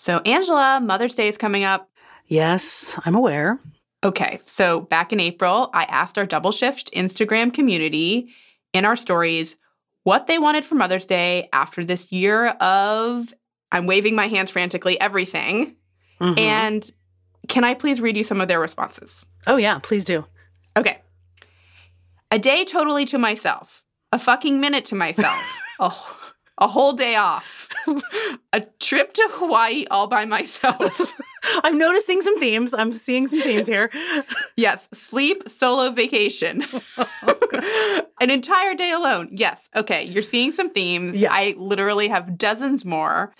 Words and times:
So, 0.00 0.20
Angela, 0.24 0.80
Mother's 0.82 1.14
Day 1.14 1.28
is 1.28 1.36
coming 1.36 1.62
up. 1.62 1.90
Yes, 2.26 2.98
I'm 3.04 3.14
aware. 3.14 3.60
Okay, 4.02 4.40
so 4.46 4.80
back 4.80 5.12
in 5.12 5.20
April, 5.20 5.68
I 5.74 5.84
asked 5.84 6.16
our 6.16 6.24
double 6.24 6.52
shift 6.52 6.90
Instagram 6.94 7.52
community 7.52 8.30
in 8.72 8.86
our 8.86 8.96
stories 8.96 9.58
what 10.04 10.26
they 10.26 10.38
wanted 10.38 10.64
for 10.64 10.74
Mother's 10.74 11.04
Day 11.04 11.50
after 11.52 11.84
this 11.84 12.10
year 12.10 12.46
of, 12.46 13.34
I'm 13.70 13.84
waving 13.84 14.14
my 14.14 14.26
hands 14.26 14.50
frantically, 14.50 14.98
everything. 14.98 15.76
Mhm. 16.18 16.38
And 16.38 16.90
can 17.48 17.64
I 17.64 17.74
please 17.74 18.00
read 18.00 18.16
you 18.16 18.24
some 18.24 18.40
of 18.40 18.48
their 18.48 18.58
responses? 18.58 19.26
oh, 19.46 19.56
yeah, 19.56 19.80
please 19.80 20.06
do. 20.06 20.24
Okay. 20.78 21.02
A 22.30 22.38
day 22.38 22.64
totally 22.64 23.04
to 23.04 23.18
myself. 23.18 23.84
A 24.12 24.18
fucking 24.18 24.60
minute 24.60 24.86
to 24.86 24.94
myself. 24.94 25.60
oh, 25.78 26.19
a 26.60 26.68
whole 26.68 26.92
day 26.92 27.16
off. 27.16 27.68
a 28.52 28.60
trip 28.78 29.12
to 29.14 29.28
Hawaii 29.32 29.86
all 29.90 30.06
by 30.06 30.24
myself. 30.24 31.16
I'm 31.64 31.78
noticing 31.78 32.20
some 32.20 32.38
themes. 32.38 32.74
I'm 32.74 32.92
seeing 32.92 33.26
some 33.26 33.40
themes 33.40 33.66
here. 33.66 33.90
yes, 34.56 34.88
sleep, 34.92 35.48
solo 35.48 35.90
vacation. 35.90 36.64
Oh, 37.22 38.08
An 38.20 38.30
entire 38.30 38.74
day 38.74 38.90
alone. 38.92 39.28
Yes. 39.32 39.68
Okay, 39.74 40.04
you're 40.04 40.22
seeing 40.22 40.50
some 40.50 40.70
themes. 40.70 41.16
Yeah. 41.20 41.30
I 41.32 41.54
literally 41.56 42.08
have 42.08 42.36
dozens 42.36 42.84
more. 42.84 43.32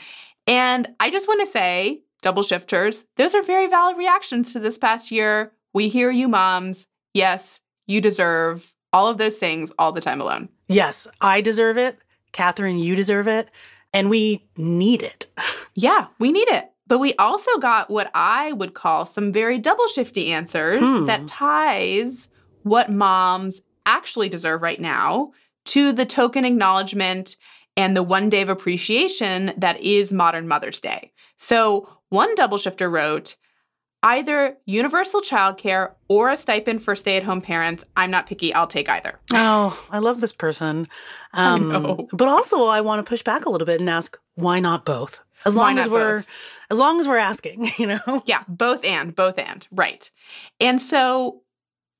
And 0.46 0.88
I 0.98 1.10
just 1.10 1.28
want 1.28 1.40
to 1.40 1.46
say, 1.46 2.02
double 2.22 2.42
shifters, 2.42 3.04
those 3.16 3.34
are 3.34 3.42
very 3.42 3.66
valid 3.68 3.96
reactions 3.98 4.52
to 4.54 4.58
this 4.60 4.78
past 4.78 5.10
year. 5.10 5.52
We 5.74 5.88
hear 5.88 6.10
you, 6.10 6.28
moms. 6.28 6.86
Yes, 7.14 7.60
you 7.86 8.00
deserve 8.00 8.74
all 8.92 9.08
of 9.08 9.18
those 9.18 9.36
things 9.36 9.70
all 9.78 9.92
the 9.92 10.00
time 10.00 10.20
alone. 10.20 10.48
Yes, 10.68 11.06
I 11.20 11.40
deserve 11.42 11.76
it. 11.76 11.98
Katherine, 12.32 12.78
you 12.78 12.94
deserve 12.96 13.28
it. 13.28 13.48
And 13.92 14.08
we 14.10 14.46
need 14.56 15.02
it. 15.02 15.26
Yeah, 15.76 16.08
we 16.18 16.32
need 16.32 16.48
it. 16.48 16.68
But 16.88 16.98
we 16.98 17.14
also 17.14 17.56
got 17.58 17.88
what 17.90 18.10
I 18.12 18.52
would 18.52 18.74
call 18.74 19.06
some 19.06 19.32
very 19.32 19.56
double 19.56 19.86
shifty 19.86 20.32
answers 20.32 20.80
Hmm. 20.80 21.06
that 21.06 21.28
ties 21.28 22.28
what 22.64 22.90
moms 22.90 23.62
actually 23.86 24.28
deserve 24.28 24.62
right 24.62 24.80
now 24.80 25.30
to 25.66 25.92
the 25.92 26.04
token 26.04 26.44
acknowledgement 26.44 27.36
and 27.76 27.96
the 27.96 28.02
one 28.02 28.28
day 28.28 28.42
of 28.42 28.48
appreciation 28.48 29.52
that 29.56 29.80
is 29.80 30.12
modern 30.12 30.48
Mother's 30.48 30.80
Day. 30.80 31.12
So 31.36 31.88
one 32.08 32.34
double 32.34 32.58
shifter 32.58 32.90
wrote, 32.90 33.36
either 34.02 34.56
universal 34.64 35.20
childcare 35.20 35.92
or 36.08 36.30
a 36.30 36.36
stipend 36.36 36.82
for 36.82 36.94
stay 36.94 37.16
at 37.16 37.22
home 37.22 37.40
parents. 37.40 37.84
I'm 37.96 38.10
not 38.10 38.26
picky, 38.26 38.52
I'll 38.54 38.66
take 38.66 38.88
either. 38.88 39.18
Oh, 39.32 39.78
I 39.90 39.98
love 39.98 40.20
this 40.20 40.32
person. 40.32 40.88
I 41.32 41.54
Um, 41.54 41.68
know. 41.68 42.08
But 42.12 42.28
also, 42.28 42.64
I 42.64 42.80
want 42.80 43.04
to 43.04 43.08
push 43.08 43.22
back 43.22 43.44
a 43.46 43.50
little 43.50 43.66
bit 43.66 43.80
and 43.80 43.88
ask, 43.90 44.18
why 44.34 44.60
not 44.60 44.84
both? 44.84 45.20
As 45.44 45.54
Why 45.54 45.68
long 45.68 45.78
as 45.78 45.88
we're, 45.88 46.16
both? 46.18 46.26
as 46.70 46.78
long 46.78 47.00
as 47.00 47.08
we're 47.08 47.16
asking, 47.18 47.70
you 47.78 47.86
know. 47.86 48.22
Yeah, 48.26 48.42
both 48.48 48.84
and, 48.84 49.14
both 49.14 49.38
and, 49.38 49.66
right. 49.70 50.10
And 50.60 50.80
so 50.80 51.42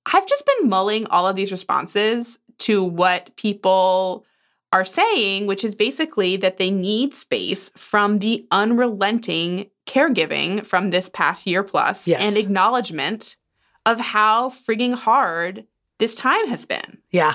I've 0.07 0.27
just 0.27 0.45
been 0.47 0.69
mulling 0.69 1.07
all 1.07 1.27
of 1.27 1.37
these 1.37 1.51
responses 1.53 2.39
to 2.59 2.83
what 2.85 3.35
people 3.37 4.25
are 4.73 4.85
saying, 4.85 5.47
which 5.47 5.65
is 5.65 5.75
basically 5.75 6.37
that 6.37 6.59
they 6.59 6.71
need 6.71 7.13
space 7.15 7.71
from 7.77 8.21
the 8.21 8.47
unrelenting 8.51 9.69
caregiving 9.87 10.65
from 10.65 10.91
this 10.91 11.09
past 11.09 11.47
year 11.47 11.63
plus 11.65 12.07
Yes. 12.07 12.27
and 12.27 12.37
acknowledgement 12.37 13.37
of 13.85 13.99
how 13.99 14.49
frigging 14.49 14.95
hard 14.95 15.65
this 15.99 16.15
time 16.15 16.47
has 16.49 16.65
been. 16.67 16.99
Yeah. 17.11 17.35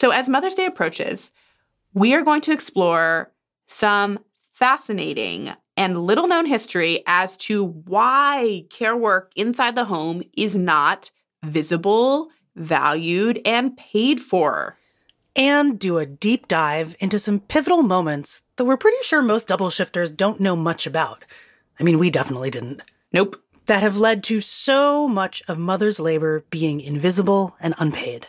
So, 0.00 0.10
as 0.10 0.28
Mother's 0.28 0.54
Day 0.54 0.66
approaches, 0.66 1.32
we 1.94 2.12
are 2.14 2.22
going 2.22 2.40
to 2.42 2.52
explore 2.52 3.32
some 3.66 4.18
fascinating 4.52 5.52
and 5.76 6.02
little 6.02 6.26
known 6.26 6.46
history 6.46 7.02
as 7.06 7.36
to 7.36 7.64
why 7.64 8.64
care 8.70 8.96
work 8.96 9.30
inside 9.36 9.74
the 9.74 9.84
home 9.84 10.22
is 10.36 10.56
not 10.56 11.10
visible, 11.44 12.30
valued, 12.56 13.40
and 13.44 13.76
paid 13.76 14.20
for. 14.20 14.76
And 15.36 15.78
do 15.78 15.98
a 15.98 16.06
deep 16.06 16.48
dive 16.48 16.96
into 16.98 17.18
some 17.18 17.40
pivotal 17.40 17.82
moments 17.82 18.42
that 18.56 18.64
we're 18.64 18.78
pretty 18.78 18.96
sure 19.02 19.20
most 19.20 19.48
double 19.48 19.68
shifters 19.68 20.10
don't 20.10 20.40
know 20.40 20.56
much 20.56 20.86
about. 20.86 21.26
I 21.78 21.82
mean, 21.82 21.98
we 21.98 22.08
definitely 22.08 22.48
didn't. 22.48 22.80
Nope. 23.12 23.40
That 23.66 23.82
have 23.82 23.98
led 23.98 24.24
to 24.24 24.40
so 24.40 25.06
much 25.06 25.42
of 25.46 25.58
mother's 25.58 26.00
labor 26.00 26.44
being 26.48 26.80
invisible 26.80 27.54
and 27.60 27.74
unpaid. 27.76 28.28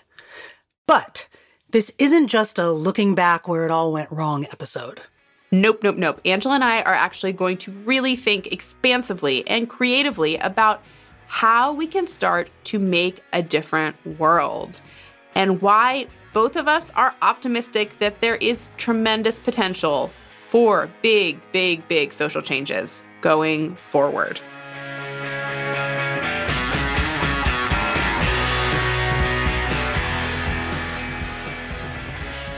But 0.85 1.29
this 1.69 1.94
isn't 1.97 2.28
just 2.28 2.59
a 2.59 2.72
looking 2.72 3.16
back 3.16 3.47
where 3.47 3.63
it 3.63 3.72
all 3.72 3.94
went 3.94 4.12
wrong 4.12 4.46
episode. 4.46 5.00
Nope, 5.50 5.84
nope, 5.84 5.96
nope. 5.96 6.19
Angela 6.25 6.56
and 6.56 6.63
I 6.63 6.81
are 6.81 6.94
actually 6.94 7.31
going 7.31 7.57
to 7.59 7.72
really 7.72 8.17
think 8.17 8.47
expansively 8.47 9.47
and 9.47 9.69
creatively 9.69 10.35
about 10.38 10.84
how 11.28 11.72
we 11.72 11.88
can 11.88 12.07
start 12.07 12.50
to 12.66 12.79
make 12.79 13.22
a 13.31 13.41
different 13.41 13.96
world 14.19 14.81
and 15.35 15.62
why 15.62 16.07
both 16.34 16.56
of 16.56 16.68
us 16.68 16.92
are 16.92 17.16
optimistic 17.22 17.98
that 18.00 18.20
there 18.20 18.36
is 18.36 18.72
tremendous 18.78 19.40
potential 19.40 20.12
for 20.48 20.90
big, 21.02 21.40
big, 21.52 21.88
big 21.88 22.14
social 22.14 22.42
changes 22.42 23.04
going 23.22 23.78
forward. 23.90 24.42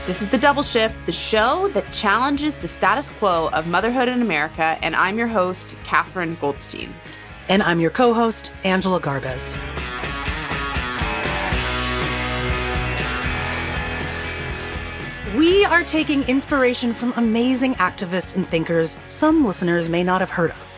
This 0.06 0.22
is 0.22 0.28
The 0.28 0.38
Double 0.38 0.64
Shift, 0.64 1.06
the 1.06 1.12
show 1.12 1.68
that 1.68 1.92
challenges 1.92 2.58
the 2.58 2.66
status 2.66 3.10
quo 3.10 3.48
of 3.52 3.68
motherhood 3.68 4.08
in 4.08 4.22
America, 4.22 4.76
and 4.82 4.96
I'm 4.96 5.16
your 5.16 5.28
host, 5.28 5.76
Katherine 5.84 6.36
Goldstein. 6.40 6.92
And 7.48 7.62
I'm 7.62 7.78
your 7.78 7.90
co 7.90 8.12
host, 8.12 8.52
Angela 8.64 9.00
Garbes. 9.00 9.56
We 15.36 15.64
are 15.64 15.84
taking 15.84 16.24
inspiration 16.24 16.92
from 16.92 17.14
amazing 17.16 17.76
activists 17.76 18.34
and 18.34 18.44
thinkers 18.44 18.98
some 19.06 19.46
listeners 19.46 19.88
may 19.88 20.02
not 20.02 20.20
have 20.20 20.30
heard 20.30 20.50
of, 20.50 20.72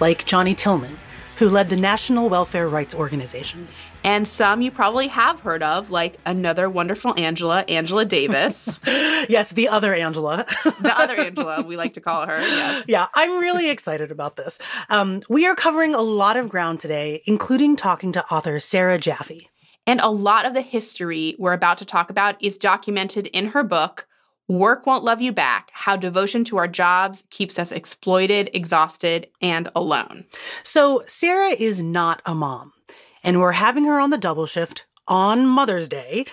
like 0.00 0.24
Johnnie 0.24 0.54
Tillmon, 0.54 0.98
who 1.36 1.50
led 1.50 1.68
the 1.68 1.76
National 1.76 2.30
Welfare 2.30 2.68
Rights 2.68 2.94
Organization. 2.94 3.68
And 4.02 4.26
some 4.26 4.62
you 4.62 4.70
probably 4.70 5.08
have 5.08 5.40
heard 5.40 5.62
of, 5.62 5.90
like 5.90 6.16
another 6.24 6.70
wonderful 6.70 7.12
Angela, 7.18 7.66
Angela 7.68 8.06
Davis, 8.06 8.80
yes, 8.86 9.52
the 9.52 9.68
other 9.68 9.92
Angela. 9.92 10.46
the 10.64 10.94
other 10.96 11.16
Angela, 11.16 11.62
we 11.62 11.76
like 11.76 11.92
to 11.92 12.00
call 12.00 12.24
her. 12.24 12.38
Yes. 12.38 12.84
yeah, 12.88 13.08
I'm 13.12 13.38
really 13.38 13.68
excited 13.68 14.10
about 14.10 14.36
this. 14.36 14.58
Um, 14.88 15.20
we 15.28 15.44
are 15.46 15.54
covering 15.54 15.94
a 15.94 16.00
lot 16.00 16.38
of 16.38 16.48
ground 16.48 16.80
today, 16.80 17.22
including 17.26 17.76
talking 17.76 18.12
to 18.12 18.24
author 18.32 18.58
Sarah 18.58 18.96
Jaffe. 18.96 19.50
And 19.88 20.02
a 20.02 20.10
lot 20.10 20.44
of 20.44 20.52
the 20.52 20.60
history 20.60 21.34
we're 21.38 21.54
about 21.54 21.78
to 21.78 21.86
talk 21.86 22.10
about 22.10 22.36
is 22.44 22.58
documented 22.58 23.26
in 23.28 23.46
her 23.46 23.64
book, 23.64 24.06
Work 24.46 24.84
Won't 24.84 25.02
Love 25.02 25.22
You 25.22 25.32
Back 25.32 25.70
How 25.72 25.96
Devotion 25.96 26.44
to 26.44 26.58
Our 26.58 26.68
Jobs 26.68 27.24
Keeps 27.30 27.58
Us 27.58 27.72
Exploited, 27.72 28.50
Exhausted, 28.52 29.28
and 29.40 29.70
Alone. 29.74 30.26
So, 30.62 31.04
Sarah 31.06 31.52
is 31.58 31.82
not 31.82 32.20
a 32.26 32.34
mom, 32.34 32.74
and 33.24 33.40
we're 33.40 33.52
having 33.52 33.86
her 33.86 33.98
on 33.98 34.10
the 34.10 34.18
double 34.18 34.44
shift 34.44 34.84
on 35.06 35.46
Mother's 35.46 35.88
Day, 35.88 36.26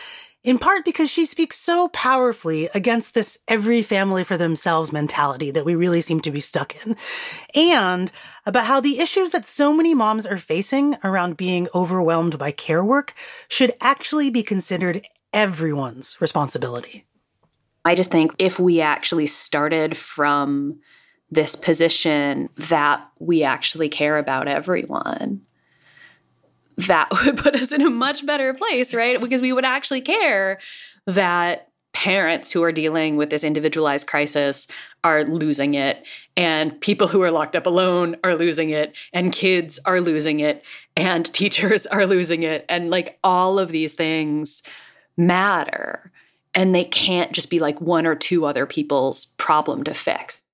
in 0.46 0.60
part 0.60 0.86
because 0.86 1.10
she 1.10 1.26
speaks 1.26 1.58
so 1.58 1.88
powerfully 1.90 2.70
against 2.76 3.14
this 3.14 3.40
every 3.48 3.82
family 3.82 4.24
for 4.24 4.38
themselves 4.38 4.94
mentality 4.94 5.50
that 5.52 5.66
we 5.66 5.76
really 5.76 6.02
seem 6.02 6.22
to 6.22 6.32
be 6.32 6.40
stuck 6.40 6.76
in, 6.86 6.96
and 7.56 8.12
about 8.46 8.66
how 8.66 8.80
the 8.80 9.00
issues 9.00 9.32
that 9.32 9.46
so 9.46 9.74
many 9.74 9.94
moms 9.94 10.28
are 10.28 10.38
facing 10.38 10.96
around 11.04 11.36
being 11.36 11.68
overwhelmed 11.74 12.38
by 12.38 12.52
care 12.52 12.84
work 12.84 13.14
should 13.50 13.74
actually 13.82 14.30
be 14.30 14.44
considered 14.44 15.06
everyone's 15.34 16.16
responsibility. 16.22 17.06
I 17.84 17.96
just 17.96 18.12
think 18.12 18.34
if 18.40 18.60
we 18.60 18.82
actually 18.82 19.28
started 19.28 19.98
from 19.98 20.80
this 21.32 21.56
position 21.56 22.50
that 22.58 23.06
we 23.20 23.44
actually 23.44 23.90
care 23.90 24.18
about 24.18 24.48
everyone, 24.48 25.42
that 26.78 27.10
would 27.26 27.38
put 27.38 27.56
us 27.56 27.72
in 27.72 27.82
a 27.82 27.90
much 27.90 28.26
better 28.26 28.54
place, 28.54 28.94
right? 28.94 29.20
Because 29.20 29.42
we 29.42 29.54
would 29.54 29.66
actually 29.66 30.02
care 30.02 30.60
that 31.06 31.70
parents 31.94 32.52
who 32.52 32.62
are 32.62 32.74
dealing 32.74 33.16
with 33.16 33.30
this 33.30 33.44
individualized 33.44 34.06
crisis 34.06 34.68
are 35.04 35.24
losing 35.24 35.76
it, 35.76 36.06
and 36.36 36.80
people 36.82 37.08
who 37.08 37.22
are 37.22 37.32
locked 37.32 37.56
up 37.56 37.66
alone 37.66 38.18
are 38.24 38.36
losing 38.36 38.70
it, 38.70 38.96
and 39.14 39.32
kids 39.32 39.80
are 39.86 40.02
losing 40.02 40.42
it, 40.42 40.64
and 40.98 41.26
teachers 41.34 41.88
are 41.88 42.06
losing 42.06 42.44
it. 42.44 42.66
And 42.68 42.90
like 42.90 43.18
all 43.24 43.58
of 43.60 43.70
these 43.70 43.94
things 43.94 44.62
matter. 45.18 46.12
And 46.54 46.74
they 46.74 46.86
can't 46.86 47.34
just 47.34 47.50
be 47.50 47.60
like 47.60 47.82
one 47.82 48.06
or 48.06 48.16
two 48.16 48.46
other 48.46 48.66
people's 48.66 49.26
problem 49.38 49.84
to 49.84 49.94
fix. 49.94 50.45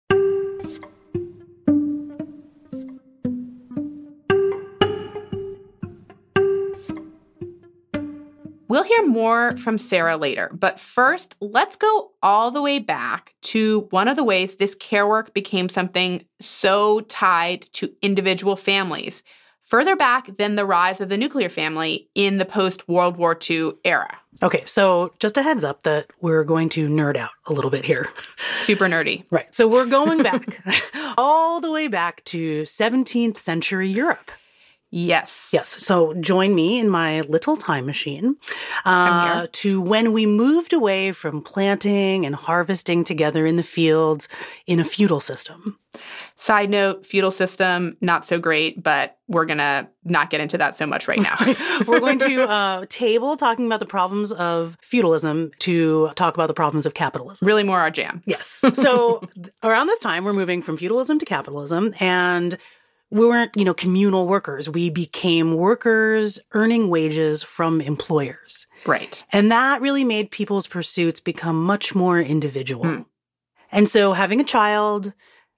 We'll 8.72 8.84
hear 8.84 9.06
more 9.06 9.58
from 9.58 9.78
Sarah 9.78 10.16
later, 10.16 10.50
but 10.54 10.80
first, 10.80 11.36
let's 11.42 11.76
go 11.76 12.12
all 12.24 12.52
the 12.52 12.62
way 12.62 12.80
back 12.80 13.36
to 13.42 13.82
one 13.90 14.08
of 14.08 14.16
the 14.16 14.24
ways 14.24 14.56
this 14.56 14.76
care 14.76 15.06
work 15.06 15.34
became 15.34 15.68
something 15.68 16.24
so 16.40 17.02
tied 17.02 17.64
to 17.74 17.92
individual 18.02 18.56
families, 18.56 19.24
further 19.66 19.98
back 19.98 20.38
than 20.38 20.56
the 20.56 20.64
rise 20.64 21.02
of 21.02 21.10
the 21.10 21.18
nuclear 21.18 21.50
family 21.50 22.10
in 22.16 22.38
the 22.38 22.46
post 22.46 22.88
World 22.88 23.18
War 23.18 23.38
II 23.50 23.74
era. 23.84 24.18
Okay, 24.42 24.64
so 24.66 25.12
just 25.20 25.36
a 25.36 25.44
heads 25.44 25.66
up 25.66 25.84
that 25.84 26.08
we're 26.22 26.46
going 26.46 26.70
to 26.70 26.88
nerd 26.88 27.18
out 27.18 27.32
a 27.48 27.52
little 27.52 27.72
bit 27.72 27.84
here. 27.84 28.08
Super 28.54 28.86
nerdy. 28.86 29.26
Right. 29.30 29.54
So 29.54 29.68
we're 29.68 29.86
going 29.86 30.24
back 30.24 30.64
all 31.18 31.60
the 31.60 31.72
way 31.74 31.90
back 31.90 32.24
to 32.24 32.62
17th 32.62 33.38
century 33.38 33.90
Europe. 33.90 34.32
Yes. 34.94 35.50
Yes. 35.54 35.70
So 35.70 36.14
join 36.16 36.54
me 36.54 36.78
in 36.78 36.90
my 36.90 37.22
little 37.22 37.56
time 37.56 37.86
machine 37.86 38.36
uh, 38.84 39.48
to 39.54 39.80
when 39.80 40.12
we 40.12 40.26
moved 40.26 40.74
away 40.74 41.14
from 41.14 41.42
planting 41.42 42.26
and 42.26 42.36
harvesting 42.36 43.06
together 43.06 43.46
in 43.46 43.56
the 43.56 43.64
fields 43.64 44.28
in 44.68 44.82
a 44.82 44.84
feudal 44.84 45.22
system. 45.22 45.80
Side 46.36 46.70
note, 46.70 47.06
feudal 47.06 47.32
system, 47.32 47.96
not 48.02 48.26
so 48.26 48.38
great, 48.38 48.84
but 48.84 49.18
we're 49.28 49.46
going 49.46 49.60
to 49.60 49.88
not 50.04 50.30
get 50.30 50.42
into 50.42 50.58
that 50.58 50.76
so 50.76 50.86
much 50.86 51.08
right 51.08 51.20
now. 51.20 51.38
we're 51.88 52.00
going 52.02 52.20
to 52.20 52.44
uh, 52.44 52.86
table 52.90 53.38
talking 53.38 53.66
about 53.66 53.80
the 53.80 53.86
problems 53.86 54.34
of 54.34 54.78
feudalism 54.82 55.52
to 55.60 56.10
talk 56.16 56.34
about 56.34 56.48
the 56.48 56.54
problems 56.54 56.86
of 56.86 56.94
capitalism. 56.94 57.48
Really 57.48 57.64
more 57.64 57.80
our 57.80 57.92
jam. 57.92 58.24
Yes. 58.26 58.64
So 58.74 59.26
around 59.64 59.88
this 59.88 60.00
time, 60.00 60.26
we're 60.26 60.34
moving 60.34 60.62
from 60.62 60.76
feudalism 60.76 61.20
to 61.20 61.26
capitalism 61.26 61.94
and 62.00 62.58
we 63.12 63.28
weren't, 63.28 63.56
you 63.56 63.66
know, 63.66 63.74
communal 63.74 64.26
workers. 64.26 64.70
We 64.70 64.90
became 64.90 65.56
workers 65.56 66.40
earning 66.54 66.90
wages 66.90 67.44
from 67.44 67.82
employers. 67.82 68.66
Right. 68.86 69.24
And 69.32 69.52
that 69.52 69.82
really 69.82 70.06
made 70.06 70.32
people's 70.32 70.66
pursuits 70.66 71.20
become 71.20 71.62
much 71.62 71.94
more 71.94 72.20
individual. 72.20 72.86
Mm. 72.86 73.06
And 73.72 73.90
so 73.90 74.14
having 74.14 74.40
a 74.40 74.46
child 74.46 75.14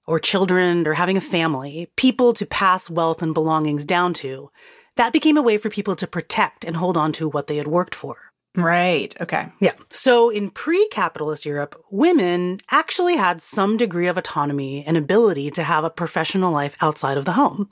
or 0.06 0.18
children 0.18 0.86
or 0.86 0.94
having 0.94 1.16
a 1.16 1.22
family, 1.22 1.90
people 1.96 2.34
to 2.34 2.44
pass 2.44 2.90
wealth 2.90 3.22
and 3.22 3.32
belongings 3.32 3.84
down 3.84 4.14
to, 4.14 4.50
that 4.96 5.12
became 5.12 5.36
a 5.36 5.42
way 5.42 5.56
for 5.56 5.70
people 5.70 5.96
to 5.96 6.06
protect 6.06 6.64
and 6.64 6.76
hold 6.76 6.96
on 6.96 7.12
to 7.12 7.28
what 7.28 7.46
they 7.46 7.56
had 7.56 7.68
worked 7.68 7.94
for. 7.94 8.16
Right. 8.56 9.14
Okay. 9.20 9.48
Yeah. 9.58 9.72
So 9.90 10.30
in 10.30 10.50
pre 10.50 10.86
capitalist 10.88 11.44
Europe, 11.44 11.80
women 11.90 12.60
actually 12.70 13.16
had 13.16 13.42
some 13.42 13.76
degree 13.76 14.06
of 14.06 14.16
autonomy 14.16 14.84
and 14.86 14.96
ability 14.96 15.50
to 15.52 15.64
have 15.64 15.82
a 15.82 15.90
professional 15.90 16.52
life 16.52 16.76
outside 16.80 17.18
of 17.18 17.24
the 17.24 17.32
home. 17.32 17.68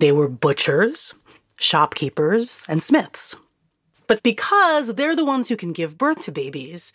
They 0.00 0.12
were 0.12 0.28
butchers, 0.28 1.14
shopkeepers, 1.56 2.62
and 2.68 2.82
smiths. 2.82 3.36
But 4.06 4.22
because 4.22 4.94
they're 4.94 5.16
the 5.16 5.24
ones 5.24 5.48
who 5.48 5.56
can 5.56 5.72
give 5.72 5.96
birth 5.96 6.20
to 6.20 6.32
babies, 6.32 6.92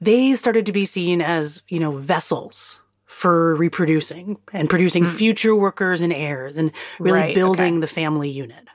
they 0.00 0.34
started 0.34 0.66
to 0.66 0.72
be 0.72 0.84
seen 0.84 1.22
as, 1.22 1.62
you 1.68 1.80
know, 1.80 1.92
vessels 1.92 2.82
for 3.06 3.54
reproducing 3.54 4.36
and 4.52 4.68
producing 4.68 5.04
mm. 5.04 5.08
future 5.08 5.56
workers 5.56 6.02
and 6.02 6.12
heirs 6.12 6.58
and 6.58 6.72
really 6.98 7.18
right, 7.18 7.34
building 7.34 7.74
okay. 7.74 7.80
the 7.80 7.86
family 7.86 8.28
unit. 8.28 8.68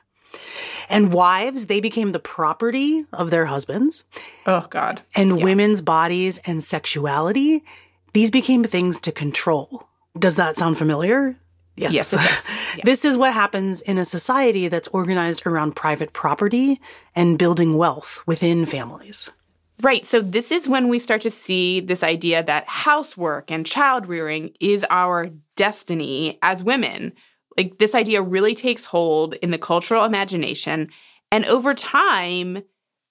And 0.88 1.12
wives, 1.12 1.66
they 1.66 1.80
became 1.80 2.10
the 2.10 2.18
property 2.18 3.04
of 3.12 3.30
their 3.30 3.46
husbands. 3.46 4.04
Oh, 4.46 4.66
God. 4.70 5.02
And 5.14 5.38
yeah. 5.38 5.44
women's 5.44 5.82
bodies 5.82 6.38
and 6.46 6.62
sexuality, 6.62 7.64
these 8.12 8.30
became 8.30 8.64
things 8.64 8.98
to 9.00 9.12
control. 9.12 9.88
Does 10.18 10.36
that 10.36 10.56
sound 10.56 10.78
familiar? 10.78 11.36
Yes. 11.76 11.92
yes 11.92 12.50
yeah. 12.76 12.82
this 12.84 13.04
is 13.04 13.16
what 13.16 13.32
happens 13.32 13.80
in 13.82 13.98
a 13.98 14.04
society 14.04 14.68
that's 14.68 14.88
organized 14.88 15.46
around 15.46 15.74
private 15.74 16.12
property 16.12 16.80
and 17.16 17.38
building 17.38 17.76
wealth 17.76 18.22
within 18.26 18.64
families. 18.64 19.30
Right. 19.80 20.06
So, 20.06 20.20
this 20.20 20.52
is 20.52 20.68
when 20.68 20.88
we 20.88 21.00
start 21.00 21.20
to 21.22 21.30
see 21.30 21.80
this 21.80 22.04
idea 22.04 22.44
that 22.44 22.68
housework 22.68 23.50
and 23.50 23.66
child 23.66 24.06
rearing 24.06 24.52
is 24.60 24.86
our 24.88 25.30
destiny 25.56 26.38
as 26.42 26.62
women, 26.62 27.12
like 27.56 27.78
this 27.78 27.94
idea 27.94 28.22
really 28.22 28.54
takes 28.54 28.84
hold 28.84 29.34
in 29.34 29.50
the 29.50 29.58
cultural 29.58 30.04
imagination. 30.04 30.88
And 31.30 31.44
over 31.46 31.74
time, 31.74 32.62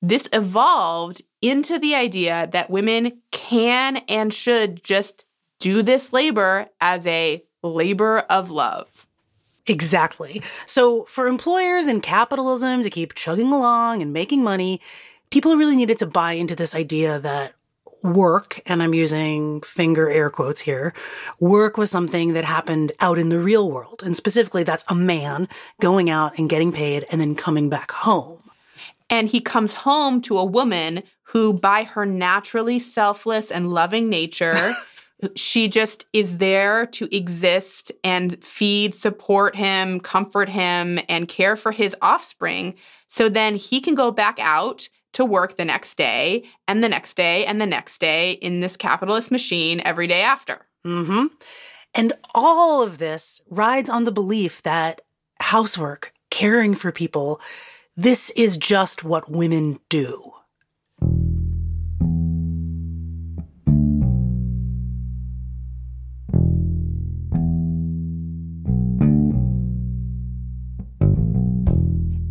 this 0.01 0.27
evolved 0.33 1.21
into 1.41 1.79
the 1.79 1.95
idea 1.95 2.49
that 2.51 2.69
women 2.69 3.21
can 3.31 3.97
and 4.09 4.33
should 4.33 4.83
just 4.83 5.25
do 5.59 5.81
this 5.81 6.11
labor 6.11 6.67
as 6.81 7.07
a 7.07 7.43
labor 7.63 8.19
of 8.29 8.51
love. 8.51 9.07
Exactly. 9.65 10.41
So, 10.65 11.05
for 11.05 11.25
employers 11.27 11.87
and 11.87 12.03
capitalism 12.03 12.81
to 12.81 12.89
keep 12.89 13.13
chugging 13.13 13.53
along 13.53 14.01
and 14.01 14.11
making 14.11 14.43
money, 14.43 14.81
people 15.29 15.55
really 15.55 15.77
needed 15.77 15.97
to 15.99 16.05
buy 16.05 16.33
into 16.33 16.55
this 16.55 16.75
idea 16.75 17.19
that 17.19 17.53
work, 18.03 18.61
and 18.65 18.83
I'm 18.83 18.93
using 18.93 19.61
finger 19.61 20.09
air 20.09 20.29
quotes 20.29 20.61
here, 20.61 20.93
work 21.39 21.77
was 21.77 21.89
something 21.89 22.33
that 22.33 22.45
happened 22.45 22.91
out 22.99 23.17
in 23.17 23.29
the 23.29 23.39
real 23.39 23.71
world. 23.71 24.03
And 24.03 24.15
specifically, 24.15 24.63
that's 24.63 24.85
a 24.89 24.95
man 24.95 25.47
going 25.81 26.09
out 26.09 26.37
and 26.37 26.49
getting 26.49 26.71
paid 26.71 27.05
and 27.11 27.19
then 27.19 27.35
coming 27.35 27.69
back 27.69 27.91
home. 27.91 28.41
And 29.09 29.29
he 29.29 29.39
comes 29.39 29.73
home 29.73 30.21
to 30.21 30.37
a 30.37 30.45
woman 30.45 31.03
who, 31.23 31.53
by 31.53 31.83
her 31.83 32.05
naturally 32.05 32.79
selfless 32.79 33.51
and 33.51 33.71
loving 33.71 34.09
nature, 34.09 34.73
she 35.35 35.67
just 35.67 36.05
is 36.13 36.37
there 36.37 36.85
to 36.87 37.15
exist 37.15 37.91
and 38.03 38.43
feed, 38.43 38.93
support 38.93 39.55
him, 39.55 39.99
comfort 39.99 40.49
him, 40.49 40.99
and 41.07 41.27
care 41.27 41.55
for 41.55 41.71
his 41.71 41.95
offspring. 42.01 42.75
So 43.07 43.29
then 43.29 43.55
he 43.55 43.79
can 43.79 43.95
go 43.95 44.11
back 44.11 44.37
out 44.39 44.89
to 45.13 45.25
work 45.25 45.57
the 45.57 45.65
next 45.65 45.95
day 45.95 46.43
and 46.67 46.83
the 46.83 46.89
next 46.89 47.15
day 47.15 47.45
and 47.45 47.61
the 47.61 47.65
next 47.65 47.99
day 47.99 48.33
in 48.33 48.59
this 48.59 48.75
capitalist 48.75 49.31
machine 49.31 49.81
every 49.85 50.07
day 50.07 50.21
after. 50.21 50.65
Mm-hmm. 50.85 51.27
And 51.95 52.13
all 52.33 52.83
of 52.83 52.97
this 52.97 53.41
rides 53.49 53.89
on 53.89 54.03
the 54.03 54.11
belief 54.11 54.61
that 54.63 55.01
housework, 55.39 56.13
caring 56.31 56.73
for 56.73 56.91
people, 56.91 57.39
this 57.95 58.31
is 58.31 58.57
just 58.57 59.03
what 59.03 59.29
women 59.29 59.79
do. 59.89 60.31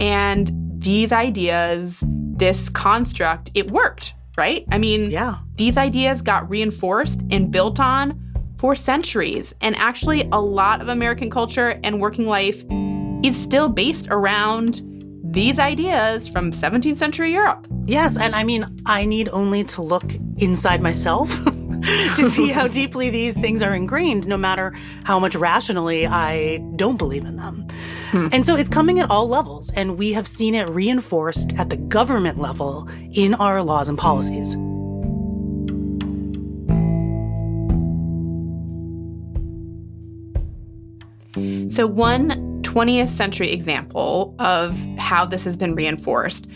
And 0.00 0.50
these 0.82 1.12
ideas 1.12 2.02
this 2.42 2.68
construct, 2.68 3.52
it 3.54 3.70
worked, 3.70 4.14
right? 4.36 4.64
I 4.72 4.76
mean, 4.76 5.12
yeah. 5.12 5.36
these 5.54 5.76
ideas 5.76 6.22
got 6.22 6.50
reinforced 6.50 7.22
and 7.30 7.52
built 7.52 7.78
on 7.78 8.20
for 8.56 8.74
centuries. 8.74 9.54
And 9.60 9.76
actually, 9.76 10.28
a 10.32 10.40
lot 10.40 10.80
of 10.80 10.88
American 10.88 11.30
culture 11.30 11.78
and 11.84 12.00
working 12.00 12.26
life 12.26 12.64
is 13.22 13.40
still 13.40 13.68
based 13.68 14.08
around 14.10 14.82
these 15.22 15.60
ideas 15.60 16.28
from 16.28 16.50
17th 16.50 16.96
century 16.96 17.32
Europe. 17.32 17.68
Yes, 17.86 18.16
and 18.16 18.34
I 18.34 18.42
mean, 18.42 18.66
I 18.86 19.04
need 19.04 19.28
only 19.28 19.62
to 19.74 19.82
look 19.82 20.12
inside 20.38 20.82
myself 20.82 21.30
to 22.16 22.26
see 22.26 22.48
how 22.48 22.68
deeply 22.68 23.10
these 23.10 23.34
things 23.34 23.62
are 23.62 23.74
ingrained, 23.74 24.26
no 24.26 24.36
matter 24.36 24.72
how 25.04 25.18
much 25.18 25.34
rationally 25.34 26.06
I 26.06 26.58
don't 26.76 26.96
believe 26.96 27.24
in 27.24 27.36
them. 27.36 27.66
Hmm. 28.10 28.28
And 28.32 28.46
so 28.46 28.56
it's 28.56 28.68
coming 28.68 29.00
at 29.00 29.10
all 29.10 29.28
levels, 29.28 29.70
and 29.70 29.98
we 29.98 30.12
have 30.12 30.28
seen 30.28 30.54
it 30.54 30.68
reinforced 30.68 31.52
at 31.54 31.70
the 31.70 31.76
government 31.76 32.38
level 32.38 32.88
in 33.12 33.34
our 33.34 33.62
laws 33.62 33.88
and 33.88 33.98
policies. 33.98 34.52
So, 41.74 41.86
one 41.86 42.52
20th 42.62 43.08
century 43.08 43.50
example 43.50 44.34
of 44.38 44.78
how 44.98 45.24
this 45.24 45.44
has 45.44 45.56
been 45.56 45.74
reinforced 45.74 46.46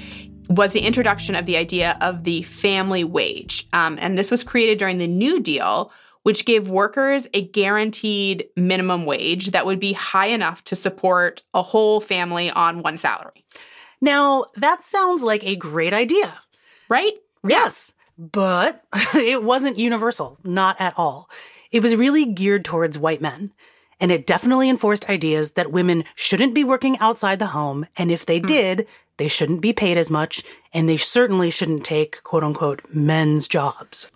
was 0.48 0.72
the 0.72 0.80
introduction 0.80 1.34
of 1.34 1.46
the 1.46 1.56
idea 1.56 1.96
of 2.00 2.24
the 2.24 2.42
family 2.42 3.04
wage. 3.04 3.66
Um, 3.72 3.98
and 4.00 4.18
this 4.18 4.30
was 4.30 4.44
created 4.44 4.78
during 4.78 4.98
the 4.98 5.06
New 5.06 5.40
Deal, 5.40 5.92
which 6.22 6.44
gave 6.44 6.68
workers 6.68 7.26
a 7.34 7.46
guaranteed 7.48 8.48
minimum 8.56 9.06
wage 9.06 9.52
that 9.52 9.66
would 9.66 9.80
be 9.80 9.92
high 9.92 10.26
enough 10.26 10.64
to 10.64 10.76
support 10.76 11.42
a 11.54 11.62
whole 11.62 12.00
family 12.00 12.50
on 12.50 12.82
one 12.82 12.96
salary. 12.96 13.44
Now, 14.00 14.46
that 14.56 14.82
sounds 14.82 15.22
like 15.22 15.44
a 15.44 15.56
great 15.56 15.94
idea. 15.94 16.40
Right? 16.88 17.12
Yes. 17.46 17.92
But 18.18 18.84
it 19.14 19.42
wasn't 19.42 19.78
universal, 19.78 20.38
not 20.44 20.80
at 20.80 20.94
all. 20.96 21.30
It 21.70 21.82
was 21.82 21.96
really 21.96 22.24
geared 22.24 22.64
towards 22.64 22.98
white 22.98 23.20
men. 23.20 23.52
And 23.98 24.12
it 24.12 24.26
definitely 24.26 24.68
enforced 24.68 25.08
ideas 25.08 25.52
that 25.52 25.72
women 25.72 26.04
shouldn't 26.14 26.54
be 26.54 26.64
working 26.64 26.98
outside 26.98 27.38
the 27.38 27.46
home. 27.46 27.86
And 27.96 28.10
if 28.10 28.26
they 28.26 28.40
mm. 28.40 28.46
did, 28.46 28.86
they 29.18 29.28
shouldn't 29.28 29.60
be 29.60 29.72
paid 29.72 29.96
as 29.96 30.10
much. 30.10 30.42
And 30.72 30.88
they 30.88 30.96
certainly 30.96 31.50
shouldn't 31.50 31.84
take 31.84 32.22
quote 32.22 32.44
unquote 32.44 32.82
men's 32.92 33.48
jobs. 33.48 34.10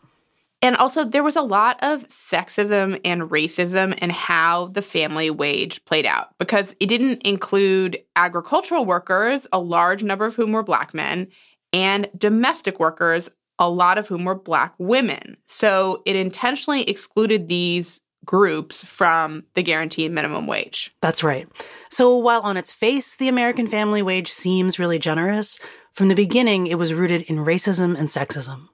And 0.62 0.76
also, 0.76 1.04
there 1.04 1.22
was 1.22 1.36
a 1.36 1.42
lot 1.42 1.78
of 1.82 2.06
sexism 2.08 3.00
and 3.02 3.22
racism 3.22 3.98
in 3.98 4.10
how 4.10 4.66
the 4.66 4.82
family 4.82 5.30
wage 5.30 5.82
played 5.86 6.04
out 6.04 6.36
because 6.38 6.76
it 6.80 6.86
didn't 6.86 7.22
include 7.22 7.98
agricultural 8.14 8.84
workers, 8.84 9.46
a 9.54 9.58
large 9.58 10.02
number 10.02 10.26
of 10.26 10.34
whom 10.34 10.52
were 10.52 10.62
black 10.62 10.92
men, 10.92 11.28
and 11.72 12.10
domestic 12.18 12.78
workers, 12.78 13.30
a 13.60 13.70
lot 13.70 13.98
of 13.98 14.08
whom 14.08 14.24
were 14.24 14.34
Black 14.34 14.74
women. 14.78 15.36
So 15.46 16.02
it 16.06 16.16
intentionally 16.16 16.82
excluded 16.84 17.48
these 17.48 18.00
groups 18.30 18.84
from 18.84 19.42
the 19.54 19.62
guaranteed 19.62 20.12
minimum 20.12 20.46
wage. 20.46 20.94
That's 21.00 21.24
right. 21.24 21.48
So 21.90 22.16
while 22.16 22.42
on 22.42 22.56
its 22.56 22.72
face, 22.72 23.16
the 23.16 23.26
American 23.26 23.66
family 23.66 24.02
wage 24.02 24.30
seems 24.30 24.78
really 24.78 25.00
generous, 25.00 25.58
from 25.94 26.06
the 26.06 26.14
beginning, 26.14 26.68
it 26.68 26.78
was 26.78 26.94
rooted 26.94 27.22
in 27.22 27.38
racism 27.38 27.98
and 27.98 28.06
sexism. 28.06 28.68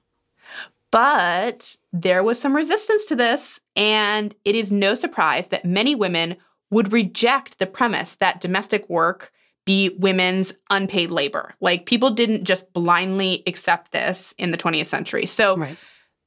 But 0.91 1.75
there 1.91 2.21
was 2.21 2.39
some 2.39 2.55
resistance 2.55 3.05
to 3.05 3.15
this, 3.15 3.59
and 3.75 4.35
it 4.45 4.53
is 4.53 4.71
no 4.71 4.93
surprise 4.93 5.47
that 5.47 5.65
many 5.65 5.95
women 5.95 6.35
would 6.69 6.93
reject 6.93 7.57
the 7.57 7.65
premise 7.65 8.13
that 8.17 8.39
domestic 8.39 8.87
work 8.87 9.31
be 9.65 9.89
women's 9.97 10.53
unpaid 10.69 11.09
labor. 11.09 11.55
Like 11.61 11.87
people 11.87 12.11
didn't 12.11 12.43
just 12.43 12.71
blindly 12.73 13.41
accept 13.47 13.91
this 13.91 14.35
in 14.37 14.51
the 14.51 14.57
20th 14.57 14.85
century. 14.85 15.25
So 15.25 15.57
right. 15.57 15.77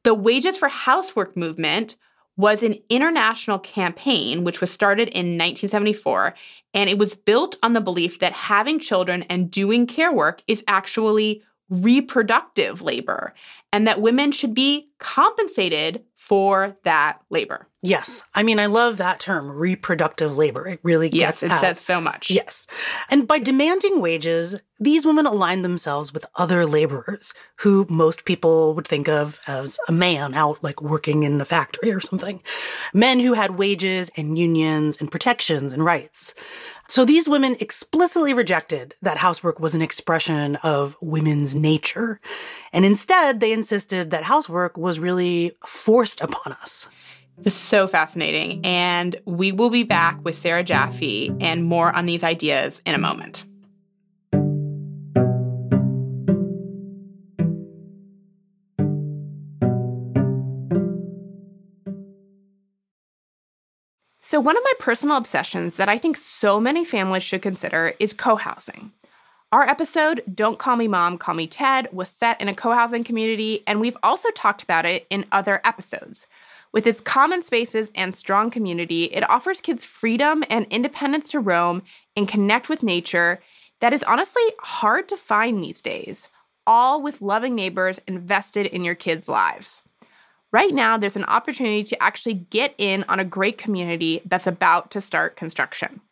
the 0.02 0.14
wages 0.14 0.56
for 0.56 0.68
housework 0.68 1.36
movement 1.36 1.94
was 2.40 2.62
an 2.62 2.76
international 2.88 3.58
campaign 3.58 4.44
which 4.44 4.60
was 4.60 4.70
started 4.70 5.08
in 5.08 5.36
1974 5.36 6.34
and 6.72 6.88
it 6.88 6.98
was 6.98 7.14
built 7.14 7.56
on 7.62 7.74
the 7.74 7.80
belief 7.80 8.18
that 8.18 8.32
having 8.32 8.78
children 8.78 9.22
and 9.24 9.50
doing 9.50 9.86
care 9.86 10.12
work 10.12 10.42
is 10.48 10.64
actually 10.66 11.42
reproductive 11.68 12.82
labor 12.82 13.34
and 13.72 13.86
that 13.86 14.00
women 14.00 14.32
should 14.32 14.54
be 14.54 14.88
compensated 14.98 16.02
for 16.30 16.76
that 16.84 17.18
labor. 17.28 17.66
Yes. 17.82 18.22
I 18.34 18.44
mean, 18.44 18.60
I 18.60 18.66
love 18.66 18.98
that 18.98 19.18
term, 19.18 19.50
reproductive 19.50 20.36
labor. 20.36 20.68
It 20.68 20.80
really 20.84 21.08
Yes, 21.12 21.42
it 21.42 21.50
at, 21.50 21.58
says 21.58 21.80
so 21.80 22.00
much. 22.00 22.30
Yes. 22.30 22.68
And 23.08 23.26
by 23.26 23.40
demanding 23.40 24.00
wages, 24.00 24.54
these 24.78 25.06
women 25.06 25.26
align 25.26 25.62
themselves 25.62 26.12
with 26.12 26.26
other 26.36 26.66
laborers 26.66 27.32
who 27.56 27.86
most 27.88 28.26
people 28.26 28.74
would 28.74 28.86
think 28.86 29.08
of 29.08 29.40
as 29.46 29.78
a 29.88 29.92
man 29.92 30.34
out 30.34 30.62
like 30.62 30.80
working 30.80 31.22
in 31.22 31.40
a 31.40 31.44
factory 31.44 31.90
or 31.90 32.00
something. 32.00 32.42
Men 32.92 33.18
who 33.18 33.32
had 33.32 33.58
wages 33.58 34.10
and 34.14 34.38
unions 34.38 35.00
and 35.00 35.10
protections 35.10 35.72
and 35.72 35.84
rights. 35.84 36.34
So 36.86 37.04
these 37.04 37.28
women 37.28 37.56
explicitly 37.60 38.34
rejected 38.34 38.94
that 39.00 39.16
housework 39.16 39.60
was 39.60 39.74
an 39.74 39.82
expression 39.82 40.56
of 40.56 40.96
women's 41.00 41.54
nature. 41.54 42.20
And 42.72 42.84
instead, 42.84 43.40
they 43.40 43.52
insisted 43.52 44.10
that 44.10 44.24
housework 44.24 44.76
was 44.76 44.98
really 44.98 45.52
forced 45.64 46.19
upon 46.20 46.52
us. 46.54 46.88
This 47.38 47.54
is 47.54 47.60
so 47.60 47.86
fascinating. 47.86 48.64
And 48.64 49.16
we 49.24 49.52
will 49.52 49.70
be 49.70 49.82
back 49.82 50.22
with 50.24 50.34
Sarah 50.34 50.64
Jaffe 50.64 51.34
and 51.40 51.64
more 51.64 51.94
on 51.94 52.06
these 52.06 52.22
ideas 52.22 52.82
in 52.84 52.94
a 52.94 52.98
moment. 52.98 53.44
So, 64.22 64.38
one 64.38 64.56
of 64.56 64.62
my 64.62 64.72
personal 64.78 65.16
obsessions 65.16 65.74
that 65.74 65.88
I 65.88 65.98
think 65.98 66.16
so 66.16 66.60
many 66.60 66.84
families 66.84 67.24
should 67.24 67.42
consider 67.42 67.94
is 67.98 68.12
co 68.12 68.36
housing. 68.36 68.92
Our 69.52 69.68
episode, 69.68 70.22
Don't 70.32 70.60
Call 70.60 70.76
Me 70.76 70.86
Mom, 70.86 71.18
Call 71.18 71.34
Me 71.34 71.48
Ted, 71.48 71.88
was 71.90 72.08
set 72.08 72.40
in 72.40 72.46
a 72.46 72.54
co 72.54 72.70
housing 72.70 73.02
community, 73.02 73.64
and 73.66 73.80
we've 73.80 73.96
also 74.00 74.30
talked 74.30 74.62
about 74.62 74.86
it 74.86 75.08
in 75.10 75.26
other 75.32 75.60
episodes. 75.64 76.28
With 76.70 76.86
its 76.86 77.00
common 77.00 77.42
spaces 77.42 77.90
and 77.96 78.14
strong 78.14 78.52
community, 78.52 79.06
it 79.06 79.28
offers 79.28 79.60
kids 79.60 79.84
freedom 79.84 80.44
and 80.48 80.68
independence 80.70 81.28
to 81.30 81.40
roam 81.40 81.82
and 82.16 82.28
connect 82.28 82.68
with 82.68 82.84
nature 82.84 83.40
that 83.80 83.92
is 83.92 84.04
honestly 84.04 84.44
hard 84.60 85.08
to 85.08 85.16
find 85.16 85.60
these 85.64 85.80
days, 85.80 86.28
all 86.64 87.02
with 87.02 87.20
loving 87.20 87.56
neighbors 87.56 87.98
invested 88.06 88.66
in 88.66 88.84
your 88.84 88.94
kids' 88.94 89.28
lives. 89.28 89.82
Right 90.52 90.72
now, 90.72 90.96
there's 90.96 91.16
an 91.16 91.24
opportunity 91.24 91.82
to 91.82 92.00
actually 92.00 92.34
get 92.34 92.72
in 92.78 93.04
on 93.08 93.18
a 93.18 93.24
great 93.24 93.58
community 93.58 94.22
that's 94.24 94.46
about 94.46 94.92
to 94.92 95.00
start 95.00 95.34
construction. 95.34 96.02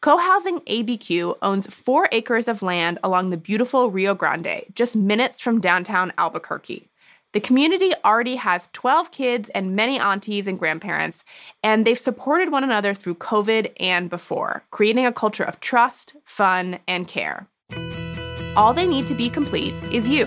Co 0.00 0.16
housing 0.16 0.60
ABQ 0.60 1.38
owns 1.42 1.66
four 1.66 2.08
acres 2.12 2.46
of 2.46 2.62
land 2.62 3.00
along 3.02 3.30
the 3.30 3.36
beautiful 3.36 3.90
Rio 3.90 4.14
Grande, 4.14 4.64
just 4.74 4.94
minutes 4.94 5.40
from 5.40 5.60
downtown 5.60 6.12
Albuquerque. 6.16 6.88
The 7.32 7.40
community 7.40 7.90
already 8.04 8.36
has 8.36 8.68
12 8.72 9.10
kids 9.10 9.48
and 9.50 9.74
many 9.74 9.98
aunties 9.98 10.46
and 10.46 10.56
grandparents, 10.56 11.24
and 11.64 11.84
they've 11.84 11.98
supported 11.98 12.52
one 12.52 12.62
another 12.62 12.94
through 12.94 13.16
COVID 13.16 13.72
and 13.80 14.08
before, 14.08 14.62
creating 14.70 15.04
a 15.04 15.12
culture 15.12 15.44
of 15.44 15.58
trust, 15.58 16.14
fun, 16.24 16.78
and 16.86 17.08
care. 17.08 17.48
All 18.56 18.72
they 18.72 18.86
need 18.86 19.08
to 19.08 19.14
be 19.14 19.28
complete 19.28 19.74
is 19.92 20.08
you 20.08 20.26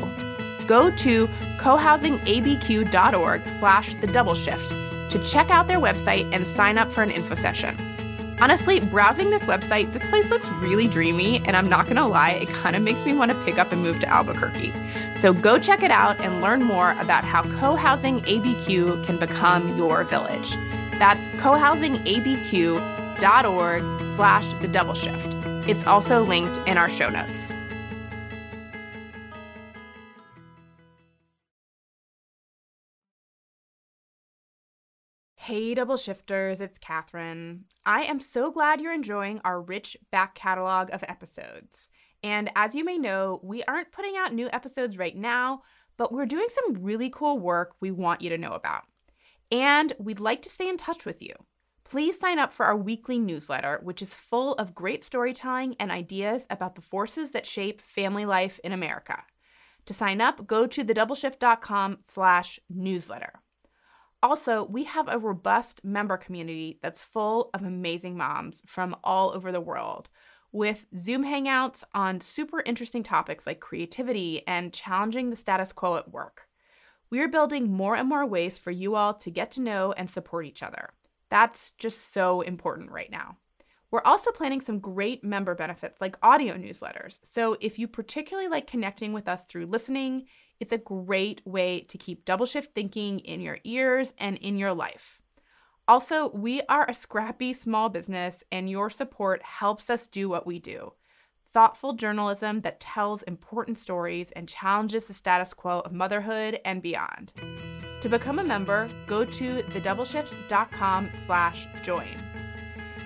go 0.67 0.91
to 0.91 1.27
cohousingabq.org 1.57 3.47
slash 3.47 3.93
the 3.95 4.07
double 4.07 4.35
shift 4.35 4.71
to 5.09 5.19
check 5.23 5.49
out 5.49 5.67
their 5.67 5.79
website 5.79 6.29
and 6.33 6.47
sign 6.47 6.77
up 6.77 6.91
for 6.91 7.01
an 7.01 7.11
info 7.11 7.35
session. 7.35 7.90
Honestly, 8.41 8.79
browsing 8.79 9.29
this 9.29 9.45
website, 9.45 9.93
this 9.93 10.07
place 10.07 10.31
looks 10.31 10.49
really 10.53 10.87
dreamy, 10.87 11.37
and 11.45 11.55
I'm 11.55 11.69
not 11.69 11.85
gonna 11.85 12.07
lie, 12.07 12.31
it 12.31 12.47
kind 12.47 12.75
of 12.75 12.81
makes 12.81 13.05
me 13.05 13.13
want 13.13 13.31
to 13.31 13.37
pick 13.45 13.59
up 13.59 13.71
and 13.71 13.83
move 13.83 13.99
to 13.99 14.09
Albuquerque. 14.09 14.73
So 15.19 15.31
go 15.31 15.59
check 15.59 15.83
it 15.83 15.91
out 15.91 16.19
and 16.21 16.41
learn 16.41 16.61
more 16.61 16.99
about 16.99 17.23
how 17.23 17.43
co 17.43 17.75
housing 17.75 18.21
ABQ 18.21 19.05
can 19.05 19.19
become 19.19 19.77
your 19.77 20.03
village. 20.05 20.55
That's 20.97 21.27
cohousingabq.org 21.27 24.09
slash 24.09 24.53
the 24.53 24.67
double 24.67 24.95
shift. 24.95 25.35
It's 25.69 25.85
also 25.85 26.23
linked 26.23 26.57
in 26.67 26.79
our 26.79 26.89
show 26.89 27.09
notes. 27.09 27.55
Hey, 35.51 35.73
double 35.73 35.97
shifters, 35.97 36.61
it's 36.61 36.77
Katherine. 36.77 37.65
I 37.85 38.03
am 38.03 38.21
so 38.21 38.51
glad 38.51 38.79
you're 38.79 38.93
enjoying 38.93 39.41
our 39.43 39.61
rich 39.61 39.97
back 40.09 40.33
catalog 40.33 40.89
of 40.93 41.03
episodes. 41.09 41.89
And 42.23 42.49
as 42.55 42.73
you 42.73 42.85
may 42.85 42.97
know, 42.97 43.41
we 43.43 43.61
aren't 43.65 43.91
putting 43.91 44.15
out 44.15 44.33
new 44.33 44.47
episodes 44.53 44.97
right 44.97 45.13
now, 45.13 45.63
but 45.97 46.13
we're 46.13 46.25
doing 46.25 46.47
some 46.49 46.81
really 46.81 47.09
cool 47.09 47.37
work 47.37 47.75
we 47.81 47.91
want 47.91 48.21
you 48.21 48.29
to 48.29 48.37
know 48.37 48.53
about. 48.53 48.83
And 49.51 49.91
we'd 49.99 50.21
like 50.21 50.41
to 50.43 50.49
stay 50.49 50.69
in 50.69 50.77
touch 50.77 51.05
with 51.05 51.21
you. 51.21 51.33
Please 51.83 52.17
sign 52.17 52.39
up 52.39 52.53
for 52.53 52.65
our 52.65 52.77
weekly 52.77 53.19
newsletter, 53.19 53.81
which 53.83 54.01
is 54.01 54.13
full 54.13 54.53
of 54.53 54.73
great 54.73 55.03
storytelling 55.03 55.75
and 55.81 55.91
ideas 55.91 56.47
about 56.49 56.75
the 56.75 56.81
forces 56.81 57.31
that 57.31 57.45
shape 57.45 57.81
family 57.81 58.23
life 58.23 58.57
in 58.63 58.71
America. 58.71 59.21
To 59.87 59.93
sign 59.93 60.21
up, 60.21 60.47
go 60.47 60.65
to 60.67 60.85
thedoubleshift.com 60.85 61.97
slash 62.03 62.57
newsletter. 62.69 63.41
Also, 64.23 64.65
we 64.65 64.83
have 64.83 65.07
a 65.07 65.17
robust 65.17 65.83
member 65.83 66.15
community 66.15 66.79
that's 66.81 67.01
full 67.01 67.49
of 67.53 67.63
amazing 67.63 68.15
moms 68.15 68.61
from 68.67 68.95
all 69.03 69.33
over 69.33 69.51
the 69.51 69.61
world 69.61 70.09
with 70.51 70.85
Zoom 70.97 71.23
hangouts 71.23 71.83
on 71.93 72.21
super 72.21 72.61
interesting 72.65 73.03
topics 73.03 73.47
like 73.47 73.59
creativity 73.59 74.45
and 74.47 74.73
challenging 74.73 75.29
the 75.29 75.35
status 75.35 75.71
quo 75.71 75.95
at 75.95 76.11
work. 76.11 76.47
We 77.09 77.19
are 77.21 77.27
building 77.27 77.71
more 77.71 77.95
and 77.95 78.07
more 78.07 78.25
ways 78.25 78.57
for 78.57 78.71
you 78.71 78.95
all 78.95 79.13
to 79.15 79.31
get 79.31 79.51
to 79.51 79.61
know 79.61 79.91
and 79.93 80.09
support 80.09 80.45
each 80.45 80.63
other. 80.63 80.91
That's 81.29 81.71
just 81.71 82.13
so 82.13 82.41
important 82.41 82.91
right 82.91 83.09
now. 83.09 83.37
We're 83.91 84.01
also 84.05 84.31
planning 84.31 84.61
some 84.61 84.79
great 84.79 85.23
member 85.23 85.53
benefits 85.53 85.99
like 85.99 86.17
audio 86.21 86.55
newsletters. 86.55 87.19
So 87.23 87.57
if 87.59 87.77
you 87.77 87.87
particularly 87.87 88.47
like 88.47 88.67
connecting 88.67 89.11
with 89.11 89.27
us 89.27 89.43
through 89.43 89.65
listening, 89.65 90.27
it's 90.61 90.71
a 90.71 90.77
great 90.77 91.41
way 91.45 91.81
to 91.81 91.97
keep 91.97 92.23
double 92.23 92.45
shift 92.45 92.73
thinking 92.73 93.19
in 93.19 93.41
your 93.41 93.57
ears 93.65 94.13
and 94.17 94.37
in 94.37 94.57
your 94.57 94.73
life. 94.73 95.19
Also, 95.87 96.29
we 96.29 96.61
are 96.69 96.89
a 96.89 96.93
scrappy 96.93 97.51
small 97.51 97.89
business, 97.89 98.43
and 98.51 98.69
your 98.69 98.89
support 98.89 99.43
helps 99.43 99.89
us 99.89 100.07
do 100.07 100.29
what 100.29 100.47
we 100.47 100.59
do 100.59 100.93
thoughtful 101.53 101.91
journalism 101.91 102.61
that 102.61 102.79
tells 102.79 103.23
important 103.23 103.77
stories 103.77 104.31
and 104.37 104.47
challenges 104.47 105.03
the 105.03 105.13
status 105.13 105.53
quo 105.53 105.81
of 105.81 105.91
motherhood 105.91 106.57
and 106.63 106.81
beyond. 106.81 107.33
To 107.99 108.07
become 108.07 108.39
a 108.39 108.43
member, 108.43 108.87
go 109.05 109.25
to 109.25 109.63
thedoubleshift.com 109.63 111.09
slash 111.25 111.67
join. 111.81 112.30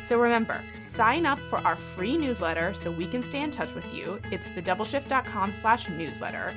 So 0.08 0.20
remember, 0.20 0.64
sign 0.80 1.26
up 1.26 1.40
for 1.40 1.58
our 1.66 1.76
free 1.76 2.16
newsletter 2.16 2.76
so 2.76 2.92
we 2.92 3.08
can 3.08 3.24
stay 3.24 3.42
in 3.42 3.50
touch 3.50 3.74
with 3.74 3.92
you. 3.92 4.20
It's 4.32 4.50
thedoubleshift.com 4.50 5.54
slash 5.54 5.90
newsletter. 5.90 6.54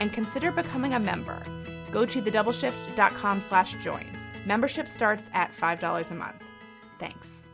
And 0.00 0.12
consider 0.12 0.50
becoming 0.50 0.94
a 0.94 1.00
member. 1.00 1.40
Go 1.92 2.04
to 2.04 2.20
thedoubleshift.com 2.20 3.42
slash 3.42 3.74
join. 3.76 4.06
Membership 4.46 4.90
starts 4.90 5.30
at 5.32 5.52
$5 5.52 6.10
a 6.10 6.14
month. 6.14 6.42
Thanks. 6.98 7.44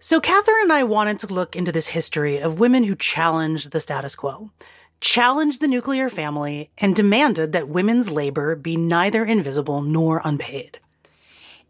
So, 0.00 0.20
Katherine 0.20 0.62
and 0.62 0.72
I 0.72 0.84
wanted 0.84 1.18
to 1.20 1.32
look 1.32 1.54
into 1.54 1.72
this 1.72 1.88
history 1.88 2.38
of 2.38 2.60
women 2.60 2.84
who 2.84 2.94
challenged 2.94 3.72
the 3.72 3.80
status 3.80 4.14
quo, 4.14 4.50
challenged 5.00 5.60
the 5.60 5.68
nuclear 5.68 6.08
family, 6.08 6.70
and 6.78 6.94
demanded 6.94 7.52
that 7.52 7.68
women's 7.68 8.10
labor 8.10 8.56
be 8.56 8.76
neither 8.76 9.24
invisible 9.24 9.82
nor 9.82 10.20
unpaid. 10.24 10.78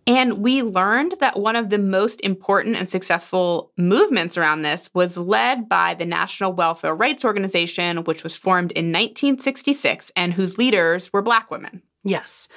And 0.08 0.38
we 0.38 0.62
learned 0.62 1.16
that 1.20 1.38
one 1.38 1.54
of 1.54 1.68
the 1.68 1.78
most 1.78 2.22
important 2.22 2.76
and 2.76 2.88
successful 2.88 3.72
movements 3.76 4.38
around 4.38 4.62
this 4.62 4.88
was 4.94 5.18
led 5.18 5.68
by 5.68 5.92
the 5.92 6.06
National 6.06 6.50
Welfare 6.50 6.94
Rights 6.94 7.26
Organization, 7.26 8.04
which 8.04 8.24
was 8.24 8.34
formed 8.34 8.72
in 8.72 8.86
1966 8.86 10.10
and 10.16 10.32
whose 10.32 10.56
leaders 10.56 11.12
were 11.12 11.20
Black 11.20 11.50
women. 11.50 11.82
Yes. 12.04 12.48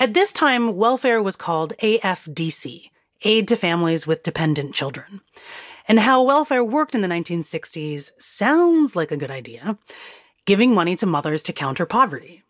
At 0.00 0.14
this 0.14 0.32
time, 0.32 0.74
welfare 0.74 1.22
was 1.22 1.36
called 1.36 1.74
AFDC, 1.80 2.90
Aid 3.22 3.46
to 3.48 3.56
Families 3.56 4.04
with 4.04 4.24
Dependent 4.24 4.74
Children. 4.74 5.20
And 5.86 6.00
how 6.00 6.24
welfare 6.24 6.64
worked 6.64 6.96
in 6.96 7.02
the 7.02 7.08
1960s 7.08 8.20
sounds 8.20 8.96
like 8.96 9.12
a 9.12 9.16
good 9.16 9.30
idea 9.30 9.78
giving 10.44 10.72
money 10.72 10.94
to 10.96 11.06
mothers 11.06 11.42
to 11.42 11.52
counter 11.52 11.84
poverty. 11.84 12.42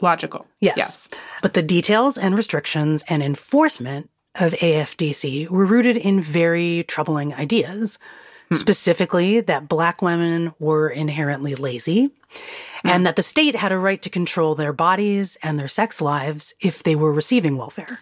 Logical. 0.00 0.46
Yes. 0.60 0.76
Yes. 0.76 1.08
But 1.42 1.54
the 1.54 1.62
details 1.62 2.18
and 2.18 2.36
restrictions 2.36 3.04
and 3.08 3.22
enforcement 3.22 4.10
of 4.34 4.52
AFDC 4.52 5.48
were 5.48 5.66
rooted 5.66 5.96
in 5.96 6.20
very 6.20 6.84
troubling 6.86 7.34
ideas. 7.34 7.98
Hmm. 8.48 8.54
Specifically, 8.54 9.40
that 9.40 9.68
black 9.68 10.00
women 10.00 10.54
were 10.58 10.88
inherently 10.88 11.54
lazy 11.54 12.06
hmm. 12.06 12.88
and 12.88 13.06
that 13.06 13.16
the 13.16 13.22
state 13.22 13.56
had 13.56 13.72
a 13.72 13.78
right 13.78 14.00
to 14.02 14.10
control 14.10 14.54
their 14.54 14.72
bodies 14.72 15.36
and 15.42 15.58
their 15.58 15.68
sex 15.68 16.00
lives 16.00 16.54
if 16.60 16.82
they 16.82 16.96
were 16.96 17.12
receiving 17.12 17.56
welfare. 17.56 18.00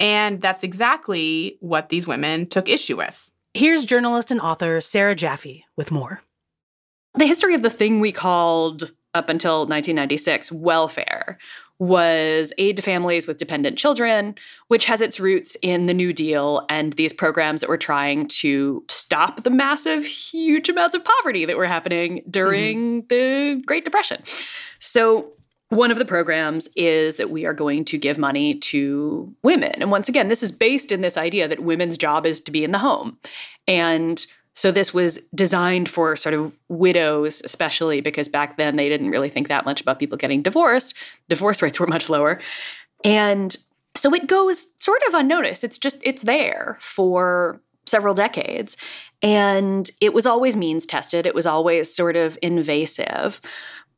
And 0.00 0.42
that's 0.42 0.64
exactly 0.64 1.56
what 1.60 1.88
these 1.88 2.06
women 2.06 2.46
took 2.46 2.68
issue 2.68 2.96
with. 2.96 3.30
Here's 3.54 3.84
journalist 3.84 4.30
and 4.30 4.40
author 4.40 4.80
Sarah 4.80 5.14
Jaffe 5.14 5.64
with 5.76 5.90
more. 5.90 6.22
The 7.14 7.26
history 7.26 7.54
of 7.54 7.62
the 7.62 7.70
thing 7.70 8.00
we 8.00 8.12
called 8.12 8.92
up 9.16 9.28
until 9.28 9.60
1996 9.60 10.52
welfare 10.52 11.38
was 11.78 12.52
aid 12.56 12.76
to 12.76 12.82
families 12.82 13.26
with 13.26 13.36
dependent 13.36 13.76
children, 13.76 14.34
which 14.68 14.86
has 14.86 15.00
its 15.00 15.20
roots 15.20 15.56
in 15.60 15.86
the 15.86 15.94
New 15.94 16.12
Deal 16.12 16.64
and 16.70 16.94
these 16.94 17.12
programs 17.12 17.60
that 17.60 17.68
were 17.68 17.76
trying 17.76 18.28
to 18.28 18.82
stop 18.88 19.42
the 19.42 19.50
massive, 19.50 20.04
huge 20.04 20.68
amounts 20.68 20.94
of 20.94 21.04
poverty 21.04 21.44
that 21.44 21.56
were 21.56 21.66
happening 21.66 22.22
during 22.30 23.02
mm-hmm. 23.02 23.06
the 23.08 23.62
Great 23.66 23.84
Depression. 23.84 24.22
So, 24.80 25.32
one 25.70 25.90
of 25.90 25.98
the 25.98 26.04
programs 26.04 26.68
is 26.76 27.16
that 27.16 27.30
we 27.30 27.44
are 27.44 27.52
going 27.52 27.84
to 27.86 27.98
give 27.98 28.18
money 28.18 28.54
to 28.54 29.34
women. 29.42 29.72
And 29.80 29.90
once 29.90 30.08
again, 30.08 30.28
this 30.28 30.44
is 30.44 30.52
based 30.52 30.92
in 30.92 31.00
this 31.00 31.16
idea 31.16 31.48
that 31.48 31.58
women's 31.58 31.96
job 31.96 32.24
is 32.24 32.38
to 32.42 32.52
be 32.52 32.62
in 32.62 32.70
the 32.70 32.78
home. 32.78 33.18
And 33.66 34.24
so 34.56 34.72
this 34.72 34.94
was 34.94 35.20
designed 35.34 35.86
for 35.86 36.16
sort 36.16 36.34
of 36.34 36.58
widows, 36.68 37.42
especially 37.44 38.00
because 38.00 38.26
back 38.26 38.56
then 38.56 38.76
they 38.76 38.88
didn't 38.88 39.10
really 39.10 39.28
think 39.28 39.48
that 39.48 39.66
much 39.66 39.82
about 39.82 39.98
people 39.98 40.16
getting 40.16 40.40
divorced. 40.40 40.94
Divorce 41.28 41.60
rates 41.60 41.78
were 41.78 41.86
much 41.86 42.08
lower. 42.08 42.40
And 43.04 43.54
so 43.94 44.14
it 44.14 44.26
goes 44.26 44.68
sort 44.78 45.02
of 45.08 45.14
unnoticed. 45.14 45.62
It's 45.62 45.76
just, 45.76 45.98
it's 46.02 46.22
there 46.22 46.78
for 46.80 47.60
several 47.84 48.14
decades. 48.14 48.78
And 49.20 49.90
it 50.00 50.14
was 50.14 50.26
always 50.26 50.56
means 50.56 50.86
tested, 50.86 51.26
it 51.26 51.34
was 51.34 51.46
always 51.46 51.94
sort 51.94 52.16
of 52.16 52.38
invasive. 52.40 53.42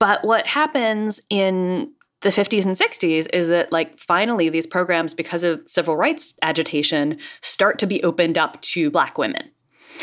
But 0.00 0.24
what 0.24 0.48
happens 0.48 1.20
in 1.30 1.92
the 2.22 2.30
50s 2.30 2.66
and 2.66 2.74
60s 2.74 3.28
is 3.32 3.46
that 3.46 3.70
like 3.70 3.96
finally 3.96 4.48
these 4.48 4.66
programs 4.66 5.14
because 5.14 5.44
of 5.44 5.62
civil 5.66 5.96
rights 5.96 6.34
agitation 6.42 7.16
start 7.42 7.78
to 7.78 7.86
be 7.86 8.02
opened 8.02 8.36
up 8.36 8.60
to 8.62 8.90
black 8.90 9.18
women 9.18 9.52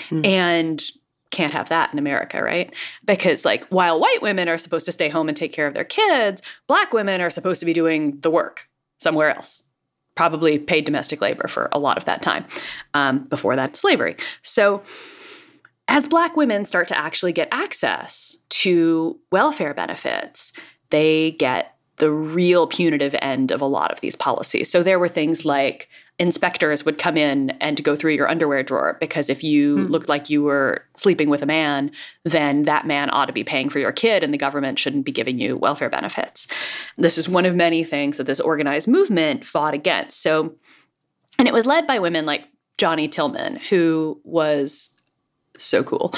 Mm. 0.10 0.26
And 0.26 0.84
can't 1.32 1.54
have 1.54 1.70
that 1.70 1.92
in 1.92 2.00
America, 2.00 2.42
right? 2.42 2.74
Because 3.04 3.44
like 3.46 3.66
while 3.68 4.00
white 4.00 4.22
women 4.22 4.48
are 4.48 4.58
supposed 4.58 4.86
to 4.86 4.92
stay 4.92 5.10
home 5.10 5.28
and 5.28 5.36
take 5.36 5.52
care 5.52 5.68
of 5.68 5.74
their 5.74 5.84
kids, 5.84 6.42
black 6.68 6.94
women 6.94 7.20
are 7.20 7.30
supposed 7.30 7.60
to 7.60 7.66
be 7.66 7.74
doing 7.74 8.18
the 8.22 8.32
work 8.32 8.70
somewhere 9.00 9.36
else. 9.36 9.62
Probably 10.16 10.58
paid 10.58 10.86
domestic 10.86 11.20
labor 11.20 11.48
for 11.50 11.68
a 11.74 11.80
lot 11.80 11.98
of 11.98 12.06
that 12.06 12.22
time. 12.22 12.46
Um, 12.94 13.26
before 13.26 13.56
that, 13.58 13.76
slavery. 13.76 14.16
So 14.44 14.82
as 15.88 16.08
black 16.08 16.38
women 16.38 16.64
start 16.64 16.88
to 16.88 16.98
actually 16.98 17.34
get 17.34 17.50
access 17.52 18.38
to 18.50 19.20
welfare 19.32 19.74
benefits, 19.74 20.54
they 20.90 21.32
get 21.32 21.76
the 21.98 22.12
real 22.12 22.68
punitive 22.68 23.16
end 23.22 23.52
of 23.52 23.62
a 23.62 23.66
lot 23.66 23.92
of 23.92 24.00
these 24.02 24.16
policies. 24.16 24.70
So 24.70 24.84
there 24.84 25.00
were 25.00 25.10
things 25.10 25.46
like 25.46 25.90
inspectors 26.18 26.86
would 26.86 26.98
come 26.98 27.18
in 27.18 27.52
and 27.62 27.84
go 27.84 27.96
through 27.96 28.14
your 28.14 28.30
underwear 28.30 28.64
drawer 28.64 28.98
because 29.02 29.30
if 29.30 29.44
you 29.44 29.78
mm. 29.78 29.90
looked 29.90 30.08
like 30.08 30.30
you 30.30 30.44
were 30.44 30.86
sleeping 30.96 31.30
with 31.30 31.42
a 31.42 31.46
man, 31.46 31.92
then 32.24 32.64
that 32.64 32.88
man 32.88 33.10
ought 33.12 33.26
to 33.26 33.34
be 33.34 33.44
paying 33.44 33.70
for 33.70 33.80
your 33.80 33.92
kid 33.92 34.24
and 34.24 34.34
the 34.34 34.38
government 34.38 34.80
shouldn't 34.80 35.06
be 35.06 35.12
giving 35.12 35.40
you 35.40 35.58
welfare 35.58 35.90
benefits. 35.90 36.48
This 36.98 37.18
is 37.18 37.28
one 37.28 37.46
of 37.46 37.56
many 37.56 37.84
things 37.84 38.18
that 38.18 38.28
this 38.28 38.40
organized 38.40 38.88
movement 38.88 39.46
fought 39.46 39.74
against. 39.74 40.22
So, 40.22 40.56
and 41.38 41.48
it 41.48 41.54
was 41.54 41.66
led 41.66 41.86
by 41.86 42.00
women 42.00 42.26
like 42.26 42.48
Johnnie 42.78 43.10
Tillmon, 43.10 43.58
who 43.58 44.22
was 44.24 44.92
so 45.58 45.84
cool. 45.84 46.14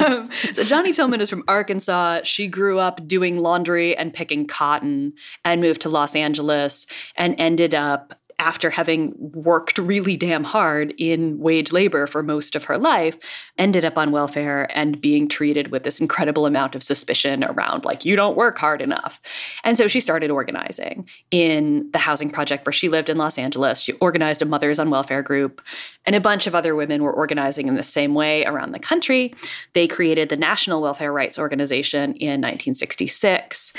Um, 0.00 0.30
so 0.54 0.64
Johnnie 0.64 0.92
Tillmon 0.92 1.20
is 1.20 1.30
from 1.30 1.44
Arkansas. 1.48 2.20
She 2.24 2.46
grew 2.46 2.78
up 2.78 3.06
doing 3.06 3.38
laundry 3.38 3.96
and 3.96 4.14
picking 4.14 4.46
cotton 4.46 5.14
and 5.44 5.60
moved 5.60 5.82
to 5.82 5.88
Los 5.88 6.14
Angeles 6.14 6.86
and 7.16 7.34
ended 7.38 7.74
up 7.74 8.19
after 8.40 8.70
having 8.70 9.14
worked 9.18 9.76
really 9.78 10.16
damn 10.16 10.44
hard 10.44 10.94
in 10.96 11.38
wage 11.38 11.72
labor 11.72 12.06
for 12.06 12.22
most 12.22 12.56
of 12.56 12.64
her 12.64 12.78
life, 12.78 13.18
ended 13.58 13.84
up 13.84 13.98
on 13.98 14.10
welfare 14.10 14.66
and 14.74 14.98
being 15.00 15.28
treated 15.28 15.70
with 15.70 15.84
this 15.84 16.00
incredible 16.00 16.46
amount 16.46 16.74
of 16.74 16.82
suspicion 16.82 17.44
around, 17.44 17.84
like, 17.84 18.04
you 18.04 18.16
don't 18.16 18.38
work 18.38 18.58
hard 18.58 18.80
enough. 18.80 19.20
And 19.62 19.76
so 19.76 19.86
she 19.86 20.00
started 20.00 20.30
organizing 20.30 21.06
in 21.30 21.90
the 21.92 21.98
housing 21.98 22.30
project 22.30 22.64
where 22.64 22.72
she 22.72 22.88
lived 22.88 23.10
in 23.10 23.18
Los 23.18 23.36
Angeles. 23.36 23.82
She 23.82 23.92
organized 23.94 24.40
a 24.40 24.46
Mothers 24.46 24.78
on 24.78 24.88
Welfare 24.88 25.22
group, 25.22 25.60
and 26.06 26.16
a 26.16 26.20
bunch 26.20 26.46
of 26.46 26.54
other 26.54 26.74
women 26.74 27.02
were 27.02 27.12
organizing 27.12 27.68
in 27.68 27.74
the 27.74 27.82
same 27.82 28.14
way 28.14 28.46
around 28.46 28.72
the 28.72 28.78
country. 28.78 29.34
They 29.74 29.86
created 29.86 30.30
the 30.30 30.36
National 30.36 30.80
Welfare 30.80 31.12
Rights 31.12 31.38
Organization 31.38 32.14
in 32.14 32.40
1966. 32.40 33.74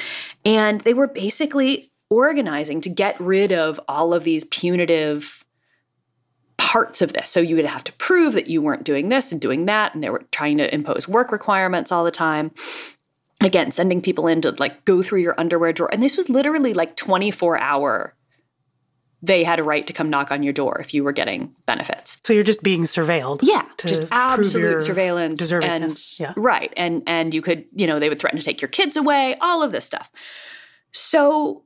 And 0.45 0.82
they 0.82 0.93
were 0.93 1.08
basically 1.08 1.90
organizing 2.12 2.82
to 2.82 2.89
get 2.89 3.19
rid 3.19 3.52
of 3.52 3.80
all 3.88 4.13
of 4.13 4.24
these 4.24 4.43
punitive 4.43 5.43
parts 6.58 7.02
of 7.02 7.13
this. 7.13 7.30
So 7.30 7.39
you 7.39 7.56
would 7.56 7.65
have 7.65 7.84
to 7.86 7.93
prove 7.93 8.34
that 8.34 8.47
you 8.47 8.62
weren't 8.62 8.84
doing 8.84 9.10
this 9.10 9.32
and 9.32 9.41
doing 9.41 9.65
that, 9.65 9.95
and 9.95 10.04
they 10.04 10.10
were 10.10 10.24
trying 10.32 10.58
to 10.60 10.71
impose 10.71 11.08
work 11.08 11.32
requirements 11.32 11.91
all 11.91 12.04
the 12.04 12.12
time. 12.12 12.52
Again, 13.41 13.71
sending 13.71 14.02
people 14.02 14.28
in 14.28 14.41
to 14.41 14.52
like 14.60 14.86
go 14.86 15.02
through 15.02 15.21
your 15.21 15.34
underwear 15.39 15.74
drawer. 15.74 15.89
And 15.91 16.04
this 16.04 16.15
was 16.15 16.30
literally 16.30 16.74
like 16.74 16.95
24 16.95 17.58
hour. 17.58 18.13
They 19.24 19.43
had 19.43 19.60
a 19.60 19.63
right 19.63 19.88
to 19.88 19.93
come 19.93 20.10
knock 20.10 20.32
on 20.32 20.43
your 20.43 20.54
door 20.54 20.80
if 20.80 20.93
you 20.93 21.04
were 21.04 21.12
getting 21.12 21.56
benefits. 21.65 22.17
So 22.24 22.34
you're 22.34 22.43
just 22.43 22.62
being 22.62 22.84
surveilled. 22.84 23.39
Yeah, 23.41 23.65
just 23.78 24.06
absolute 24.12 24.82
surveillance. 24.82 25.52
And 25.52 25.95
yeah. 26.19 26.34
right. 26.36 26.71
And 26.78 27.04
and 27.08 27.34
you 27.34 27.41
could, 27.41 27.65
you 27.74 27.88
know, 27.88 28.00
they 28.00 28.10
would 28.10 28.19
threaten 28.19 28.38
to 28.38 28.45
take 28.45 28.62
your 28.62 28.69
kids 28.69 28.97
away, 28.97 29.36
all 29.41 29.63
of 29.63 29.71
this 29.71 29.86
stuff. 29.86 30.12
So 30.91 31.63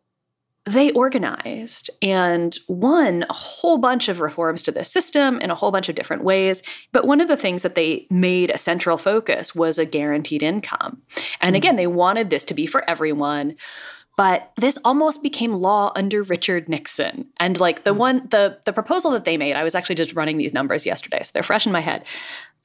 they 0.66 0.92
organized 0.92 1.92
and 2.02 2.58
won 2.68 3.24
a 3.30 3.34
whole 3.34 3.78
bunch 3.78 4.10
of 4.10 4.20
reforms 4.20 4.64
to 4.64 4.72
the 4.72 4.84
system 4.84 5.40
in 5.40 5.52
a 5.52 5.56
whole 5.56 5.72
bunch 5.72 5.90
of 5.90 5.96
different 5.96 6.24
ways. 6.24 6.64
But 6.92 7.06
one 7.06 7.22
of 7.22 7.28
the 7.28 7.38
things 7.38 7.62
that 7.62 7.76
they 7.76 8.08
made 8.10 8.50
a 8.50 8.58
central 8.58 8.98
focus 8.98 9.54
was 9.54 9.78
a 9.78 9.86
guaranteed 9.86 10.42
income. 10.42 11.02
And 11.40 11.50
mm-hmm. 11.50 11.56
again, 11.56 11.76
they 11.76 11.88
wanted 11.88 12.30
this 12.32 12.46
to 12.46 12.56
be 12.56 12.66
for 12.66 12.88
everyone. 12.90 13.56
But 14.18 14.54
this 14.58 14.78
almost 14.86 15.22
became 15.22 15.54
law 15.54 15.92
under 15.96 16.24
Richard 16.24 16.70
Nixon. 16.70 17.28
And 17.38 17.60
like 17.60 17.84
the 17.84 17.94
mm. 17.94 17.98
one, 17.98 18.28
the 18.30 18.58
the 18.64 18.72
proposal 18.72 19.12
that 19.12 19.26
they 19.26 19.36
made, 19.36 19.56
I 19.56 19.64
was 19.64 19.76
actually 19.76 19.96
just 19.96 20.16
running 20.16 20.38
these 20.38 20.54
numbers 20.54 20.86
yesterday, 20.86 21.22
so 21.22 21.32
they're 21.34 21.44
fresh 21.44 21.66
in 21.66 21.74
my 21.74 21.82
head. 21.82 22.06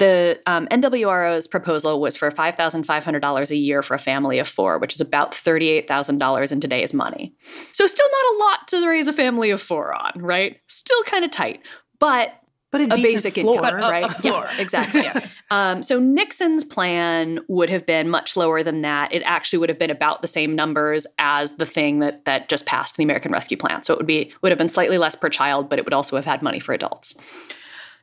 The 0.01 0.41
um, 0.47 0.67
NWRO's 0.69 1.47
proposal 1.47 2.01
was 2.01 2.17
for 2.17 2.31
$5,500 2.31 3.51
a 3.51 3.57
year 3.57 3.83
for 3.83 3.93
a 3.93 3.99
family 3.99 4.39
of 4.39 4.49
four, 4.49 4.79
which 4.79 4.95
is 4.95 5.01
about 5.03 5.33
$38,000 5.33 6.53
in 6.53 6.59
today's 6.59 6.95
money. 6.95 7.35
So, 7.73 7.87
still 7.87 8.09
not 8.11 8.35
a 8.35 8.39
lot 8.39 8.69
to 8.69 8.89
raise 8.89 9.09
a 9.09 9.13
family 9.13 9.51
of 9.51 9.61
four 9.61 9.93
on, 9.93 10.13
right? 10.17 10.57
Still 10.69 11.03
kind 11.03 11.23
of 11.23 11.31
tight. 11.31 11.61
But 11.99 12.33
but 12.71 12.81
a, 12.81 12.85
a 12.85 12.97
basic 12.97 13.35
floor. 13.35 13.57
income, 13.57 13.91
right? 13.91 14.07
A, 14.07 14.09
floor. 14.09 14.47
Yeah, 14.47 14.61
exactly. 14.61 15.03
yes. 15.03 15.37
Um, 15.53 15.83
so 15.83 15.99
Nixon's 15.99 16.63
plan 16.63 17.41
would 17.49 17.71
have 17.71 17.85
been 17.85 18.09
much 18.09 18.37
lower 18.37 18.63
than 18.63 18.83
that. 18.83 19.13
It 19.13 19.21
actually 19.27 19.59
would 19.59 19.69
have 19.69 19.81
been 19.81 19.91
about 19.91 20.23
the 20.23 20.29
same 20.29 20.55
numbers 20.55 21.09
as 21.19 21.57
the 21.57 21.67
thing 21.67 21.99
that 21.99 22.25
that 22.25 22.49
just 22.49 22.67
passed 22.67 22.97
the 22.97 23.03
American 23.03 23.33
Rescue 23.33 23.57
Plan. 23.57 23.83
So 23.83 23.93
it 23.93 23.97
would 23.97 24.07
be 24.07 24.33
would 24.43 24.53
have 24.53 24.59
been 24.59 24.69
slightly 24.69 24.97
less 24.97 25.17
per 25.17 25.29
child, 25.29 25.69
but 25.69 25.81
it 25.81 25.85
would 25.85 25.93
also 25.93 26.15
have 26.15 26.25
had 26.25 26.41
money 26.41 26.61
for 26.61 26.73
adults. 26.73 27.17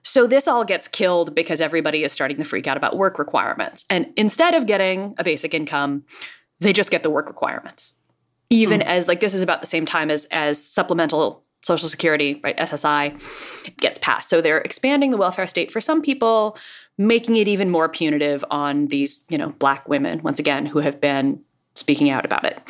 So 0.08 0.26
this 0.26 0.48
all 0.48 0.64
gets 0.64 0.88
killed 0.88 1.36
because 1.36 1.60
everybody 1.60 2.06
is 2.06 2.14
starting 2.14 2.38
to 2.38 2.46
freak 2.46 2.66
out 2.66 2.78
about 2.78 2.96
work 2.96 3.20
requirements. 3.20 3.86
And 3.90 4.08
instead 4.16 4.56
of 4.56 4.66
getting 4.66 5.14
a 5.18 5.24
basic 5.24 5.54
income, 5.54 6.06
they 6.62 6.72
just 6.72 6.92
get 6.92 7.04
the 7.04 7.10
work 7.10 7.28
requirements. 7.28 7.94
Even 8.50 8.80
mm. 8.80 8.86
as 8.86 9.10
like 9.10 9.20
this 9.20 9.34
is 9.34 9.42
about 9.42 9.60
the 9.60 9.68
same 9.68 9.86
time 9.86 10.10
as 10.10 10.24
as 10.32 10.64
supplemental 10.64 11.44
social 11.62 11.90
security, 11.90 12.40
right, 12.42 12.56
SSI 12.56 13.22
gets 13.82 13.98
passed. 13.98 14.30
So 14.30 14.40
they're 14.40 14.60
expanding 14.60 15.12
the 15.12 15.18
welfare 15.18 15.46
state 15.46 15.72
for 15.72 15.82
some 15.82 16.02
people, 16.02 16.58
making 16.98 17.36
it 17.36 17.50
even 17.50 17.70
more 17.70 17.90
punitive 17.90 18.46
on 18.50 18.88
these, 18.88 19.26
you 19.28 19.38
know, 19.38 19.50
black 19.60 19.90
women 19.90 20.22
once 20.24 20.40
again 20.40 20.66
who 20.66 20.80
have 20.80 21.02
been 21.02 21.42
speaking 21.76 22.10
out 22.10 22.24
about 22.24 22.46
it. 22.46 22.62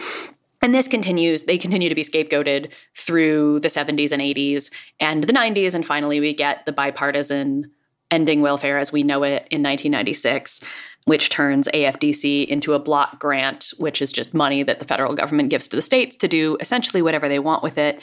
And 0.67 0.75
this 0.75 0.89
continues, 0.89 1.43
they 1.43 1.57
continue 1.57 1.87
to 1.87 1.95
be 1.95 2.03
scapegoated 2.03 2.73
through 2.93 3.61
the 3.61 3.69
70s 3.69 4.11
and 4.11 4.21
80s 4.21 4.69
and 4.99 5.23
the 5.23 5.31
90s. 5.31 5.73
And 5.73 5.85
finally, 5.85 6.19
we 6.19 6.33
get 6.33 6.65
the 6.65 6.73
bipartisan 6.73 7.71
ending 8.11 8.41
welfare 8.41 8.77
as 8.77 8.91
we 8.91 9.01
know 9.01 9.23
it 9.23 9.47
in 9.49 9.63
1996, 9.63 10.61
which 11.05 11.29
turns 11.29 11.69
AFDC 11.73 12.47
into 12.47 12.73
a 12.73 12.79
block 12.79 13.17
grant, 13.17 13.71
which 13.77 14.01
is 14.01 14.11
just 14.11 14.33
money 14.33 14.61
that 14.61 14.79
the 14.79 14.85
federal 14.85 15.15
government 15.15 15.51
gives 15.51 15.69
to 15.69 15.77
the 15.77 15.81
states 15.81 16.17
to 16.17 16.27
do 16.27 16.57
essentially 16.59 17.01
whatever 17.01 17.29
they 17.29 17.39
want 17.39 17.63
with 17.63 17.77
it. 17.77 18.01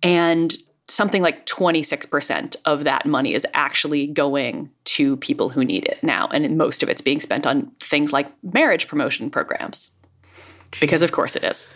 And 0.00 0.56
something 0.86 1.22
like 1.22 1.44
26% 1.46 2.54
of 2.66 2.84
that 2.84 3.04
money 3.04 3.34
is 3.34 3.44
actually 3.52 4.06
going 4.06 4.70
to 4.84 5.16
people 5.16 5.48
who 5.48 5.64
need 5.64 5.84
it 5.86 6.00
now. 6.04 6.28
And 6.28 6.56
most 6.56 6.84
of 6.84 6.88
it's 6.88 7.00
being 7.00 7.18
spent 7.18 7.48
on 7.48 7.68
things 7.80 8.12
like 8.12 8.30
marriage 8.44 8.86
promotion 8.86 9.28
programs. 9.28 9.90
Because, 10.80 11.02
of 11.02 11.12
course, 11.12 11.36
it 11.36 11.44
is. 11.44 11.66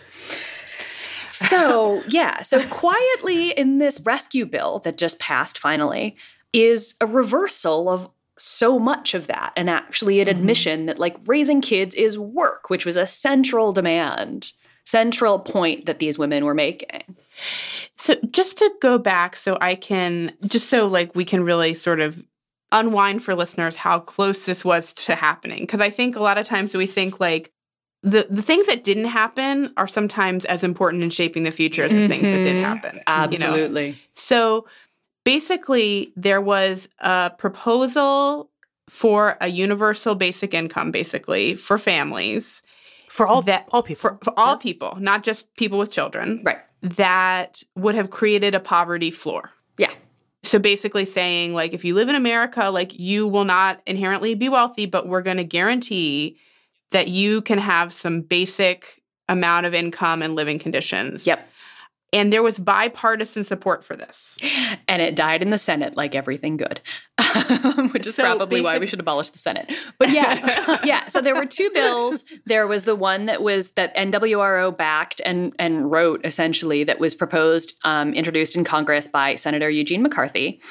So, 1.31 2.03
yeah. 2.07 2.41
So, 2.41 2.65
quietly 2.67 3.51
in 3.51 3.77
this 3.77 3.99
rescue 4.01 4.45
bill 4.45 4.79
that 4.79 4.97
just 4.97 5.19
passed 5.19 5.57
finally 5.57 6.15
is 6.53 6.95
a 7.01 7.07
reversal 7.07 7.89
of 7.89 8.09
so 8.37 8.79
much 8.79 9.13
of 9.13 9.27
that 9.27 9.53
and 9.55 9.69
actually 9.69 10.19
an 10.19 10.27
mm-hmm. 10.27 10.39
admission 10.39 10.85
that 10.87 10.99
like 10.99 11.15
raising 11.27 11.61
kids 11.61 11.95
is 11.95 12.17
work, 12.17 12.69
which 12.69 12.85
was 12.85 12.97
a 12.97 13.05
central 13.07 13.71
demand, 13.71 14.51
central 14.85 15.39
point 15.39 15.85
that 15.85 15.99
these 15.99 16.17
women 16.17 16.45
were 16.45 16.53
making. 16.53 17.15
So, 17.97 18.15
just 18.31 18.57
to 18.59 18.71
go 18.81 18.97
back 18.97 19.35
so 19.35 19.57
I 19.61 19.75
can 19.75 20.33
just 20.47 20.69
so 20.69 20.87
like 20.87 21.15
we 21.15 21.25
can 21.25 21.43
really 21.43 21.73
sort 21.73 21.99
of 21.99 22.23
unwind 22.71 23.23
for 23.23 23.35
listeners 23.35 23.75
how 23.75 23.99
close 23.99 24.45
this 24.45 24.63
was 24.63 24.93
to 24.93 25.13
happening 25.13 25.59
because 25.59 25.81
I 25.81 25.89
think 25.89 26.15
a 26.15 26.21
lot 26.21 26.37
of 26.37 26.45
times 26.45 26.73
we 26.73 26.85
think 26.85 27.19
like 27.19 27.51
the 28.03 28.27
the 28.29 28.41
things 28.41 28.65
that 28.67 28.83
didn't 28.83 29.05
happen 29.05 29.73
are 29.77 29.87
sometimes 29.87 30.45
as 30.45 30.63
important 30.63 31.03
in 31.03 31.09
shaping 31.09 31.43
the 31.43 31.51
future 31.51 31.83
as 31.83 31.91
the 31.91 31.97
mm-hmm. 31.97 32.07
things 32.07 32.23
that 32.23 32.43
did 32.43 32.55
mm-hmm. 32.55 32.63
happen. 32.63 32.99
Absolutely. 33.07 33.85
You 33.85 33.91
know? 33.91 33.97
So 34.13 34.67
basically, 35.23 36.13
there 36.15 36.41
was 36.41 36.89
a 36.99 37.31
proposal 37.37 38.49
for 38.89 39.37
a 39.39 39.47
universal 39.47 40.15
basic 40.15 40.53
income, 40.53 40.91
basically 40.91 41.55
for 41.55 41.77
families, 41.77 42.63
for 43.09 43.27
all 43.27 43.41
that 43.43 43.67
all 43.71 43.83
people, 43.83 44.01
for, 44.01 44.19
for 44.23 44.33
all 44.37 44.57
people, 44.57 44.97
not 44.99 45.23
just 45.23 45.53
people 45.55 45.77
with 45.77 45.91
children, 45.91 46.41
right? 46.43 46.59
That 46.81 47.61
would 47.75 47.93
have 47.93 48.09
created 48.09 48.55
a 48.55 48.59
poverty 48.59 49.11
floor. 49.11 49.51
Yeah. 49.77 49.91
So 50.43 50.57
basically 50.57 51.05
saying 51.05 51.53
like 51.53 51.73
if 51.73 51.85
you 51.85 51.93
live 51.93 52.09
in 52.09 52.15
America 52.15 52.71
like 52.71 52.97
you 52.97 53.27
will 53.27 53.45
not 53.45 53.79
inherently 53.85 54.33
be 54.33 54.49
wealthy 54.49 54.87
but 54.87 55.07
we're 55.07 55.21
going 55.21 55.37
to 55.37 55.43
guarantee 55.43 56.37
that 56.91 57.07
you 57.07 57.41
can 57.41 57.57
have 57.57 57.93
some 57.93 58.21
basic 58.21 59.01
amount 59.27 59.65
of 59.65 59.73
income 59.73 60.21
and 60.21 60.35
living 60.35 60.59
conditions. 60.59 61.25
Yep. 61.25 61.47
And 62.13 62.33
there 62.33 62.43
was 62.43 62.59
bipartisan 62.59 63.45
support 63.45 63.85
for 63.85 63.95
this. 63.95 64.37
And 64.89 65.01
it 65.01 65.15
died 65.15 65.41
in 65.41 65.49
the 65.49 65.57
Senate 65.57 65.95
like 65.95 66.13
everything 66.13 66.57
good, 66.57 66.81
which 67.93 68.05
is 68.05 68.15
so 68.15 68.23
probably 68.23 68.59
why 68.59 68.79
we 68.79 68.85
should 68.85 68.99
abolish 68.99 69.29
the 69.29 69.37
Senate. 69.37 69.71
But 69.97 70.09
yeah, 70.09 70.79
yeah. 70.83 71.07
So 71.07 71.21
there 71.21 71.33
were 71.33 71.45
two 71.45 71.69
bills. 71.73 72.25
There 72.45 72.67
was 72.67 72.83
the 72.83 72.97
one 72.97 73.27
that 73.27 73.41
was 73.41 73.71
that 73.71 73.95
NWRO 73.95 74.75
backed 74.75 75.21
and 75.23 75.55
and 75.57 75.89
wrote 75.89 76.25
essentially 76.25 76.83
that 76.83 76.99
was 76.99 77.15
proposed, 77.15 77.75
um, 77.85 78.13
introduced 78.13 78.57
in 78.57 78.65
Congress 78.65 79.07
by 79.07 79.35
Senator 79.35 79.69
Eugene 79.69 80.01
McCarthy, 80.01 80.61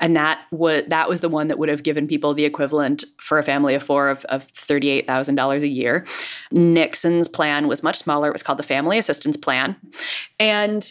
and 0.00 0.16
that 0.16 0.40
was 0.50 0.84
that 0.88 1.08
was 1.08 1.20
the 1.20 1.28
one 1.28 1.48
that 1.48 1.58
would 1.58 1.68
have 1.68 1.82
given 1.82 2.06
people 2.06 2.34
the 2.34 2.44
equivalent 2.44 3.04
for 3.18 3.38
a 3.38 3.42
family 3.42 3.74
of 3.74 3.82
four 3.82 4.08
of, 4.08 4.24
of 4.26 4.44
thirty 4.44 4.88
eight 4.90 5.06
thousand 5.06 5.34
dollars 5.34 5.62
a 5.62 5.68
year. 5.68 6.06
Nixon's 6.52 7.28
plan 7.28 7.68
was 7.68 7.82
much 7.82 7.96
smaller. 7.96 8.28
It 8.28 8.32
was 8.32 8.42
called 8.42 8.58
the 8.58 8.64
Family 8.64 8.98
Assistance 8.98 9.36
Plan, 9.36 9.76
and 10.38 10.90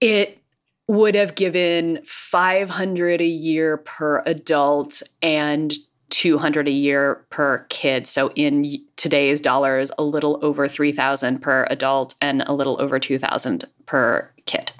it 0.00 0.38
would 0.86 1.14
have 1.14 1.34
given 1.34 1.98
500 2.04 3.20
a 3.20 3.26
year 3.26 3.78
per 3.78 4.22
adult 4.26 5.02
and 5.22 5.72
200 6.10 6.68
a 6.68 6.70
year 6.70 7.24
per 7.30 7.66
kid. 7.70 8.06
So 8.06 8.30
in 8.36 8.66
today's 8.96 9.40
dollars, 9.40 9.90
a 9.98 10.04
little 10.04 10.38
over 10.42 10.68
3000 10.68 11.40
per 11.40 11.66
adult 11.70 12.14
and 12.20 12.42
a 12.46 12.52
little 12.52 12.80
over 12.80 12.98
2000 12.98 13.64
per 13.86 14.30
kid. 14.46 14.72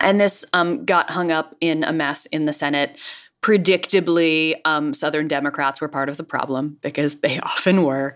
And 0.00 0.20
this 0.20 0.44
um, 0.52 0.84
got 0.84 1.10
hung 1.10 1.30
up 1.30 1.54
in 1.60 1.84
a 1.84 1.92
mess 1.92 2.26
in 2.26 2.44
the 2.44 2.52
Senate. 2.52 2.98
Predictably, 3.42 4.56
um, 4.64 4.94
Southern 4.94 5.28
Democrats 5.28 5.80
were 5.80 5.88
part 5.88 6.08
of 6.08 6.16
the 6.16 6.24
problem 6.24 6.78
because 6.82 7.16
they 7.16 7.38
often 7.42 7.82
were. 7.82 8.14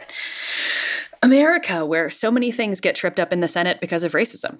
America, 1.22 1.84
where 1.84 2.10
so 2.10 2.30
many 2.30 2.52
things 2.52 2.80
get 2.80 2.94
tripped 2.94 3.18
up 3.18 3.32
in 3.32 3.40
the 3.40 3.48
Senate 3.48 3.80
because 3.80 4.04
of 4.04 4.12
racism. 4.12 4.58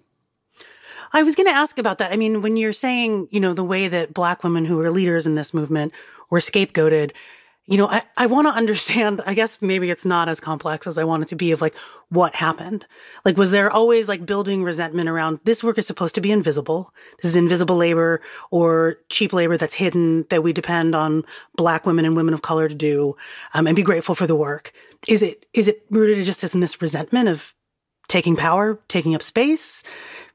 I 1.12 1.22
was 1.22 1.37
going 1.37 1.46
to 1.46 1.54
ask 1.54 1.78
about 1.78 1.98
that. 1.98 2.12
I 2.12 2.16
mean, 2.16 2.42
when 2.42 2.57
you're 2.57 2.72
saying, 2.72 3.28
you 3.31 3.40
know, 3.40 3.54
the 3.54 3.64
way 3.64 3.88
that 3.88 4.12
black 4.12 4.44
women 4.44 4.64
who 4.64 4.76
were 4.76 4.90
leaders 4.90 5.26
in 5.26 5.37
this 5.37 5.54
movement 5.54 5.92
were 6.28 6.40
scapegoated, 6.40 7.12
you 7.68 7.76
know, 7.76 7.87
I, 7.87 8.02
I 8.16 8.26
want 8.26 8.46
to 8.46 8.52
understand, 8.54 9.20
I 9.26 9.35
guess 9.35 9.61
maybe 9.61 9.90
it's 9.90 10.07
not 10.07 10.26
as 10.26 10.40
complex 10.40 10.87
as 10.87 10.96
I 10.96 11.04
want 11.04 11.22
it 11.22 11.28
to 11.28 11.37
be 11.37 11.52
of 11.52 11.61
like 11.61 11.76
what 12.09 12.35
happened. 12.35 12.87
Like, 13.26 13.37
was 13.37 13.50
there 13.50 13.70
always 13.70 14.09
like 14.09 14.24
building 14.24 14.64
resentment 14.64 15.07
around 15.11 15.40
this 15.44 15.62
work 15.62 15.76
is 15.76 15.87
supposed 15.87 16.14
to 16.14 16.22
be 16.22 16.33
invisible? 16.33 16.94
This 17.20 17.31
is 17.31 17.37
invisible 17.37 17.76
labor 17.76 18.22
or 18.50 18.96
cheap 19.11 19.35
labor 19.35 19.59
that's 19.59 19.74
hidden 19.74 20.24
that 20.31 20.42
we 20.42 20.54
depend 20.54 20.94
on 20.94 21.24
black 21.57 21.85
women 21.85 22.07
and 22.07 22.16
women 22.16 22.33
of 22.33 22.40
color 22.40 22.70
to 22.70 22.74
do, 22.74 23.16
um, 23.52 23.66
and 23.66 23.76
be 23.76 23.83
grateful 23.83 24.14
for 24.14 24.26
the 24.26 24.35
work. 24.35 24.72
Is 25.07 25.22
it, 25.22 25.44
is 25.52 25.68
it 25.68 25.85
rooted 25.90 26.24
just 26.24 26.42
in 26.54 26.61
this 26.61 26.81
resentment 26.81 27.28
of 27.28 27.54
taking 28.09 28.35
power, 28.35 28.81
taking 28.88 29.14
up 29.14 29.22
space? 29.22 29.85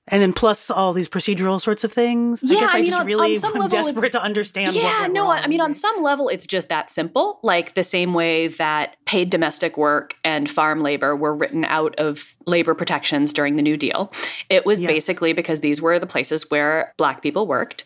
And 0.07 0.21
then 0.21 0.33
plus 0.33 0.69
all 0.69 0.91
these 0.91 1.07
procedural 1.07 1.61
sorts 1.61 1.83
of 1.83 1.93
things. 1.93 2.43
Yeah, 2.43 2.57
I 2.57 2.59
guess 2.59 2.69
I, 2.69 2.73
I 2.73 2.75
mean, 2.81 2.85
just 2.87 2.99
on, 2.99 3.05
really 3.07 3.37
on 3.37 3.61
am 3.61 3.69
desperate 3.69 4.11
to 4.11 4.21
understand. 4.21 4.75
Yeah, 4.75 5.07
no, 5.09 5.29
I 5.29 5.47
mean, 5.47 5.61
on 5.61 5.73
some 5.73 6.03
level, 6.03 6.27
it's 6.27 6.45
just 6.45 6.69
that 6.69 6.91
simple. 6.91 7.39
Like 7.41 7.73
the 7.75 7.85
same 7.85 8.13
way 8.13 8.49
that 8.49 8.97
paid 9.05 9.29
domestic 9.29 9.77
work 9.77 10.15
and 10.25 10.49
farm 10.49 10.81
labor 10.81 11.15
were 11.15 11.33
written 11.33 11.63
out 11.65 11.95
of 11.97 12.35
labor 12.45 12.75
protections 12.75 13.31
during 13.31 13.55
the 13.55 13.61
New 13.61 13.77
Deal. 13.77 14.11
It 14.49 14.65
was 14.65 14.79
yes. 14.79 14.91
basically 14.91 15.31
because 15.31 15.61
these 15.61 15.81
were 15.81 15.97
the 15.99 16.07
places 16.07 16.51
where 16.51 16.93
Black 16.97 17.21
people 17.21 17.47
worked. 17.47 17.85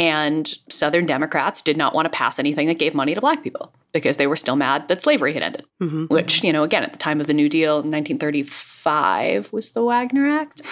And 0.00 0.54
Southern 0.70 1.06
Democrats 1.06 1.60
did 1.60 1.76
not 1.76 1.92
want 1.92 2.06
to 2.06 2.10
pass 2.10 2.38
anything 2.38 2.68
that 2.68 2.78
gave 2.78 2.94
money 2.94 3.16
to 3.16 3.20
Black 3.20 3.42
people 3.42 3.74
because 3.92 4.16
they 4.16 4.28
were 4.28 4.36
still 4.36 4.54
mad 4.54 4.86
that 4.86 5.02
slavery 5.02 5.34
had 5.34 5.42
ended. 5.42 5.66
Mm-hmm. 5.82 6.04
Which, 6.04 6.44
you 6.44 6.52
know, 6.52 6.62
again, 6.62 6.84
at 6.84 6.92
the 6.92 6.98
time 6.98 7.20
of 7.20 7.26
the 7.26 7.34
New 7.34 7.48
Deal, 7.48 7.78
1935 7.78 9.52
was 9.52 9.72
the 9.72 9.82
Wagner 9.82 10.28
Act 10.28 10.62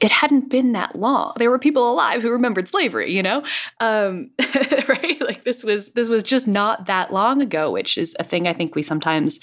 it 0.00 0.10
hadn't 0.10 0.48
been 0.48 0.72
that 0.72 0.96
long. 0.96 1.34
There 1.36 1.50
were 1.50 1.58
people 1.58 1.90
alive 1.90 2.22
who 2.22 2.30
remembered 2.30 2.68
slavery, 2.68 3.12
you 3.12 3.22
know, 3.22 3.42
um, 3.80 4.30
right? 4.88 5.20
Like 5.20 5.44
this 5.44 5.62
was 5.62 5.90
this 5.90 6.08
was 6.08 6.22
just 6.22 6.48
not 6.48 6.86
that 6.86 7.12
long 7.12 7.42
ago, 7.42 7.70
which 7.70 7.98
is 7.98 8.16
a 8.18 8.24
thing 8.24 8.48
I 8.48 8.52
think 8.52 8.74
we 8.74 8.82
sometimes 8.82 9.40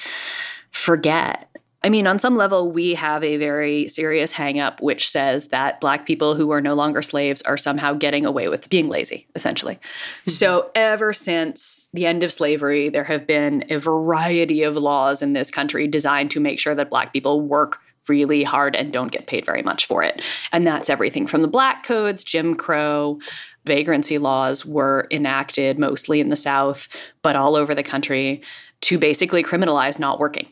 forget. 0.71 1.47
I 1.83 1.89
mean, 1.89 2.07
on 2.07 2.17
some 2.17 2.35
level, 2.35 2.71
we 2.71 2.95
have 2.95 3.23
a 3.23 3.37
very 3.37 3.87
serious 3.87 4.33
hangup 4.33 4.81
which 4.81 5.09
says 5.09 5.49
that 5.49 5.79
Black 5.79 6.07
people 6.07 6.33
who 6.33 6.51
are 6.51 6.59
no 6.59 6.73
longer 6.73 7.03
slaves 7.03 7.43
are 7.43 7.55
somehow 7.55 7.93
getting 7.93 8.25
away 8.25 8.49
with 8.49 8.67
being 8.69 8.89
lazy, 8.89 9.27
essentially. 9.35 9.75
Mm-hmm. 9.75 10.31
So, 10.31 10.71
ever 10.73 11.13
since 11.13 11.87
the 11.93 12.07
end 12.07 12.23
of 12.23 12.33
slavery, 12.33 12.89
there 12.89 13.03
have 13.03 13.27
been 13.27 13.63
a 13.69 13.77
variety 13.77 14.63
of 14.63 14.75
laws 14.75 15.21
in 15.21 15.33
this 15.33 15.51
country 15.51 15.87
designed 15.87 16.31
to 16.31 16.39
make 16.39 16.59
sure 16.59 16.73
that 16.73 16.89
Black 16.89 17.13
people 17.13 17.41
work 17.41 17.79
really 18.09 18.43
hard 18.43 18.75
and 18.75 18.93
don't 18.93 19.11
get 19.11 19.27
paid 19.27 19.45
very 19.45 19.61
much 19.61 19.85
for 19.85 20.03
it. 20.03 20.21
And 20.51 20.65
that's 20.65 20.89
everything 20.89 21.27
from 21.27 21.41
the 21.41 21.47
black 21.47 21.83
codes, 21.83 22.23
Jim 22.23 22.55
Crow, 22.55 23.19
vagrancy 23.65 24.17
laws 24.17 24.65
were 24.65 25.07
enacted 25.11 25.77
mostly 25.77 26.19
in 26.19 26.29
the 26.29 26.35
South, 26.35 26.87
but 27.21 27.35
all 27.35 27.55
over 27.55 27.75
the 27.75 27.83
country 27.83 28.41
to 28.81 28.97
basically 28.97 29.43
criminalize 29.43 29.99
not 29.99 30.19
working. 30.19 30.47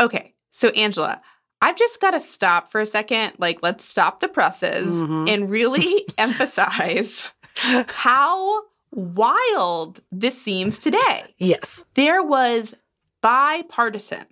Okay. 0.00 0.34
So, 0.50 0.68
Angela, 0.70 1.20
I've 1.60 1.76
just 1.76 2.00
got 2.00 2.10
to 2.10 2.20
stop 2.20 2.70
for 2.70 2.80
a 2.80 2.86
second. 2.86 3.34
Like, 3.38 3.62
let's 3.62 3.84
stop 3.84 4.20
the 4.20 4.28
presses 4.28 5.02
mm-hmm. 5.02 5.26
and 5.28 5.48
really 5.48 6.06
emphasize 6.18 7.32
how 7.56 8.62
wild 8.90 10.00
this 10.10 10.40
seems 10.40 10.78
today. 10.78 11.34
Yes. 11.38 11.84
There 11.94 12.22
was 12.22 12.74
bipartisan 13.22 14.26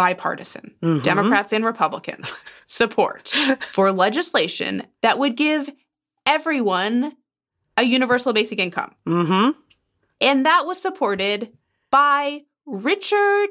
bipartisan, 0.00 0.72
mm-hmm. 0.82 1.02
Democrats 1.02 1.52
and 1.52 1.62
Republicans, 1.62 2.46
support 2.66 3.28
for 3.60 3.92
legislation 3.92 4.82
that 5.02 5.18
would 5.18 5.36
give 5.36 5.68
everyone 6.24 7.14
a 7.76 7.82
universal 7.82 8.32
basic 8.32 8.58
income. 8.58 8.94
Mm-hmm. 9.06 9.50
And 10.22 10.46
that 10.46 10.64
was 10.64 10.80
supported 10.80 11.52
by 11.90 12.44
Richard 12.64 13.50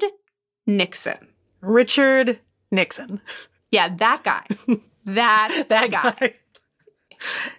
Nixon. 0.66 1.28
Richard 1.60 2.40
Nixon. 2.72 3.20
Yeah, 3.70 3.94
that 3.98 4.24
guy. 4.24 4.44
that 5.04 5.66
that 5.68 5.92
guy. 5.92 6.14
guy. 6.18 6.34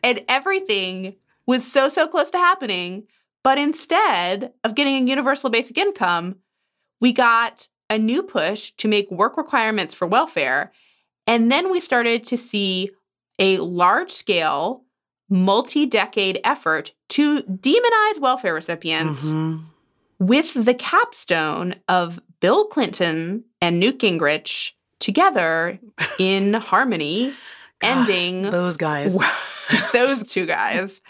and 0.03 0.19
everything 0.27 1.15
was 1.47 1.65
so 1.65 1.87
so 1.87 2.09
close 2.09 2.29
to 2.31 2.37
happening, 2.37 3.07
but 3.41 3.57
instead 3.57 4.51
of 4.65 4.75
getting 4.75 5.01
a 5.01 5.09
universal 5.09 5.49
basic 5.49 5.77
income, 5.77 6.35
we 6.99 7.13
got 7.13 7.69
a 7.91 7.97
new 7.99 8.23
push 8.23 8.71
to 8.77 8.87
make 8.87 9.11
work 9.11 9.37
requirements 9.37 9.93
for 9.93 10.07
welfare 10.07 10.71
And 11.27 11.51
then 11.51 11.69
we 11.69 11.79
started 11.79 12.23
to 12.25 12.37
see 12.37 12.89
a 13.37 13.57
large 13.59 14.09
scale, 14.11 14.83
multi 15.29 15.85
decade 15.85 16.39
effort 16.43 16.93
to 17.09 17.43
demonize 17.43 18.19
welfare 18.19 18.53
recipients 18.55 19.31
Mhm. 19.31 19.65
with 20.19 20.53
the 20.65 20.73
capstone 20.73 21.75
of 21.87 22.19
Bill 22.39 22.65
Clinton 22.65 23.43
and 23.61 23.79
Newt 23.79 23.99
Gingrich 23.99 24.71
together 24.99 25.79
in 26.19 26.53
harmony, 26.55 27.33
ending 27.81 28.49
Those 28.49 28.77
guys. 28.77 29.15
those 29.93 30.27
two 30.27 30.45
guys, 30.47 31.01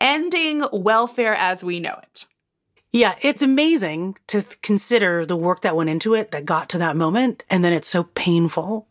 ending 0.00 0.64
welfare 0.72 1.34
as 1.34 1.64
we 1.64 1.80
know 1.80 1.98
it. 2.02 2.26
Yeah, 2.96 3.14
it's 3.20 3.42
amazing 3.42 4.16
to 4.28 4.40
th- 4.40 4.62
consider 4.62 5.26
the 5.26 5.36
work 5.36 5.60
that 5.60 5.76
went 5.76 5.90
into 5.90 6.14
it 6.14 6.30
that 6.30 6.46
got 6.46 6.70
to 6.70 6.78
that 6.78 6.96
moment. 6.96 7.42
And 7.50 7.62
then 7.62 7.74
it's 7.74 7.88
so 7.88 8.04
painful 8.04 8.88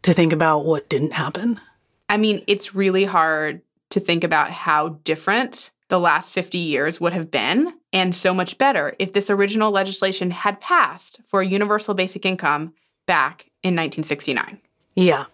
to 0.00 0.14
think 0.14 0.32
about 0.32 0.64
what 0.64 0.88
didn't 0.88 1.12
happen. 1.12 1.60
I 2.08 2.16
mean, 2.16 2.42
it's 2.46 2.74
really 2.74 3.04
hard 3.04 3.60
to 3.90 4.00
think 4.00 4.24
about 4.24 4.50
how 4.50 5.00
different 5.04 5.70
the 5.88 6.00
last 6.00 6.32
50 6.32 6.56
years 6.56 6.98
would 6.98 7.12
have 7.12 7.30
been, 7.30 7.74
and 7.92 8.14
so 8.14 8.32
much 8.32 8.56
better 8.56 8.96
if 8.98 9.12
this 9.12 9.28
original 9.28 9.70
legislation 9.70 10.30
had 10.30 10.58
passed 10.62 11.20
for 11.26 11.42
a 11.42 11.46
universal 11.46 11.92
basic 11.92 12.24
income 12.24 12.72
back 13.04 13.50
in 13.62 13.76
1969. 13.76 14.62
Yeah. 14.96 15.26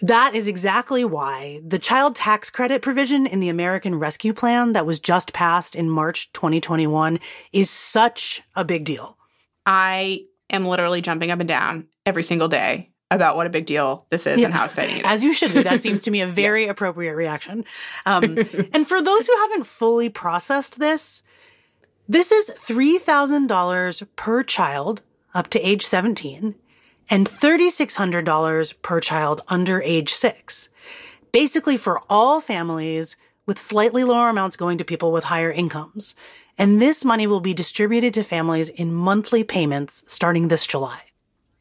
That 0.00 0.34
is 0.34 0.46
exactly 0.46 1.02
why 1.04 1.60
the 1.66 1.78
child 1.78 2.14
tax 2.14 2.50
credit 2.50 2.82
provision 2.82 3.26
in 3.26 3.40
the 3.40 3.48
American 3.48 3.94
Rescue 3.98 4.34
Plan 4.34 4.74
that 4.74 4.84
was 4.86 5.00
just 5.00 5.32
passed 5.32 5.74
in 5.74 5.88
March 5.88 6.30
2021 6.34 7.18
is 7.52 7.70
such 7.70 8.42
a 8.54 8.64
big 8.64 8.84
deal. 8.84 9.16
I 9.64 10.26
am 10.50 10.66
literally 10.66 11.00
jumping 11.00 11.30
up 11.30 11.40
and 11.40 11.48
down 11.48 11.86
every 12.04 12.22
single 12.22 12.48
day 12.48 12.90
about 13.10 13.36
what 13.36 13.46
a 13.46 13.50
big 13.50 13.64
deal 13.64 14.04
this 14.10 14.26
is 14.26 14.38
Yeah. 14.38 14.44
and 14.46 14.54
how 14.54 14.66
exciting 14.66 14.96
it 14.98 15.00
is. 15.06 15.10
As 15.10 15.24
you 15.24 15.32
should 15.32 15.54
be. 15.54 15.62
That 15.62 15.80
seems 15.80 16.02
to 16.02 16.10
me 16.10 16.20
a 16.20 16.26
very 16.44 16.66
appropriate 16.66 17.14
reaction. 17.16 17.64
Um, 18.04 18.36
and 18.74 18.86
for 18.86 19.00
those 19.00 19.26
who 19.26 19.34
haven't 19.38 19.64
fully 19.64 20.10
processed 20.10 20.78
this, 20.78 21.22
this 22.06 22.30
is 22.30 22.50
$3,000 22.50 24.06
per 24.16 24.42
child 24.42 25.00
up 25.34 25.48
to 25.48 25.60
age 25.66 25.86
17 25.86 26.54
and 27.10 27.28
$3,600 27.28 28.82
per 28.82 29.00
child 29.00 29.42
under 29.48 29.82
age 29.82 30.12
six. 30.12 30.68
Basically 31.32 31.76
for 31.76 32.00
all 32.08 32.40
families 32.40 33.16
with 33.46 33.58
slightly 33.58 34.04
lower 34.04 34.28
amounts 34.28 34.56
going 34.56 34.78
to 34.78 34.84
people 34.84 35.10
with 35.10 35.24
higher 35.24 35.50
incomes. 35.50 36.14
And 36.58 36.82
this 36.82 37.04
money 37.04 37.26
will 37.26 37.40
be 37.40 37.54
distributed 37.54 38.12
to 38.14 38.22
families 38.22 38.68
in 38.68 38.92
monthly 38.92 39.42
payments 39.42 40.04
starting 40.06 40.48
this 40.48 40.66
July. 40.66 41.00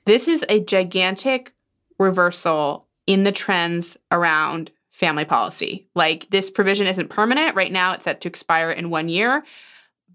This 0.06 0.28
is 0.28 0.44
a 0.50 0.60
gigantic 0.60 1.54
reversal 1.98 2.88
in 3.06 3.24
the 3.24 3.32
trends 3.32 3.98
around 4.12 4.72
family 4.92 5.26
policy. 5.26 5.88
Like 5.96 6.28
this 6.30 6.50
provision 6.50 6.88
isn't 6.88 7.10
permanent. 7.10 7.56
Right 7.56 7.72
now, 7.72 7.94
it's 7.94 8.04
set 8.04 8.22
to 8.22 8.28
expire 8.28 8.72
in 8.72 8.90
one 8.90 9.10
year. 9.10 9.44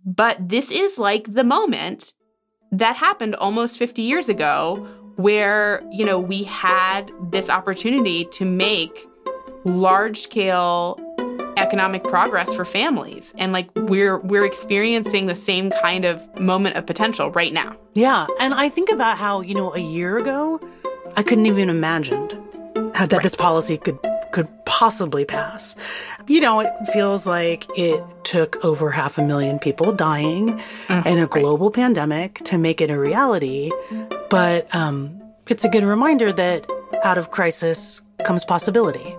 But 0.04 0.48
this 0.48 0.70
is 0.70 0.98
like 0.98 1.32
the 1.32 1.44
moment 1.44 2.12
that 2.72 2.96
happened 2.96 3.36
almost 3.36 3.78
50 3.78 4.02
years 4.02 4.28
ago 4.28 4.86
where, 5.22 5.82
you 5.90 6.04
know, 6.04 6.18
we 6.18 6.42
had 6.44 7.10
this 7.30 7.48
opportunity 7.48 8.24
to 8.26 8.44
make 8.44 9.08
large 9.64 10.18
scale 10.18 10.98
economic 11.56 12.02
progress 12.04 12.52
for 12.54 12.64
families 12.64 13.32
and 13.38 13.52
like 13.52 13.68
we're 13.76 14.18
we're 14.18 14.44
experiencing 14.44 15.26
the 15.26 15.34
same 15.34 15.70
kind 15.82 16.04
of 16.04 16.40
moment 16.40 16.76
of 16.76 16.84
potential 16.86 17.30
right 17.30 17.52
now. 17.52 17.76
Yeah, 17.94 18.26
and 18.40 18.54
I 18.54 18.68
think 18.68 18.90
about 18.90 19.18
how 19.18 19.42
you 19.42 19.54
know 19.54 19.74
a 19.74 19.78
year 19.78 20.18
ago, 20.18 20.60
I 21.16 21.22
couldn't 21.22 21.46
even 21.46 21.68
imagine 21.70 22.28
how 22.94 23.06
that 23.06 23.22
this 23.22 23.34
policy 23.34 23.76
could 23.76 23.98
could 24.32 24.48
possibly 24.64 25.24
pass. 25.24 25.76
You 26.26 26.40
know, 26.40 26.60
it 26.60 26.72
feels 26.92 27.26
like 27.26 27.66
it 27.78 28.02
took 28.24 28.64
over 28.64 28.90
half 28.90 29.18
a 29.18 29.22
million 29.22 29.58
people 29.58 29.92
dying 29.92 30.60
in 30.88 31.18
a 31.18 31.26
global 31.26 31.70
pandemic 31.70 32.40
to 32.44 32.58
make 32.58 32.80
it 32.80 32.90
a 32.90 32.98
reality, 32.98 33.70
but 34.30 34.72
um, 34.74 35.20
it's 35.48 35.64
a 35.64 35.68
good 35.68 35.84
reminder 35.84 36.32
that 36.32 36.66
out 37.04 37.18
of 37.18 37.30
crisis 37.30 38.00
comes 38.24 38.44
possibility. 38.44 39.16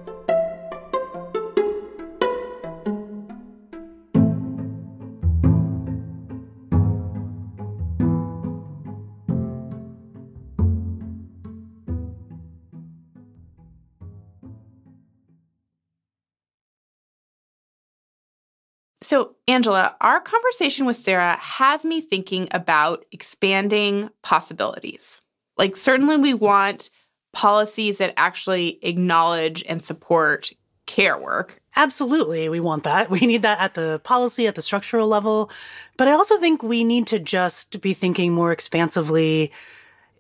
Angela, 19.54 19.96
our 20.02 20.20
conversation 20.20 20.88
with 20.88 20.96
Sarah 20.96 21.38
has 21.39 21.86
me 21.86 22.02
thinking 22.02 22.48
about 22.50 23.06
expanding 23.12 24.10
possibilities. 24.24 25.22
Like, 25.60 25.76
certainly, 25.76 26.18
we 26.18 26.34
want 26.34 26.89
policies 27.34 28.00
that 28.00 28.16
actually 28.18 28.80
acknowledge 28.82 29.63
and 29.70 29.84
support 29.84 30.52
care 30.88 31.20
work. 31.20 31.62
Absolutely, 31.76 32.50
we 32.50 32.60
want 32.60 32.82
that. 32.84 33.10
We 33.12 33.28
need 33.28 33.44
that 33.44 33.60
at 33.60 33.76
the 33.76 34.02
policy, 34.04 34.48
at 34.48 34.56
the 34.56 34.63
structural 34.63 35.08
level. 35.08 35.52
But 35.98 36.08
I 36.08 36.13
also 36.13 36.39
think 36.39 36.63
we 36.63 36.84
need 36.84 37.06
to 37.08 37.20
just 37.20 37.80
be 37.80 37.94
thinking 37.94 38.34
more 38.34 38.52
expansively, 38.52 39.52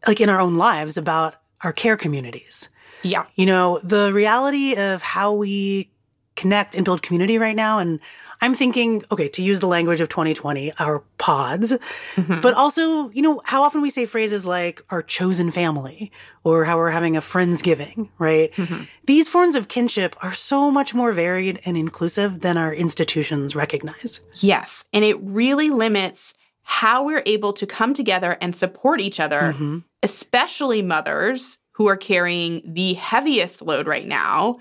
like 0.05 0.21
in 0.21 0.29
our 0.29 0.39
own 0.39 0.57
lives, 0.57 0.95
about 0.95 1.37
our 1.61 1.73
care 1.73 1.97
communities. 1.97 2.69
Yeah. 3.01 3.25
You 3.33 3.47
know, 3.47 3.79
the 3.83 4.13
reality 4.13 4.75
of 4.75 5.01
how 5.01 5.33
we 5.33 5.89
connect 6.35 6.75
and 6.75 6.83
build 6.83 7.01
community 7.01 7.37
right 7.37 7.55
now. 7.55 7.79
And 7.79 7.99
I'm 8.41 8.55
thinking, 8.55 9.03
okay, 9.11 9.29
to 9.29 9.41
use 9.41 9.59
the 9.59 9.67
language 9.67 10.01
of 10.01 10.09
2020, 10.09 10.73
our 10.79 10.99
pods, 11.17 11.73
mm-hmm. 12.15 12.41
but 12.41 12.53
also, 12.55 13.09
you 13.11 13.21
know, 13.21 13.41
how 13.45 13.63
often 13.63 13.81
we 13.81 13.89
say 13.89 14.05
phrases 14.05 14.45
like 14.45 14.81
our 14.89 15.01
chosen 15.01 15.51
family 15.51 16.11
or 16.43 16.65
how 16.65 16.77
we're 16.77 16.89
having 16.89 17.15
a 17.15 17.21
Friendsgiving, 17.21 18.09
right? 18.17 18.51
Mm-hmm. 18.53 18.83
These 19.05 19.29
forms 19.29 19.55
of 19.55 19.67
kinship 19.67 20.15
are 20.23 20.33
so 20.33 20.71
much 20.71 20.93
more 20.93 21.11
varied 21.11 21.61
and 21.65 21.77
inclusive 21.77 22.41
than 22.41 22.57
our 22.57 22.73
institutions 22.73 23.55
recognize. 23.55 24.19
Yes. 24.35 24.85
And 24.91 25.05
it 25.05 25.19
really 25.21 25.69
limits 25.69 26.33
how 26.63 27.05
we're 27.05 27.23
able 27.25 27.53
to 27.53 27.67
come 27.67 27.93
together 27.93 28.37
and 28.41 28.55
support 28.55 28.99
each 29.01 29.19
other, 29.19 29.53
mm-hmm. 29.53 29.79
especially 30.01 30.81
mothers 30.81 31.59
who 31.73 31.87
are 31.87 31.97
carrying 31.97 32.61
the 32.73 32.93
heaviest 32.93 33.61
load 33.61 33.87
right 33.87 34.07
now. 34.07 34.59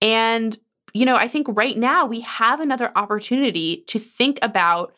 And, 0.00 0.58
you 0.94 1.04
know, 1.04 1.16
I 1.16 1.28
think 1.28 1.48
right 1.50 1.76
now 1.76 2.06
we 2.06 2.20
have 2.20 2.60
another 2.60 2.92
opportunity 2.96 3.84
to 3.88 3.98
think 3.98 4.38
about 4.40 4.94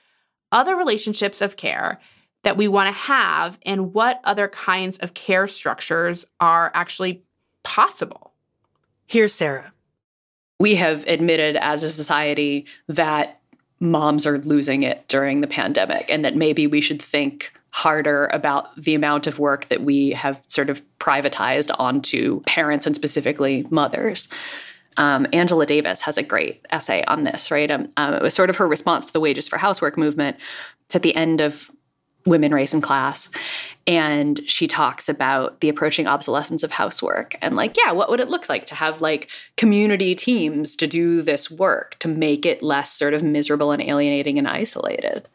other 0.52 0.76
relationships 0.76 1.40
of 1.40 1.56
care 1.56 1.98
that 2.44 2.56
we 2.56 2.68
want 2.68 2.87
to 2.87 2.92
have 3.00 3.59
and 3.66 3.92
what 3.92 4.20
other 4.22 4.46
kinds 4.46 4.98
of 4.98 5.14
care 5.14 5.48
structures 5.48 6.24
are 6.38 6.70
actually 6.74 7.24
possible. 7.64 8.32
Here's 9.09 9.35
Sarah. 9.35 9.72
we 10.59 10.74
have 10.76 11.04
admitted 11.06 11.56
as 11.56 11.82
a 11.82 11.90
society 11.90 12.66
that 12.88 13.40
moms 13.80 14.26
are 14.26 14.38
losing 14.38 14.82
it 14.82 15.06
during 15.09 15.40
the 15.40 15.46
pandemic 15.46 16.11
and 16.11 16.24
that 16.24 16.35
maybe 16.37 16.66
we 16.66 16.80
should 16.80 17.02
think 17.02 17.52
harder 17.70 18.30
about 18.32 18.74
the 18.76 18.94
amount 18.94 19.26
of 19.26 19.38
work 19.38 19.68
that 19.68 19.82
we 19.82 20.11
have 20.11 20.42
sort 20.46 20.70
of 20.70 20.82
privatized 20.98 21.74
onto 21.78 22.40
parents 22.42 22.87
and 22.87 22.96
specifically 22.96 23.66
mothers. 23.70 24.28
Um, 24.96 25.26
Angela 25.32 25.66
Davis 25.66 26.00
has 26.02 26.16
a 26.18 26.22
great 26.22 26.64
essay 26.70 27.04
on 27.06 27.24
this, 27.24 27.50
right? 27.50 27.70
Um, 27.70 27.90
um, 27.96 28.14
it 28.14 28.22
was 28.22 28.35
sort 28.35 28.50
of 28.50 28.56
her 28.56 28.66
response 28.66 29.06
to 29.06 29.12
the 29.12 29.20
Wages 29.20 29.48
for 29.48 29.59
Housework 29.59 29.96
movement. 29.98 30.37
It's 30.87 30.96
at 30.96 31.02
the 31.02 31.14
end 31.14 31.40
of 31.40 31.70
Women, 32.27 32.53
Race, 32.53 32.75
and 32.75 32.83
Class. 32.83 33.31
And 33.89 34.41
she 34.47 34.67
talks 34.67 35.09
about 35.09 35.61
the 35.61 35.69
approaching 35.69 36.09
obsolescence 36.09 36.65
of 36.65 36.73
housework 36.73 37.37
and, 37.41 37.55
like, 37.55 37.77
yeah, 37.77 37.93
what 37.93 38.11
would 38.11 38.19
it 38.19 38.29
look 38.29 38.49
like 38.49 38.67
to 38.67 38.75
have 38.75 39.01
like 39.01 39.31
community 39.57 40.17
teams 40.17 40.75
to 40.77 40.89
do 40.89 41.23
this 41.23 41.51
work 41.53 41.97
to 42.01 42.09
make 42.09 42.45
it 42.45 42.62
less 42.62 42.91
sort 42.91 43.15
of 43.15 43.23
miserable 43.23 43.71
and 43.71 43.81
alienating 43.81 44.39
and 44.39 44.49
isolated? 44.49 45.29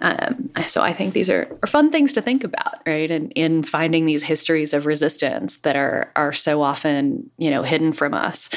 Um, 0.00 0.50
so 0.66 0.82
I 0.82 0.94
think 0.94 1.12
these 1.12 1.28
are, 1.28 1.46
are 1.62 1.66
fun 1.66 1.90
things 1.90 2.14
to 2.14 2.22
think 2.22 2.44
about, 2.44 2.80
right? 2.86 3.10
And 3.10 3.30
in 3.34 3.62
finding 3.62 4.06
these 4.06 4.22
histories 4.22 4.72
of 4.72 4.86
resistance 4.86 5.58
that 5.58 5.76
are 5.76 6.10
are 6.16 6.32
so 6.32 6.62
often, 6.62 7.30
you 7.36 7.50
know, 7.50 7.62
hidden 7.62 7.92
from 7.92 8.14
us. 8.14 8.48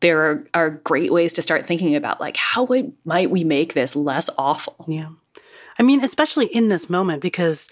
There 0.00 0.20
are, 0.20 0.46
are 0.52 0.70
great 0.70 1.12
ways 1.12 1.32
to 1.34 1.42
start 1.42 1.64
thinking 1.64 1.94
about 1.94 2.20
like 2.20 2.36
how 2.36 2.64
would, 2.64 2.92
might 3.04 3.30
we 3.30 3.44
make 3.44 3.74
this 3.74 3.94
less 3.94 4.28
awful? 4.36 4.84
Yeah. 4.88 5.10
I 5.78 5.82
mean, 5.82 6.02
especially 6.02 6.46
in 6.46 6.68
this 6.68 6.88
moment, 6.88 7.22
because 7.22 7.70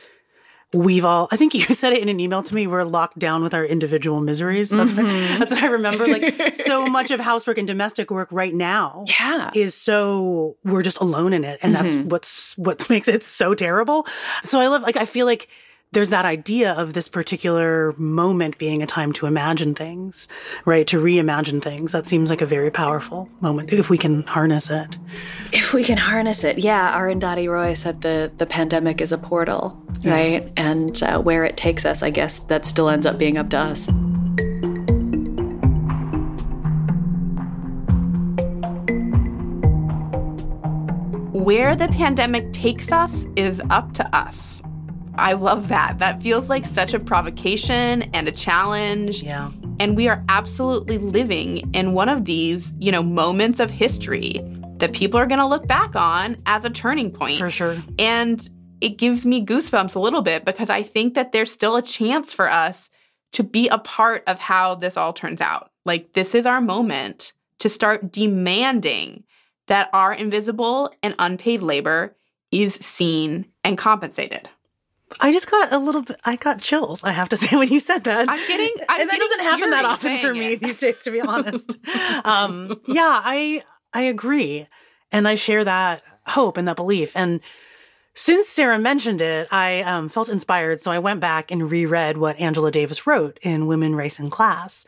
we've 0.73 1.05
all, 1.05 1.29
I 1.31 1.37
think 1.37 1.55
you 1.55 1.65
said 1.67 1.93
it 1.93 2.03
in 2.03 2.09
an 2.09 2.21
email 2.21 2.43
to 2.43 2.55
me, 2.55 2.67
we're 2.67 2.85
locked 2.85 3.19
down 3.19 3.43
with 3.43 3.55
our 3.55 3.65
individual 3.65 4.21
miseries. 4.21 4.71
That's, 4.71 4.93
what, 4.93 5.07
mm-hmm. 5.07 5.39
that's 5.39 5.53
what 5.53 5.63
I 5.63 5.67
remember. 5.67 6.07
Like, 6.07 6.59
so 6.65 6.87
much 6.87 7.11
of 7.11 7.21
housework 7.21 7.59
and 7.59 7.67
domestic 7.67 8.11
work 8.11 8.29
right 8.31 8.55
now 8.55 9.05
Yeah. 9.07 9.51
is 9.55 9.75
so, 9.75 10.57
we're 10.65 10.83
just 10.83 11.01
alone 11.01 11.33
in 11.33 11.45
it. 11.45 11.61
And 11.63 11.75
that's 11.75 11.93
mm-hmm. 11.93 12.09
what's, 12.09 12.57
what 12.57 12.89
makes 12.91 13.09
it 13.09 13.23
so 13.25 13.55
terrible. 13.55 14.07
So 14.45 14.61
I 14.61 14.69
love, 14.69 14.83
like, 14.83 14.97
I 14.97 15.05
feel 15.05 15.27
like 15.27 15.49
there's 15.93 16.09
that 16.09 16.25
idea 16.25 16.73
of 16.73 16.95
this 16.95 17.07
particular 17.07 17.95
moment 17.99 18.57
being 18.57 18.83
a 18.83 18.87
time 18.87 19.13
to 19.13 19.27
imagine 19.27 19.75
things, 19.75 20.27
right? 20.65 20.87
To 20.87 20.99
reimagine 20.99 21.63
things. 21.63 21.93
That 21.93 22.07
seems 22.07 22.31
like 22.31 22.41
a 22.41 22.47
very 22.47 22.71
powerful 22.71 23.29
moment 23.41 23.73
if 23.73 23.91
we 23.91 23.99
can 23.99 24.23
harness 24.23 24.71
it. 24.71 24.99
If 25.53 25.75
we 25.75 25.85
can 25.85 25.99
harness 25.99 26.45
it, 26.45 26.59
yeah. 26.59 26.99
Arundhati 26.99 27.49
Roy 27.49 27.75
said 27.75 28.01
the 28.01 28.33
the 28.39 28.47
pandemic 28.47 29.03
is 29.03 29.13
a 29.13 29.19
portal, 29.19 29.79
yeah. 30.01 30.15
right? 30.15 30.53
And 30.57 31.01
uh, 31.03 31.21
where 31.21 31.45
it 31.45 31.59
takes 31.59 31.85
us, 31.85 32.03
I 32.03 32.09
guess 32.09 32.39
that 32.41 32.65
still 32.65 32.89
ends 32.89 33.05
up 33.05 33.19
being 33.19 33.37
up 33.37 33.51
to 33.51 33.59
us. 33.59 33.87
Where 41.35 41.77
the 41.77 41.89
pandemic 41.89 42.53
takes 42.53 42.91
us 42.93 43.27
is 43.37 43.61
up 43.69 43.93
to 43.95 44.17
us. 44.17 44.63
I 45.23 45.35
love 45.35 45.69
that. 45.69 46.01
That 46.01 46.21
feels 46.21 46.49
like 46.49 46.67
such 46.67 46.95
a 46.95 46.99
provocation 46.99 48.03
and 48.13 48.27
a 48.27 48.33
challenge. 48.33 49.23
Yeah. 49.23 49.53
And 49.79 49.97
we 49.97 50.09
are 50.09 50.25
absolutely 50.29 50.99
living 50.99 51.73
in 51.75 51.93
one 51.93 52.09
of 52.09 52.25
these, 52.25 52.75
you 52.81 52.91
know, 52.91 53.05
moments 53.05 53.61
of 53.61 53.71
history 53.71 54.41
that 54.79 54.93
people 54.93 55.21
are 55.21 55.27
going 55.27 55.39
to 55.39 55.47
look 55.47 55.69
back 55.69 55.95
on 55.95 56.43
as 56.47 56.65
a 56.65 56.71
turning 56.71 57.13
point. 57.13 57.39
For 57.39 57.51
sure. 57.51 57.81
And 58.01 58.43
it 58.81 58.99
gives 58.99 59.25
me 59.25 59.47
goosebumps 59.47 59.95
a 59.95 60.01
little 60.01 60.23
bit 60.23 60.45
because 60.45 60.69
I 60.69 60.83
think 60.83 61.15
that 61.15 61.31
there's 61.31 61.53
still 61.53 61.77
a 61.77 61.83
chance 61.83 62.33
for 62.33 62.51
us 62.51 62.91
to 63.35 63.45
be 63.45 63.69
a 63.69 63.79
part 63.79 64.25
of 64.27 64.41
how 64.41 64.75
this 64.75 64.97
all 64.97 65.13
turns 65.13 65.41
out. 65.41 65.71
Like, 65.85 66.15
this 66.15 66.35
is 66.35 66.47
our 66.47 66.61
moment 66.61 67.33
to 67.61 67.69
start 67.69 68.11
demanding 68.11 69.23
that 69.69 69.89
our 69.93 70.13
invisible 70.13 70.93
and 71.01 71.15
unpaid 71.21 71.63
labor 71.63 72.17
is 72.51 72.75
seen 72.75 73.47
and 73.63 73.79
compensated. 73.79 74.51
I 75.21 75.33
just 75.33 75.51
got 75.51 75.73
a 75.73 75.79
little 75.79 76.03
bit. 76.03 76.21
I 76.25 76.37
got 76.37 76.61
chills. 76.61 77.03
I 77.05 77.13
have 77.13 77.29
to 77.31 77.37
say 77.43 77.57
when 77.57 77.69
you 77.69 77.81
said 77.81 78.05
that. 78.05 78.29
I'm 78.29 78.47
getting, 78.47 78.71
I'm 78.89 79.01
and 79.01 79.11
that 79.11 79.19
getting 79.19 79.29
doesn't 79.29 79.45
happen 79.45 79.71
that 79.71 79.85
often 79.85 80.19
for 80.19 80.35
me 80.35 80.55
it. 80.55 80.61
these 80.61 80.77
days, 80.77 80.99
to 81.01 81.11
be 81.11 81.21
honest. 81.33 81.77
um, 82.25 82.81
yeah, 82.87 83.21
I 83.25 83.63
I 83.93 84.03
agree, 84.03 84.67
and 85.11 85.27
I 85.29 85.35
share 85.35 85.65
that 85.65 86.03
hope 86.27 86.57
and 86.57 86.67
that 86.69 86.77
belief. 86.77 87.13
And 87.17 87.41
since 88.15 88.49
Sarah 88.49 88.79
mentioned 88.79 89.23
it, 89.23 89.49
I 89.51 89.83
um, 89.83 90.11
felt 90.11 90.29
inspired, 90.29 90.83
so 90.83 90.91
I 90.91 90.99
went 90.99 91.21
back 91.21 91.51
and 91.51 91.71
reread 91.71 92.19
what 92.19 92.39
Angela 92.39 92.71
Davis 92.71 93.07
wrote 93.07 93.39
in 93.41 93.67
Women, 93.67 93.95
Race, 93.95 94.19
and 94.19 94.31
Class. 94.31 94.85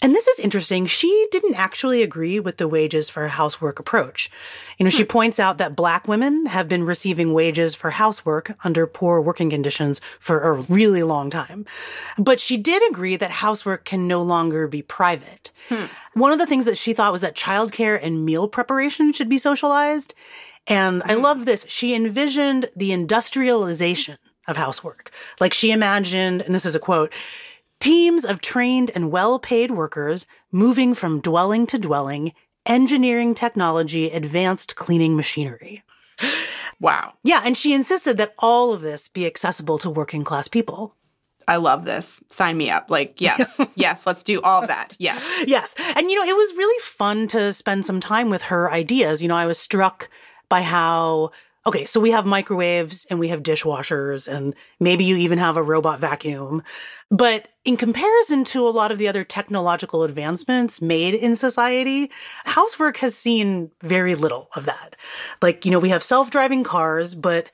And 0.00 0.14
this 0.14 0.28
is 0.28 0.38
interesting. 0.38 0.86
She 0.86 1.26
didn't 1.32 1.56
actually 1.56 2.02
agree 2.02 2.38
with 2.38 2.58
the 2.58 2.68
wages 2.68 3.10
for 3.10 3.26
housework 3.26 3.80
approach. 3.80 4.30
You 4.78 4.84
know, 4.84 4.90
she 4.90 5.02
hmm. 5.02 5.08
points 5.08 5.40
out 5.40 5.58
that 5.58 5.74
black 5.74 6.06
women 6.06 6.46
have 6.46 6.68
been 6.68 6.84
receiving 6.84 7.32
wages 7.32 7.74
for 7.74 7.90
housework 7.90 8.56
under 8.64 8.86
poor 8.86 9.20
working 9.20 9.50
conditions 9.50 10.00
for 10.20 10.40
a 10.40 10.52
really 10.52 11.02
long 11.02 11.30
time. 11.30 11.66
But 12.16 12.38
she 12.38 12.56
did 12.56 12.88
agree 12.88 13.16
that 13.16 13.32
housework 13.32 13.84
can 13.84 14.06
no 14.06 14.22
longer 14.22 14.68
be 14.68 14.82
private. 14.82 15.50
Hmm. 15.68 15.86
One 16.14 16.30
of 16.30 16.38
the 16.38 16.46
things 16.46 16.64
that 16.66 16.78
she 16.78 16.92
thought 16.92 17.10
was 17.10 17.22
that 17.22 17.34
childcare 17.34 17.98
and 18.00 18.24
meal 18.24 18.46
preparation 18.46 19.12
should 19.12 19.28
be 19.28 19.38
socialized. 19.38 20.14
And 20.68 21.02
I 21.02 21.08
mm-hmm. 21.08 21.22
love 21.22 21.44
this. 21.44 21.64
She 21.68 21.94
envisioned 21.94 22.68
the 22.76 22.92
industrialization 22.92 24.18
of 24.46 24.56
housework. 24.56 25.10
Like 25.40 25.52
she 25.52 25.70
imagined, 25.70 26.42
and 26.42 26.54
this 26.54 26.66
is 26.66 26.74
a 26.74 26.80
quote, 26.80 27.12
teams 27.80 28.24
of 28.24 28.40
trained 28.40 28.90
and 28.94 29.10
well 29.10 29.38
paid 29.38 29.70
workers 29.70 30.26
moving 30.52 30.94
from 30.94 31.20
dwelling 31.20 31.66
to 31.68 31.78
dwelling, 31.78 32.32
engineering 32.66 33.34
technology, 33.34 34.10
advanced 34.10 34.76
cleaning 34.76 35.16
machinery. 35.16 35.82
Wow. 36.80 37.14
Yeah. 37.24 37.42
And 37.44 37.56
she 37.56 37.74
insisted 37.74 38.18
that 38.18 38.34
all 38.38 38.72
of 38.72 38.82
this 38.82 39.08
be 39.08 39.26
accessible 39.26 39.78
to 39.78 39.90
working 39.90 40.24
class 40.24 40.48
people. 40.48 40.94
I 41.48 41.56
love 41.56 41.86
this. 41.86 42.22
Sign 42.28 42.58
me 42.58 42.68
up. 42.70 42.90
Like, 42.90 43.20
yes, 43.20 43.58
yes, 43.74 44.06
let's 44.06 44.22
do 44.22 44.40
all 44.42 44.66
that. 44.66 44.94
Yes. 44.98 45.44
Yes. 45.46 45.74
And, 45.96 46.10
you 46.10 46.16
know, 46.16 46.30
it 46.30 46.36
was 46.36 46.54
really 46.56 46.78
fun 46.82 47.26
to 47.28 47.52
spend 47.54 47.86
some 47.86 48.00
time 48.00 48.28
with 48.28 48.42
her 48.42 48.70
ideas. 48.70 49.22
You 49.22 49.28
know, 49.28 49.36
I 49.36 49.46
was 49.46 49.58
struck 49.58 50.10
by 50.48 50.62
how 50.62 51.30
okay, 51.68 51.84
so 51.84 52.00
we 52.00 52.12
have 52.12 52.24
microwaves 52.24 53.04
and 53.10 53.18
we 53.18 53.28
have 53.28 53.42
dishwashers 53.42 54.26
and 54.26 54.54
maybe 54.80 55.04
you 55.04 55.16
even 55.16 55.38
have 55.38 55.58
a 55.58 55.62
robot 55.62 56.00
vacuum. 56.00 56.62
But 57.10 57.48
in 57.64 57.76
comparison 57.76 58.44
to 58.44 58.66
a 58.66 58.70
lot 58.70 58.90
of 58.90 58.96
the 58.96 59.06
other 59.06 59.22
technological 59.22 60.02
advancements 60.02 60.80
made 60.80 61.12
in 61.12 61.36
society, 61.36 62.10
housework 62.46 62.96
has 62.98 63.14
seen 63.14 63.70
very 63.82 64.14
little 64.14 64.48
of 64.56 64.64
that. 64.64 64.96
Like, 65.42 65.66
you 65.66 65.70
know, 65.70 65.78
we 65.78 65.90
have 65.90 66.02
self-driving 66.02 66.64
cars, 66.64 67.14
but 67.14 67.50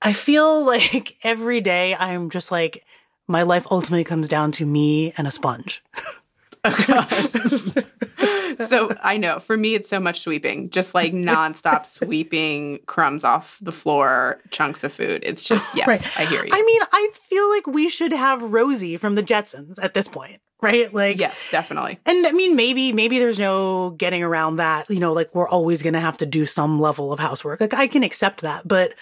I 0.00 0.12
feel 0.12 0.64
like 0.64 1.16
every 1.24 1.60
day 1.60 1.96
I'm 1.96 2.30
just 2.30 2.52
like, 2.52 2.84
my 3.26 3.42
life 3.42 3.66
ultimately 3.70 4.04
comes 4.04 4.28
down 4.28 4.52
to 4.52 4.66
me 4.66 5.12
and 5.16 5.26
a 5.26 5.32
sponge. 5.32 5.82
so 8.66 8.94
I 9.02 9.16
know 9.18 9.38
for 9.38 9.56
me, 9.56 9.74
it's 9.74 9.88
so 9.88 9.98
much 9.98 10.20
sweeping, 10.20 10.70
just 10.70 10.94
like 10.94 11.12
nonstop 11.12 11.86
sweeping 11.86 12.80
crumbs 12.86 13.24
off 13.24 13.58
the 13.62 13.72
floor, 13.72 14.40
chunks 14.50 14.84
of 14.84 14.92
food. 14.92 15.22
It's 15.24 15.42
just, 15.42 15.66
yes, 15.74 15.88
right. 15.88 16.18
I 16.18 16.24
hear 16.24 16.44
you. 16.44 16.50
I 16.52 16.62
mean, 16.62 16.82
I 16.92 17.10
feel 17.14 17.48
like 17.48 17.66
we 17.66 17.88
should 17.88 18.12
have 18.12 18.42
Rosie 18.42 18.96
from 18.96 19.14
the 19.14 19.22
Jetsons 19.22 19.82
at 19.82 19.94
this 19.94 20.08
point. 20.08 20.40
Right? 20.62 20.92
Like, 20.92 21.18
yes, 21.18 21.50
definitely. 21.50 21.98
And 22.04 22.26
I 22.26 22.32
mean, 22.32 22.54
maybe, 22.54 22.92
maybe 22.92 23.18
there's 23.18 23.38
no 23.38 23.90
getting 23.90 24.22
around 24.22 24.56
that. 24.56 24.90
You 24.90 25.00
know, 25.00 25.14
like 25.14 25.34
we're 25.34 25.48
always 25.48 25.82
going 25.82 25.94
to 25.94 26.00
have 26.00 26.18
to 26.18 26.26
do 26.26 26.44
some 26.44 26.78
level 26.78 27.14
of 27.14 27.18
housework. 27.18 27.62
Like, 27.62 27.72
I 27.72 27.86
can 27.86 28.02
accept 28.02 28.42
that. 28.42 28.68
But 28.68 28.92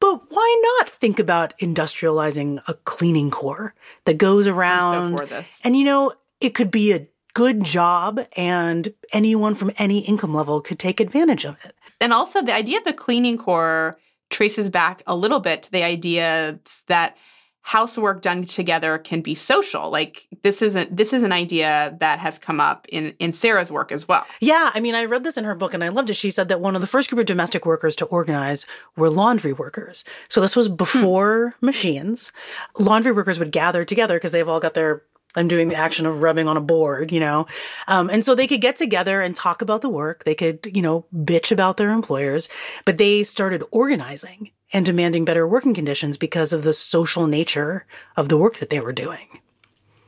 but 0.00 0.22
why 0.28 0.78
not 0.78 0.90
think 0.90 1.18
about 1.18 1.54
industrializing 1.60 2.60
a 2.68 2.74
cleaning 2.74 3.30
corps 3.30 3.74
that 4.04 4.18
goes 4.18 4.46
around? 4.46 5.16
So 5.16 5.44
and 5.64 5.76
you 5.76 5.84
know, 5.84 6.12
it 6.40 6.50
could 6.50 6.70
be 6.70 6.92
a 6.92 7.06
good 7.34 7.64
job 7.64 8.20
and 8.36 8.94
anyone 9.12 9.54
from 9.54 9.72
any 9.76 10.00
income 10.00 10.32
level 10.32 10.60
could 10.60 10.78
take 10.78 11.00
advantage 11.00 11.44
of 11.44 11.62
it. 11.64 11.74
And 12.00 12.12
also 12.12 12.42
the 12.42 12.54
idea 12.54 12.78
of 12.78 12.84
the 12.84 12.92
cleaning 12.92 13.38
corps 13.38 13.98
traces 14.30 14.70
back 14.70 15.02
a 15.06 15.16
little 15.16 15.40
bit 15.40 15.62
to 15.64 15.72
the 15.72 15.82
idea 15.82 16.58
that 16.86 17.16
housework 17.62 18.20
done 18.20 18.44
together 18.44 18.98
can 18.98 19.22
be 19.22 19.34
social. 19.34 19.90
Like 19.90 20.28
this 20.42 20.60
isn't 20.60 20.94
this 20.94 21.14
is 21.14 21.22
an 21.22 21.32
idea 21.32 21.96
that 21.98 22.18
has 22.18 22.38
come 22.38 22.60
up 22.60 22.86
in 22.90 23.14
in 23.18 23.32
Sarah's 23.32 23.72
work 23.72 23.90
as 23.90 24.06
well. 24.06 24.26
Yeah, 24.40 24.70
I 24.74 24.80
mean 24.80 24.94
I 24.94 25.06
read 25.06 25.24
this 25.24 25.38
in 25.38 25.44
her 25.44 25.54
book 25.54 25.72
and 25.72 25.82
I 25.82 25.88
loved 25.88 26.10
it. 26.10 26.14
She 26.14 26.30
said 26.30 26.48
that 26.48 26.60
one 26.60 26.74
of 26.74 26.82
the 26.82 26.86
first 26.86 27.08
group 27.08 27.20
of 27.20 27.26
domestic 27.26 27.64
workers 27.64 27.96
to 27.96 28.04
organize 28.06 28.66
were 28.96 29.08
laundry 29.08 29.54
workers. 29.54 30.04
So 30.28 30.42
this 30.42 30.54
was 30.54 30.68
before 30.68 31.54
hmm. 31.58 31.66
machines. 31.66 32.32
Laundry 32.78 33.12
workers 33.12 33.38
would 33.38 33.50
gather 33.50 33.84
together 33.84 34.16
because 34.16 34.32
they've 34.32 34.48
all 34.48 34.60
got 34.60 34.74
their 34.74 35.02
I'm 35.36 35.48
doing 35.48 35.68
the 35.68 35.76
action 35.76 36.06
of 36.06 36.22
rubbing 36.22 36.48
on 36.48 36.56
a 36.56 36.60
board, 36.60 37.12
you 37.12 37.20
know? 37.20 37.46
Um, 37.88 38.08
and 38.10 38.24
so 38.24 38.34
they 38.34 38.46
could 38.46 38.60
get 38.60 38.76
together 38.76 39.20
and 39.20 39.34
talk 39.34 39.62
about 39.62 39.80
the 39.80 39.88
work. 39.88 40.24
They 40.24 40.34
could, 40.34 40.68
you 40.74 40.82
know, 40.82 41.06
bitch 41.14 41.50
about 41.50 41.76
their 41.76 41.90
employers, 41.90 42.48
but 42.84 42.98
they 42.98 43.22
started 43.22 43.64
organizing 43.70 44.50
and 44.72 44.84
demanding 44.84 45.24
better 45.24 45.46
working 45.46 45.74
conditions 45.74 46.16
because 46.16 46.52
of 46.52 46.64
the 46.64 46.72
social 46.72 47.26
nature 47.26 47.86
of 48.16 48.28
the 48.28 48.38
work 48.38 48.58
that 48.58 48.70
they 48.70 48.80
were 48.80 48.92
doing. 48.92 49.26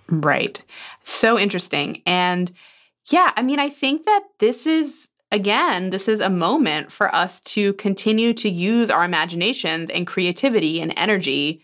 Right. 0.09 0.63
So 1.05 1.39
interesting. 1.39 2.03
And 2.07 2.53
yeah, 3.11 3.33
I 3.37 3.43
mean, 3.43 3.59
I 3.59 3.69
think 3.69 4.05
that 4.07 4.25
this 4.39 4.67
is 4.67 5.11
again, 5.33 5.91
this 5.91 6.09
is 6.09 6.21
a 6.21 6.31
moment 6.31 6.93
for 6.93 7.15
us 7.15 7.41
to 7.41 7.73
continue 7.75 8.33
to 8.35 8.49
use 8.49 8.91
our 8.91 9.05
imaginations 9.05 9.91
and 9.91 10.07
creativity 10.07 10.81
and 10.81 10.93
energy 10.97 11.63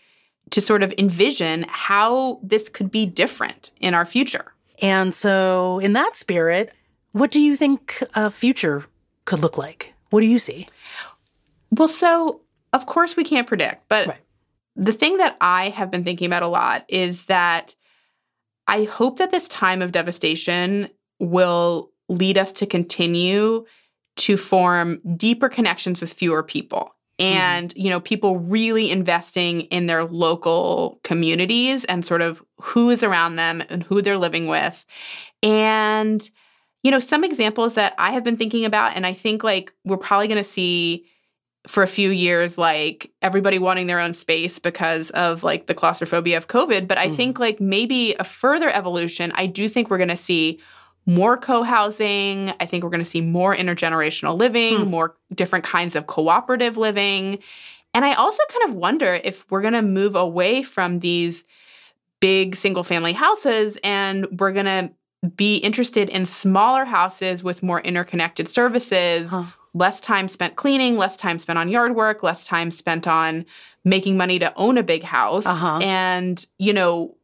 to 0.51 0.61
sort 0.61 0.83
of 0.83 0.93
envision 0.97 1.65
how 1.67 2.39
this 2.43 2.69
could 2.69 2.91
be 2.91 3.05
different 3.05 3.71
in 3.79 3.93
our 3.93 4.05
future. 4.05 4.53
And 4.81 5.13
so, 5.13 5.79
in 5.79 5.93
that 5.93 6.15
spirit, 6.15 6.73
what 7.11 7.31
do 7.31 7.39
you 7.41 7.55
think 7.55 8.03
a 8.15 8.29
future 8.29 8.85
could 9.25 9.39
look 9.39 9.57
like? 9.57 9.93
What 10.09 10.21
do 10.21 10.27
you 10.27 10.39
see? 10.39 10.67
Well, 11.71 11.87
so 11.87 12.41
of 12.71 12.85
course 12.85 13.15
we 13.15 13.23
can't 13.23 13.47
predict, 13.47 13.87
but 13.87 14.07
right. 14.07 14.17
the 14.75 14.91
thing 14.91 15.17
that 15.17 15.37
I 15.39 15.69
have 15.69 15.89
been 15.89 16.03
thinking 16.03 16.27
about 16.27 16.43
a 16.43 16.47
lot 16.47 16.85
is 16.87 17.25
that 17.25 17.75
I 18.67 18.83
hope 18.83 19.17
that 19.17 19.31
this 19.31 19.47
time 19.47 19.81
of 19.81 19.91
devastation 19.91 20.89
will 21.19 21.91
lead 22.09 22.37
us 22.37 22.53
to 22.53 22.65
continue 22.65 23.65
to 24.15 24.37
form 24.37 25.01
deeper 25.17 25.49
connections 25.49 26.01
with 26.01 26.13
fewer 26.13 26.43
people. 26.43 26.92
And 27.19 27.69
mm-hmm. 27.69 27.81
you 27.81 27.89
know 27.89 27.99
people 27.99 28.39
really 28.39 28.91
investing 28.91 29.61
in 29.61 29.85
their 29.85 30.05
local 30.05 30.99
communities 31.03 31.85
and 31.85 32.03
sort 32.03 32.21
of 32.21 32.43
who 32.57 32.89
is 32.89 33.03
around 33.03 33.35
them 33.35 33.63
and 33.69 33.83
who 33.83 34.01
they're 34.01 34.17
living 34.17 34.47
with 34.47 34.85
and 35.41 36.29
you 36.81 36.91
know 36.91 36.99
some 36.99 37.23
examples 37.23 37.75
that 37.75 37.93
i 37.97 38.11
have 38.11 38.23
been 38.23 38.37
thinking 38.37 38.65
about 38.65 38.95
and 38.95 39.05
i 39.05 39.13
think 39.13 39.43
like 39.43 39.73
we're 39.85 39.97
probably 39.97 40.27
going 40.27 40.37
to 40.37 40.43
see 40.43 41.05
for 41.67 41.81
a 41.81 41.87
few 41.87 42.09
years 42.09 42.57
like 42.57 43.11
everybody 43.21 43.57
wanting 43.57 43.87
their 43.87 43.99
own 43.99 44.13
space 44.13 44.59
because 44.59 45.09
of 45.11 45.43
like 45.43 45.67
the 45.67 45.73
claustrophobia 45.73 46.35
of 46.35 46.47
covid 46.47 46.87
but 46.87 46.97
i 46.97 47.05
mm-hmm. 47.05 47.15
think 47.15 47.39
like 47.39 47.61
maybe 47.61 48.15
a 48.15 48.23
further 48.23 48.69
evolution 48.69 49.31
i 49.35 49.45
do 49.45 49.69
think 49.69 49.89
we're 49.89 49.97
going 49.97 50.09
to 50.09 50.17
see 50.17 50.59
more 51.05 51.37
co-housing. 51.37 52.53
I 52.59 52.65
think 52.65 52.83
we're 52.83 52.89
going 52.89 53.03
to 53.03 53.09
see 53.09 53.21
more 53.21 53.55
intergenerational 53.55 54.37
living, 54.37 54.83
hmm. 54.83 54.89
more 54.89 55.15
different 55.33 55.65
kinds 55.65 55.95
of 55.95 56.07
cooperative 56.07 56.77
living. 56.77 57.39
And 57.93 58.05
I 58.05 58.13
also 58.13 58.41
kind 58.49 58.69
of 58.69 58.75
wonder 58.75 59.19
if 59.23 59.49
we're 59.51 59.61
going 59.61 59.73
to 59.73 59.81
move 59.81 60.15
away 60.15 60.63
from 60.63 60.99
these 60.99 61.43
big 62.19 62.55
single 62.55 62.83
family 62.83 63.13
houses 63.13 63.77
and 63.83 64.39
we're 64.39 64.53
going 64.53 64.65
to 64.65 64.91
be 65.35 65.57
interested 65.57 66.09
in 66.09 66.25
smaller 66.25 66.85
houses 66.85 67.43
with 67.43 67.63
more 67.63 67.81
interconnected 67.81 68.47
services, 68.47 69.29
huh. 69.31 69.43
less 69.73 70.01
time 70.01 70.27
spent 70.27 70.55
cleaning, 70.55 70.97
less 70.97 71.15
time 71.17 71.39
spent 71.39 71.59
on 71.59 71.69
yard 71.69 71.95
work, 71.95 72.23
less 72.23 72.45
time 72.45 72.71
spent 72.71 73.07
on 73.07 73.45
making 73.85 74.17
money 74.17 74.39
to 74.39 74.53
own 74.55 74.77
a 74.77 74.83
big 74.83 75.03
house. 75.03 75.45
Uh-huh. 75.45 75.79
And, 75.81 76.45
you 76.57 76.73
know, 76.73 77.15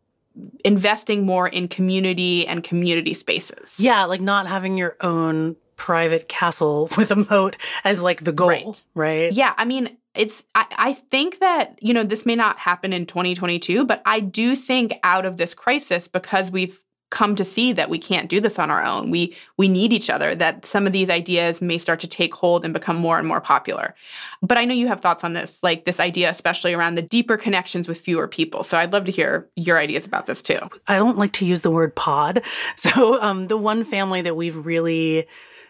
investing 0.64 1.26
more 1.26 1.48
in 1.48 1.68
community 1.68 2.48
and 2.48 2.64
community 2.64 3.14
spaces. 3.14 3.80
Yeah, 3.80 4.06
like 4.06 4.22
not 4.22 4.48
having 4.48 4.78
your 4.78 4.96
own 5.02 5.56
private 5.76 6.28
castle 6.28 6.90
with 6.98 7.12
a 7.12 7.16
moat 7.16 7.58
as 7.84 8.02
like 8.02 8.24
the 8.24 8.34
goal, 8.34 8.50
right? 8.50 8.84
right? 8.96 9.34
Yeah, 9.34 9.54
I 9.58 9.66
mean, 9.66 9.98
it's 10.16 10.44
I, 10.56 10.66
I 10.78 10.94
think 10.94 11.40
that 11.40 11.80
you 11.82 11.94
know 11.94 12.04
this 12.04 12.26
may 12.26 12.36
not 12.36 12.58
happen 12.58 12.94
in 12.94 13.06
2022 13.06 13.86
but 13.86 14.02
i 14.06 14.20
do 14.20 14.56
think 14.56 14.94
out 15.04 15.26
of 15.26 15.38
this 15.38 15.54
crisis 15.54 16.08
because 16.08 16.50
we've 16.50 16.82
come 17.10 17.36
to 17.36 17.44
see 17.44 17.74
that 17.74 17.90
we 17.90 17.98
can't 17.98 18.30
do 18.30 18.40
this 18.40 18.60
on 18.60 18.70
our 18.70 18.84
own. 18.84 19.10
We 19.10 19.36
we 19.58 19.68
need 19.68 19.94
each 19.94 20.10
other. 20.10 20.36
That 20.36 20.66
some 20.66 20.86
of 20.86 20.94
these 20.94 21.10
ideas 21.10 21.62
may 21.62 21.78
start 21.78 22.00
to 22.02 22.08
take 22.08 22.34
hold 22.34 22.64
and 22.64 22.74
become 22.74 22.98
more 22.98 23.18
and 23.18 23.28
more 23.28 23.42
popular. 23.42 23.96
But 24.42 24.58
I 24.58 24.66
know 24.66 24.74
you 24.74 24.88
have 24.88 25.02
thoughts 25.02 25.24
on 25.24 25.34
this, 25.34 25.62
like 25.64 25.86
this 25.86 26.00
idea 26.00 26.30
especially 26.30 26.74
around 26.74 26.96
the 26.96 27.02
deeper 27.02 27.38
connections 27.38 27.88
with 27.88 28.00
fewer 28.00 28.28
people. 28.28 28.64
So 28.64 28.78
I'd 28.78 28.94
love 28.94 29.06
to 29.06 29.12
hear 29.12 29.50
your 29.56 29.78
ideas 29.78 30.06
about 30.06 30.26
this 30.26 30.42
too. 30.42 30.60
I 30.88 30.98
don't 30.98 31.18
like 31.18 31.34
to 31.34 31.46
use 31.46 31.62
the 31.62 31.72
word 31.72 31.96
pod. 31.96 32.44
So 32.76 33.22
um, 33.22 33.48
the 33.48 33.58
one 33.58 33.84
family 33.84 34.22
that 34.22 34.36
we've 34.36 34.56
really 34.56 35.28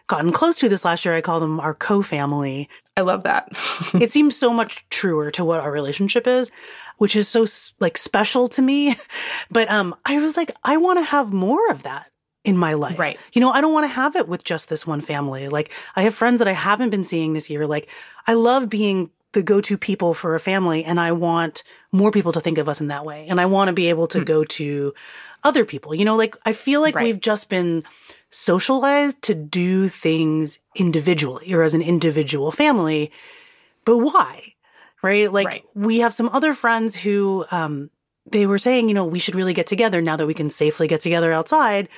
gotten 0.10 0.34
close 0.34 0.58
to 0.58 0.68
this 0.68 0.84
last 0.84 1.06
year, 1.06 1.16
I 1.16 1.22
call 1.22 1.40
them 1.40 1.62
our 1.62 1.74
co-family. 1.74 2.68
I 2.98 3.02
love 3.02 3.24
that. 3.24 3.48
it 3.94 4.12
seems 4.12 4.36
so 4.36 4.52
much 4.52 4.86
truer 4.90 5.32
to 5.32 5.46
what 5.46 5.62
our 5.62 5.72
relationship 5.72 6.28
is 6.28 6.52
which 7.00 7.16
is 7.16 7.28
so 7.28 7.48
like 7.80 7.98
special 7.98 8.48
to 8.50 8.62
me. 8.62 8.96
but 9.52 9.70
um, 9.72 9.96
I 10.06 10.20
was 10.20 10.38
like, 10.38 10.52
I 10.64 10.78
want 10.78 11.00
to 11.00 11.04
have 11.04 11.34
more 11.34 11.72
of 11.72 11.84
that 11.84 12.12
in 12.46 12.56
my 12.56 12.76
life. 12.76 13.00
Right. 13.00 13.18
You 13.34 13.42
know, 13.42 13.52
I 13.52 13.62
don't 13.62 13.74
want 13.74 13.86
to 13.86 13.94
have 13.94 14.16
it 14.16 14.28
with 14.28 14.44
just 14.44 14.70
this 14.70 14.86
one 14.86 15.02
family. 15.02 15.50
Like 15.50 15.74
I 15.96 16.04
have 16.04 16.14
friends 16.14 16.40
that 16.40 16.48
I 16.48 16.54
haven't 16.54 16.92
been 16.92 17.04
seeing 17.04 17.34
this 17.34 17.50
year. 17.50 17.66
Like 17.66 17.90
I 18.28 18.34
love 18.36 18.70
being 18.70 19.10
the 19.32 19.44
go-to 19.44 19.78
people 19.78 20.14
for 20.14 20.36
a 20.36 20.40
family 20.40 20.84
and 20.84 21.00
I 21.00 21.12
want 21.12 21.64
more 21.92 22.12
people 22.12 22.32
to 22.32 22.42
think 22.42 22.58
of 22.58 22.68
us 22.68 22.82
in 22.82 22.88
that 22.88 23.06
way. 23.06 23.28
And 23.30 23.40
I 23.40 23.46
want 23.46 23.68
to 23.68 23.74
be 23.74 23.90
able 23.90 24.08
to 24.10 24.20
mm. 24.20 24.26
go 24.26 24.44
to 24.44 24.94
other 25.44 25.66
people. 25.66 25.94
You 25.96 26.06
know, 26.06 26.16
like 26.16 26.36
I 26.46 26.54
feel 26.54 26.82
like 26.82 26.96
right. 26.96 27.06
we've 27.06 27.20
just 27.20 27.48
been 27.50 27.84
socialized 28.30 29.22
to 29.24 29.36
do 29.36 29.88
things 29.88 30.60
individually 30.76 31.54
or 31.54 31.64
as 31.64 31.74
an 31.74 31.82
individual 31.82 32.52
family. 32.52 33.12
But 33.86 33.98
why? 33.98 34.54
right? 35.02 35.32
Like 35.32 35.48
right. 35.48 35.64
we 35.74 36.00
have 36.00 36.14
some 36.14 36.30
other 36.30 36.54
friends 36.54 36.96
who, 36.96 37.46
um, 37.52 37.90
they 38.26 38.46
were 38.46 38.60
saying, 38.60 38.90
you 38.90 38.94
know, 38.94 39.06
we 39.06 39.20
should 39.20 39.36
really 39.36 39.54
get 39.54 39.68
together 39.68 40.02
now 40.02 40.16
that 40.16 40.28
we 40.28 40.34
can 40.34 40.50
safely 40.50 40.88
get 40.88 41.02
together 41.02 41.32
outside. 41.32 41.90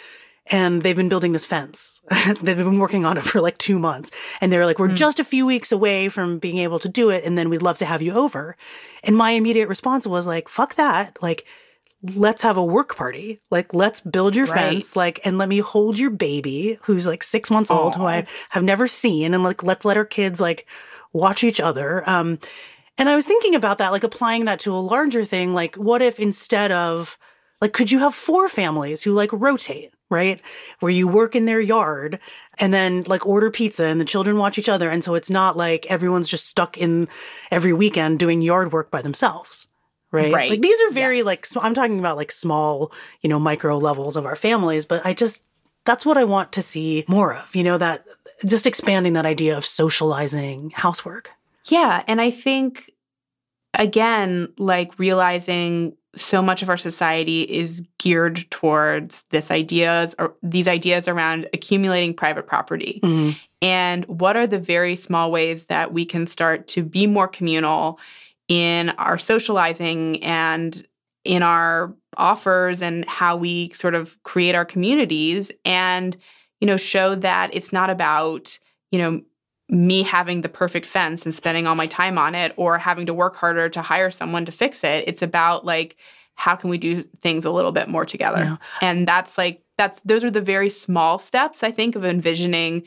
And 0.48 0.82
they've 0.82 0.96
been 0.96 1.10
building 1.10 1.34
this 1.34 1.46
fence. 1.46 2.02
they've 2.42 2.58
been 2.58 2.80
working 2.80 3.06
on 3.06 3.18
it 3.18 3.24
for 3.24 3.42
like 3.42 3.58
two 3.58 3.78
months. 3.78 4.12
And 4.40 4.52
they're 4.52 4.66
like, 4.66 4.80
we're 4.80 4.90
mm. 4.90 4.96
just 4.96 5.20
a 5.20 5.26
few 5.26 5.46
weeks 5.46 5.72
away 5.72 6.10
from 6.10 6.40
being 6.40 6.58
able 6.60 6.80
to 6.80 6.90
do 6.90 7.10
it. 7.10 7.24
And 7.26 7.38
then 7.38 7.50
we'd 7.50 7.62
love 7.62 7.78
to 7.80 7.86
have 7.86 8.02
you 8.02 8.14
over. 8.14 8.56
And 9.04 9.16
my 9.16 9.32
immediate 9.32 9.70
response 9.70 10.08
was 10.08 10.26
like, 10.26 10.50
fuck 10.50 10.76
that. 10.76 11.22
Like, 11.22 11.46
let's 12.04 12.42
have 12.42 12.58
a 12.58 12.66
work 12.66 12.96
party. 12.96 13.42
Like, 13.52 13.74
let's 13.74 14.02
build 14.02 14.36
your 14.36 14.48
right. 14.48 14.74
fence. 14.74 14.96
Like, 14.96 15.20
and 15.26 15.38
let 15.38 15.50
me 15.50 15.60
hold 15.60 16.00
your 16.00 16.10
baby 16.10 16.78
who's 16.84 17.06
like 17.06 17.24
six 17.24 17.52
months 17.52 17.70
Aww. 17.70 17.78
old, 17.78 17.96
who 17.96 18.06
I 18.06 18.26
have 18.50 18.64
never 18.64 18.88
seen. 18.88 19.34
And 19.34 19.44
like, 19.44 19.64
let's 19.64 19.86
let 19.86 19.98
our 19.98 20.06
kids 20.06 20.42
like 20.42 20.66
watch 21.14 21.44
each 21.44 21.60
other. 21.60 22.08
Um, 22.10 22.40
and 22.98 23.08
I 23.08 23.16
was 23.16 23.26
thinking 23.26 23.56
about 23.56 23.78
that, 23.78 23.92
like 23.92 24.04
applying 24.04 24.46
that 24.46 24.60
to 24.62 24.74
a 24.74 24.78
larger 24.78 25.26
thing. 25.26 25.54
Like, 25.54 25.76
what 25.76 26.02
if 26.02 26.20
instead 26.20 26.72
of, 26.72 27.18
like, 27.62 27.74
could 27.74 27.92
you 27.92 28.00
have 28.00 28.16
four 28.16 28.50
families 28.50 29.04
who 29.04 29.14
like 29.14 29.32
rotate, 29.32 29.94
right? 30.10 30.42
Where 30.80 30.92
you 30.92 31.08
work 31.08 31.36
in 31.36 31.46
their 31.46 31.62
yard 31.62 32.20
and 32.60 32.74
then 32.74 33.04
like 33.06 33.26
order 33.26 33.52
pizza 33.52 33.86
and 33.86 34.02
the 34.02 34.06
children 34.06 34.38
watch 34.38 34.58
each 34.58 34.70
other. 34.70 34.90
And 34.90 35.04
so 35.04 35.14
it's 35.14 35.30
not 35.30 35.56
like 35.56 35.86
everyone's 35.86 36.28
just 36.28 36.48
stuck 36.48 36.78
in 36.78 37.08
every 37.52 37.74
weekend 37.74 38.20
doing 38.20 38.42
yard 38.42 38.74
work 38.74 38.90
by 38.90 39.02
themselves. 39.02 39.68
Right. 40.12 40.34
Right. 40.34 40.50
Like 40.50 40.62
these 40.62 40.80
are 40.82 40.92
very 40.92 41.18
yes. 41.18 41.26
like, 41.26 41.48
I'm 41.62 41.74
talking 41.74 42.00
about 42.00 42.18
like 42.18 42.32
small, 42.32 42.92
you 43.22 43.30
know, 43.30 43.40
micro 43.40 43.78
levels 43.78 44.16
of 44.16 44.26
our 44.26 44.36
families, 44.36 44.86
but 44.86 45.06
I 45.06 45.14
just, 45.14 45.44
that's 45.86 46.06
what 46.06 46.18
I 46.18 46.26
want 46.26 46.52
to 46.54 46.62
see 46.62 47.06
more 47.08 47.34
of, 47.34 47.56
you 47.56 47.64
know, 47.64 47.78
that 47.78 48.06
just 48.46 48.68
expanding 48.68 49.14
that 49.14 49.26
idea 49.26 49.56
of 49.56 49.66
socializing 49.66 50.72
housework. 50.72 51.32
Yeah. 51.66 52.04
And 52.08 52.20
I 52.20 52.30
think, 52.32 52.92
again, 53.74 54.52
like 54.58 55.00
realizing 55.00 55.96
so 56.18 56.42
much 56.42 56.62
of 56.62 56.70
our 56.70 56.76
society 56.76 57.44
is 57.44 57.88
geared 57.98 58.46
towards 58.52 59.24
this 59.30 59.50
ideas 59.50 60.14
or 60.20 60.36
these 60.44 60.68
ideas 60.68 61.08
around 61.08 61.48
accumulating 61.54 62.14
private 62.14 62.46
property. 62.46 63.00
Mm-hmm. 63.02 63.38
And 63.62 64.06
what 64.06 64.36
are 64.36 64.46
the 64.46 64.60
very 64.60 64.96
small 64.96 65.32
ways 65.32 65.68
that 65.68 65.94
we 65.94 66.04
can 66.04 66.28
start 66.28 66.68
to 66.70 66.84
be 66.84 67.08
more 67.08 67.30
communal 67.30 67.98
in 68.52 68.90
our 68.92 69.18
socializing 69.18 70.22
and 70.22 70.86
in 71.24 71.42
our 71.42 71.96
offers 72.18 72.82
and 72.82 73.06
how 73.06 73.38
we 73.38 73.70
sort 73.70 73.96
of 73.96 74.22
create 74.24 74.56
our 74.56 74.66
communities 74.66 75.54
and 75.64 76.18
you 76.60 76.68
know 76.68 76.76
show 76.76 77.16
that 77.16 77.50
it's 77.56 77.72
not 77.72 77.90
about 77.90 78.60
you 78.92 79.00
know 79.00 79.22
me 79.70 80.04
having 80.04 80.42
the 80.42 80.50
perfect 80.50 80.86
fence 80.86 81.26
and 81.26 81.34
spending 81.34 81.66
all 81.66 81.76
my 81.76 81.88
time 81.88 82.18
on 82.18 82.36
it 82.36 82.54
or 82.58 82.78
having 82.78 83.06
to 83.06 83.14
work 83.14 83.38
harder 83.38 83.70
to 83.70 83.82
hire 83.82 84.12
someone 84.12 84.44
to 84.44 84.52
fix 84.52 84.84
it. 84.84 85.06
It's 85.08 85.22
about 85.22 85.64
like, 85.64 85.96
how 86.36 86.58
can 86.58 86.70
we 86.70 86.78
do 86.78 87.04
things 87.22 87.46
a 87.46 87.52
little 87.52 87.72
bit 87.72 87.88
more 87.88 88.06
together? 88.06 88.44
Yeah. 88.44 88.58
And 88.82 89.08
that's 89.08 89.38
like, 89.38 89.64
that's, 89.78 90.02
those 90.02 90.26
are 90.26 90.30
the 90.30 90.42
very 90.42 90.70
small 90.70 91.20
steps, 91.20 91.64
I 91.64 91.72
think, 91.72 91.96
of 91.96 92.04
envisioning 92.04 92.84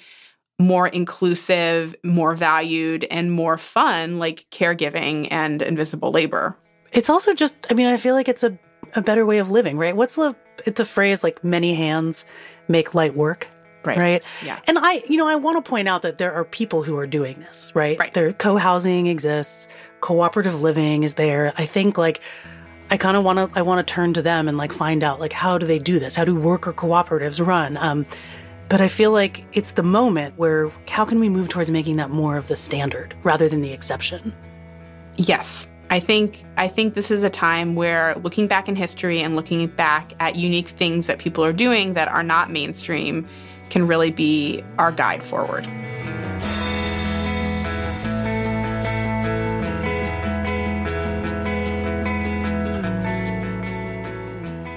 more 0.59 0.87
inclusive, 0.89 1.95
more 2.05 2.35
valued, 2.35 3.05
and 3.11 3.33
more 3.33 3.59
fun, 3.59 4.19
like 4.19 4.47
caregiving 4.51 5.29
and 5.31 5.61
invisible 5.63 6.13
labor. 6.13 6.57
It's 6.93 7.11
also 7.11 7.35
just, 7.35 7.57
I 7.71 7.75
mean, 7.75 7.87
I 7.87 7.97
feel 7.97 8.15
like 8.15 8.29
it's 8.29 8.45
a, 8.45 8.57
a 8.95 9.03
better 9.03 9.27
way 9.27 9.39
of 9.39 9.51
living, 9.51 9.77
right? 9.77 9.97
What's 9.97 10.15
the, 10.15 10.37
it's 10.65 10.79
a 10.79 10.85
phrase 10.85 11.25
like 11.25 11.43
many 11.43 11.75
hands 11.75 12.25
make 12.69 12.95
light 12.95 13.17
work. 13.17 13.49
Right. 13.85 13.99
Right. 13.99 14.23
Yeah. 14.43 14.61
And 14.67 14.79
I, 14.79 15.03
you 15.11 15.19
know, 15.19 15.27
I 15.27 15.35
want 15.35 15.63
to 15.63 15.69
point 15.69 15.89
out 15.89 16.01
that 16.03 16.17
there 16.17 16.33
are 16.33 16.45
people 16.45 16.83
who 16.83 16.97
are 16.97 17.07
doing 17.07 17.39
this, 17.41 17.71
right? 17.75 17.99
Right. 17.99 18.15
There, 18.15 18.33
co-housing 18.33 19.09
exists, 19.09 19.69
cooperative 20.01 20.63
living 20.63 21.03
is 21.03 21.15
there. 21.15 21.53
I 21.59 21.67
think 21.67 21.99
like, 21.99 22.23
I 22.91 22.97
kind 22.97 23.15
of 23.17 23.25
want 23.25 23.53
to, 23.53 23.59
I 23.59 23.63
want 23.63 23.87
to 23.87 23.93
turn 23.93 24.15
to 24.15 24.23
them 24.23 24.49
and 24.49 24.57
like 24.57 24.73
find 24.73 25.05
out 25.05 25.21
like, 25.21 25.35
how 25.35 25.59
do 25.59 25.67
they 25.67 25.79
do 25.79 25.99
this? 25.99 26.17
How 26.17 26.25
do 26.25 26.35
worker 26.35 26.73
cooperatives 26.73 27.45
run? 27.45 27.77
Um, 27.77 28.07
but 28.75 28.81
I 28.81 28.89
feel 28.89 29.13
like 29.13 29.45
it's 29.53 29.71
the 29.71 29.85
moment 29.85 30.37
where 30.37 30.69
how 30.89 31.05
can 31.05 31.21
we 31.21 31.29
move 31.29 31.49
towards 31.49 31.71
making 31.71 31.95
that 31.95 32.11
more 32.11 32.37
of 32.37 32.49
the 32.49 32.57
standard 32.57 33.15
rather 33.23 33.49
than 33.49 33.61
the 33.61 33.73
exception? 33.73 34.35
Yes. 35.17 35.69
I 35.91 36.01
think 36.01 36.43
I 36.57 36.67
think 36.67 36.95
this 36.95 37.13
is 37.13 37.23
a 37.23 37.31
time 37.31 37.77
where 37.77 38.17
looking 38.25 38.49
back 38.49 38.69
in 38.69 38.75
history 38.75 39.21
and 39.21 39.37
looking 39.37 39.65
back 39.69 40.13
at 40.19 40.35
unique 40.35 40.67
things 40.67 41.07
that 41.07 41.21
people 41.21 41.45
are 41.45 41.53
doing 41.53 41.93
that 41.93 42.09
are 42.09 42.25
not 42.25 42.51
mainstream 42.51 43.29
can 43.71 43.87
really 43.87 44.11
be 44.11 44.65
our 44.77 44.91
guide 44.91 45.23
forward. 45.23 45.69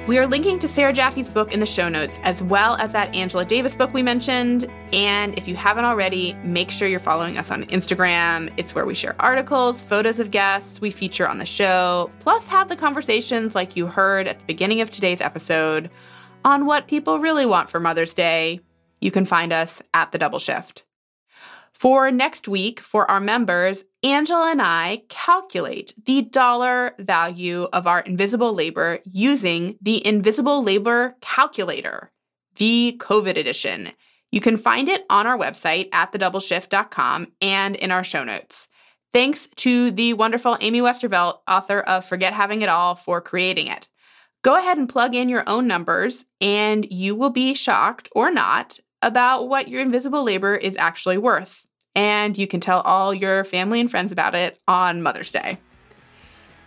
We 0.08 0.18
are 0.18 0.26
linking 0.26 0.58
to 0.60 0.68
Sarah 0.68 0.94
Jaffe's 0.94 1.28
book 1.28 1.54
in 1.54 1.60
the 1.60 1.66
show 1.66 1.90
notes, 1.90 2.18
as 2.24 2.42
well 2.42 2.78
as 2.78 2.94
that 2.94 3.14
Angela 3.14 3.44
Davis 3.44 3.76
book 3.76 3.94
we 3.94 4.02
mentioned. 4.02 4.72
And 4.94 5.38
if 5.38 5.48
you 5.48 5.56
haven't 5.56 5.84
already, 5.84 6.34
make 6.44 6.72
sure 6.72 6.88
you're 6.88 7.00
following 7.00 7.38
us 7.38 7.52
on 7.52 7.66
Instagram. 7.66 8.54
It's 8.56 8.74
where 8.74 8.86
we 8.86 8.94
share 8.94 9.16
articles, 9.20 9.84
photos 9.84 10.20
of 10.20 10.32
guests 10.32 10.80
we 10.80 10.92
feature 10.92 11.28
on 11.28 11.40
the 11.40 11.46
show, 11.46 12.10
plus 12.20 12.48
have 12.48 12.70
the 12.70 12.76
conversations 12.78 13.54
like 13.54 13.76
you 13.76 13.86
heard 13.86 14.28
at 14.28 14.40
the 14.40 14.46
beginning 14.46 14.80
of 14.80 14.90
today's 14.90 15.20
episode 15.20 15.90
on 16.46 16.66
what 16.66 16.88
people 16.88 17.20
really 17.20 17.46
want 17.46 17.70
for 17.70 17.80
Mother's 17.80 18.14
Day 18.14 18.62
you 19.02 19.12
can 19.12 19.26
find 19.26 19.54
us 19.54 19.82
at 19.94 20.12
the 20.12 20.18
double 20.18 20.40
shift. 20.40 20.87
For 21.78 22.10
next 22.10 22.48
week, 22.48 22.80
for 22.80 23.10
our 23.10 23.20
members, 23.20 23.86
Angela 24.02 24.50
and 24.50 24.64
I 24.64 25.04
calculate 25.10 25.94
the 26.08 26.24
dollar 26.24 26.96
value 26.98 27.68
of 27.72 27.86
our 27.86 28.00
invisible 28.00 28.52
labor 28.56 28.98
using 29.06 29.78
the 29.80 30.04
Invisible 30.04 30.64
Labor 30.64 31.16
Calculator, 31.22 32.12
the 32.56 32.96
COVID 33.00 33.38
edition. 33.38 33.92
You 34.32 34.42
can 34.42 34.58
find 34.58 34.90
it 34.90 35.06
on 35.12 35.28
our 35.28 35.38
website 35.38 35.90
at 35.94 36.12
thedoubleshift.com 36.12 37.28
and 37.44 37.76
in 37.76 37.92
our 37.92 38.04
show 38.04 38.24
notes. 38.24 38.70
Thanks 39.14 39.48
to 39.58 39.92
the 39.92 40.14
wonderful 40.14 40.58
Amy 40.62 40.82
Westervelt, 40.82 41.42
author 41.48 41.82
of 41.82 42.06
Forget 42.06 42.34
Having 42.34 42.64
It 42.64 42.70
All, 42.70 42.96
for 42.96 43.22
creating 43.22 43.68
it. 43.68 43.88
Go 44.42 44.58
ahead 44.58 44.80
and 44.80 44.90
plug 44.90 45.14
in 45.14 45.30
your 45.30 45.44
own 45.46 45.68
numbers, 45.68 46.26
and 46.42 46.92
you 46.92 47.16
will 47.16 47.30
be 47.30 47.54
shocked 47.54 48.10
or 48.14 48.32
not 48.32 48.80
about 49.04 49.48
what 49.48 49.68
your 49.68 49.82
invisible 49.82 50.24
labor 50.24 50.56
is 50.56 50.76
actually 50.76 51.20
worth. 51.20 51.67
And 51.98 52.38
you 52.38 52.46
can 52.48 52.60
tell 52.60 52.82
all 52.82 53.12
your 53.12 53.44
family 53.44 53.82
and 53.82 53.90
friends 53.90 54.12
about 54.12 54.36
it 54.36 54.60
on 54.68 55.02
Mother's 55.02 55.32
Day. 55.32 55.58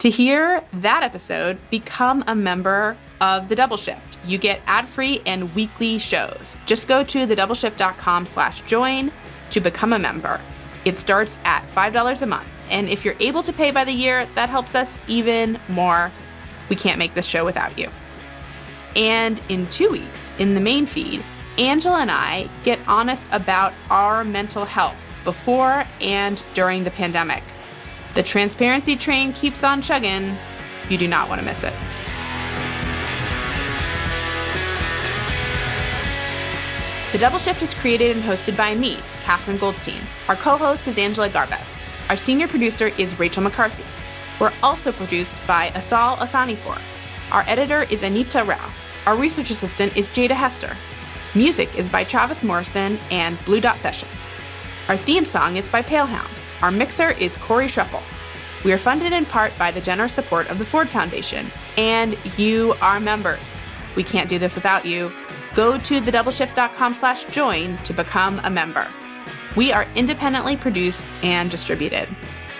To 0.00 0.10
hear 0.10 0.64
that 0.72 1.04
episode, 1.04 1.56
become 1.70 2.24
a 2.26 2.34
member 2.34 2.96
of 3.20 3.48
The 3.48 3.54
Double 3.54 3.76
Shift. 3.76 4.18
You 4.26 4.38
get 4.38 4.60
ad-free 4.66 5.22
and 5.26 5.54
weekly 5.54 5.98
shows. 5.98 6.56
Just 6.66 6.88
go 6.88 7.04
to 7.04 7.26
thedoubleshift.com 7.26 8.26
slash 8.26 8.62
join 8.62 9.12
to 9.50 9.60
become 9.60 9.92
a 9.92 9.98
member. 9.98 10.40
It 10.84 10.96
starts 10.96 11.38
at 11.44 11.64
$5 11.74 12.22
a 12.22 12.26
month. 12.26 12.48
And 12.68 12.88
if 12.88 13.04
you're 13.04 13.16
able 13.20 13.44
to 13.44 13.52
pay 13.52 13.70
by 13.70 13.84
the 13.84 13.92
year, 13.92 14.26
that 14.34 14.48
helps 14.48 14.74
us 14.74 14.98
even 15.06 15.60
more. 15.68 16.10
We 16.68 16.76
can't 16.76 16.98
make 16.98 17.14
this 17.14 17.26
show 17.26 17.44
without 17.44 17.78
you. 17.78 17.88
And 18.96 19.40
in 19.48 19.68
two 19.68 19.90
weeks, 19.90 20.32
in 20.38 20.54
the 20.54 20.60
main 20.60 20.86
feed, 20.86 21.22
Angela 21.58 22.00
and 22.00 22.10
I 22.10 22.48
get 22.64 22.80
honest 22.88 23.26
about 23.30 23.74
our 23.90 24.24
mental 24.24 24.64
health 24.64 25.09
before 25.24 25.84
and 26.00 26.42
during 26.54 26.84
the 26.84 26.90
pandemic. 26.90 27.42
The 28.14 28.22
transparency 28.22 28.96
train 28.96 29.32
keeps 29.32 29.62
on 29.62 29.82
chugging. 29.82 30.34
You 30.88 30.98
do 30.98 31.06
not 31.06 31.28
want 31.28 31.40
to 31.40 31.46
miss 31.46 31.62
it. 31.64 31.74
The 37.12 37.18
Double 37.18 37.38
Shift 37.38 37.60
is 37.62 37.74
created 37.74 38.16
and 38.16 38.24
hosted 38.24 38.56
by 38.56 38.74
me, 38.74 38.96
Katherine 39.24 39.58
Goldstein. 39.58 40.00
Our 40.28 40.36
co 40.36 40.56
host 40.56 40.86
is 40.86 40.96
Angela 40.96 41.28
Garbes. 41.28 41.80
Our 42.08 42.16
senior 42.16 42.46
producer 42.46 42.88
is 42.98 43.18
Rachel 43.18 43.42
McCarthy. 43.42 43.84
We're 44.40 44.52
also 44.62 44.92
produced 44.92 45.36
by 45.46 45.72
Asal 45.74 46.16
Ehsanipour. 46.16 46.80
Our 47.32 47.44
editor 47.48 47.82
is 47.82 48.02
Anita 48.02 48.44
Rao. 48.44 48.72
Our 49.06 49.16
research 49.16 49.50
assistant 49.50 49.96
is 49.96 50.08
Jada 50.08 50.30
Hester. 50.30 50.76
Music 51.34 51.76
is 51.76 51.88
by 51.88 52.04
Travis 52.04 52.42
Morrison 52.42 52.98
and 53.10 53.44
Blue 53.44 53.60
Dot 53.60 53.80
Sessions. 53.80 54.29
Our 54.90 54.96
theme 54.96 55.24
song 55.24 55.54
is 55.54 55.68
by 55.68 55.82
Palehound. 55.82 56.28
Our 56.62 56.72
mixer 56.72 57.12
is 57.12 57.36
Corey 57.36 57.66
Schreppel. 57.66 58.02
We 58.64 58.72
are 58.72 58.76
funded 58.76 59.12
in 59.12 59.24
part 59.24 59.56
by 59.56 59.70
the 59.70 59.80
generous 59.80 60.12
support 60.12 60.50
of 60.50 60.58
the 60.58 60.64
Ford 60.64 60.88
Foundation 60.88 61.46
and 61.78 62.18
you, 62.36 62.74
our 62.82 62.98
members. 62.98 63.54
We 63.94 64.02
can't 64.02 64.28
do 64.28 64.36
this 64.36 64.56
without 64.56 64.84
you. 64.84 65.12
Go 65.54 65.78
to 65.78 66.00
thedoubleshift.com 66.00 66.94
slash 66.94 67.24
join 67.26 67.76
to 67.84 67.92
become 67.92 68.40
a 68.40 68.50
member. 68.50 68.92
We 69.56 69.72
are 69.72 69.86
independently 69.94 70.56
produced 70.56 71.06
and 71.22 71.52
distributed. 71.52 72.08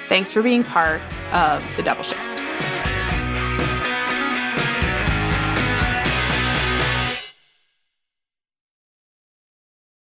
Thanks 0.09 0.33
for 0.33 0.41
being 0.41 0.63
part 0.63 1.03
of 1.33 1.67
The 1.77 1.83
Double 1.83 2.05
Shift. 2.05 3.00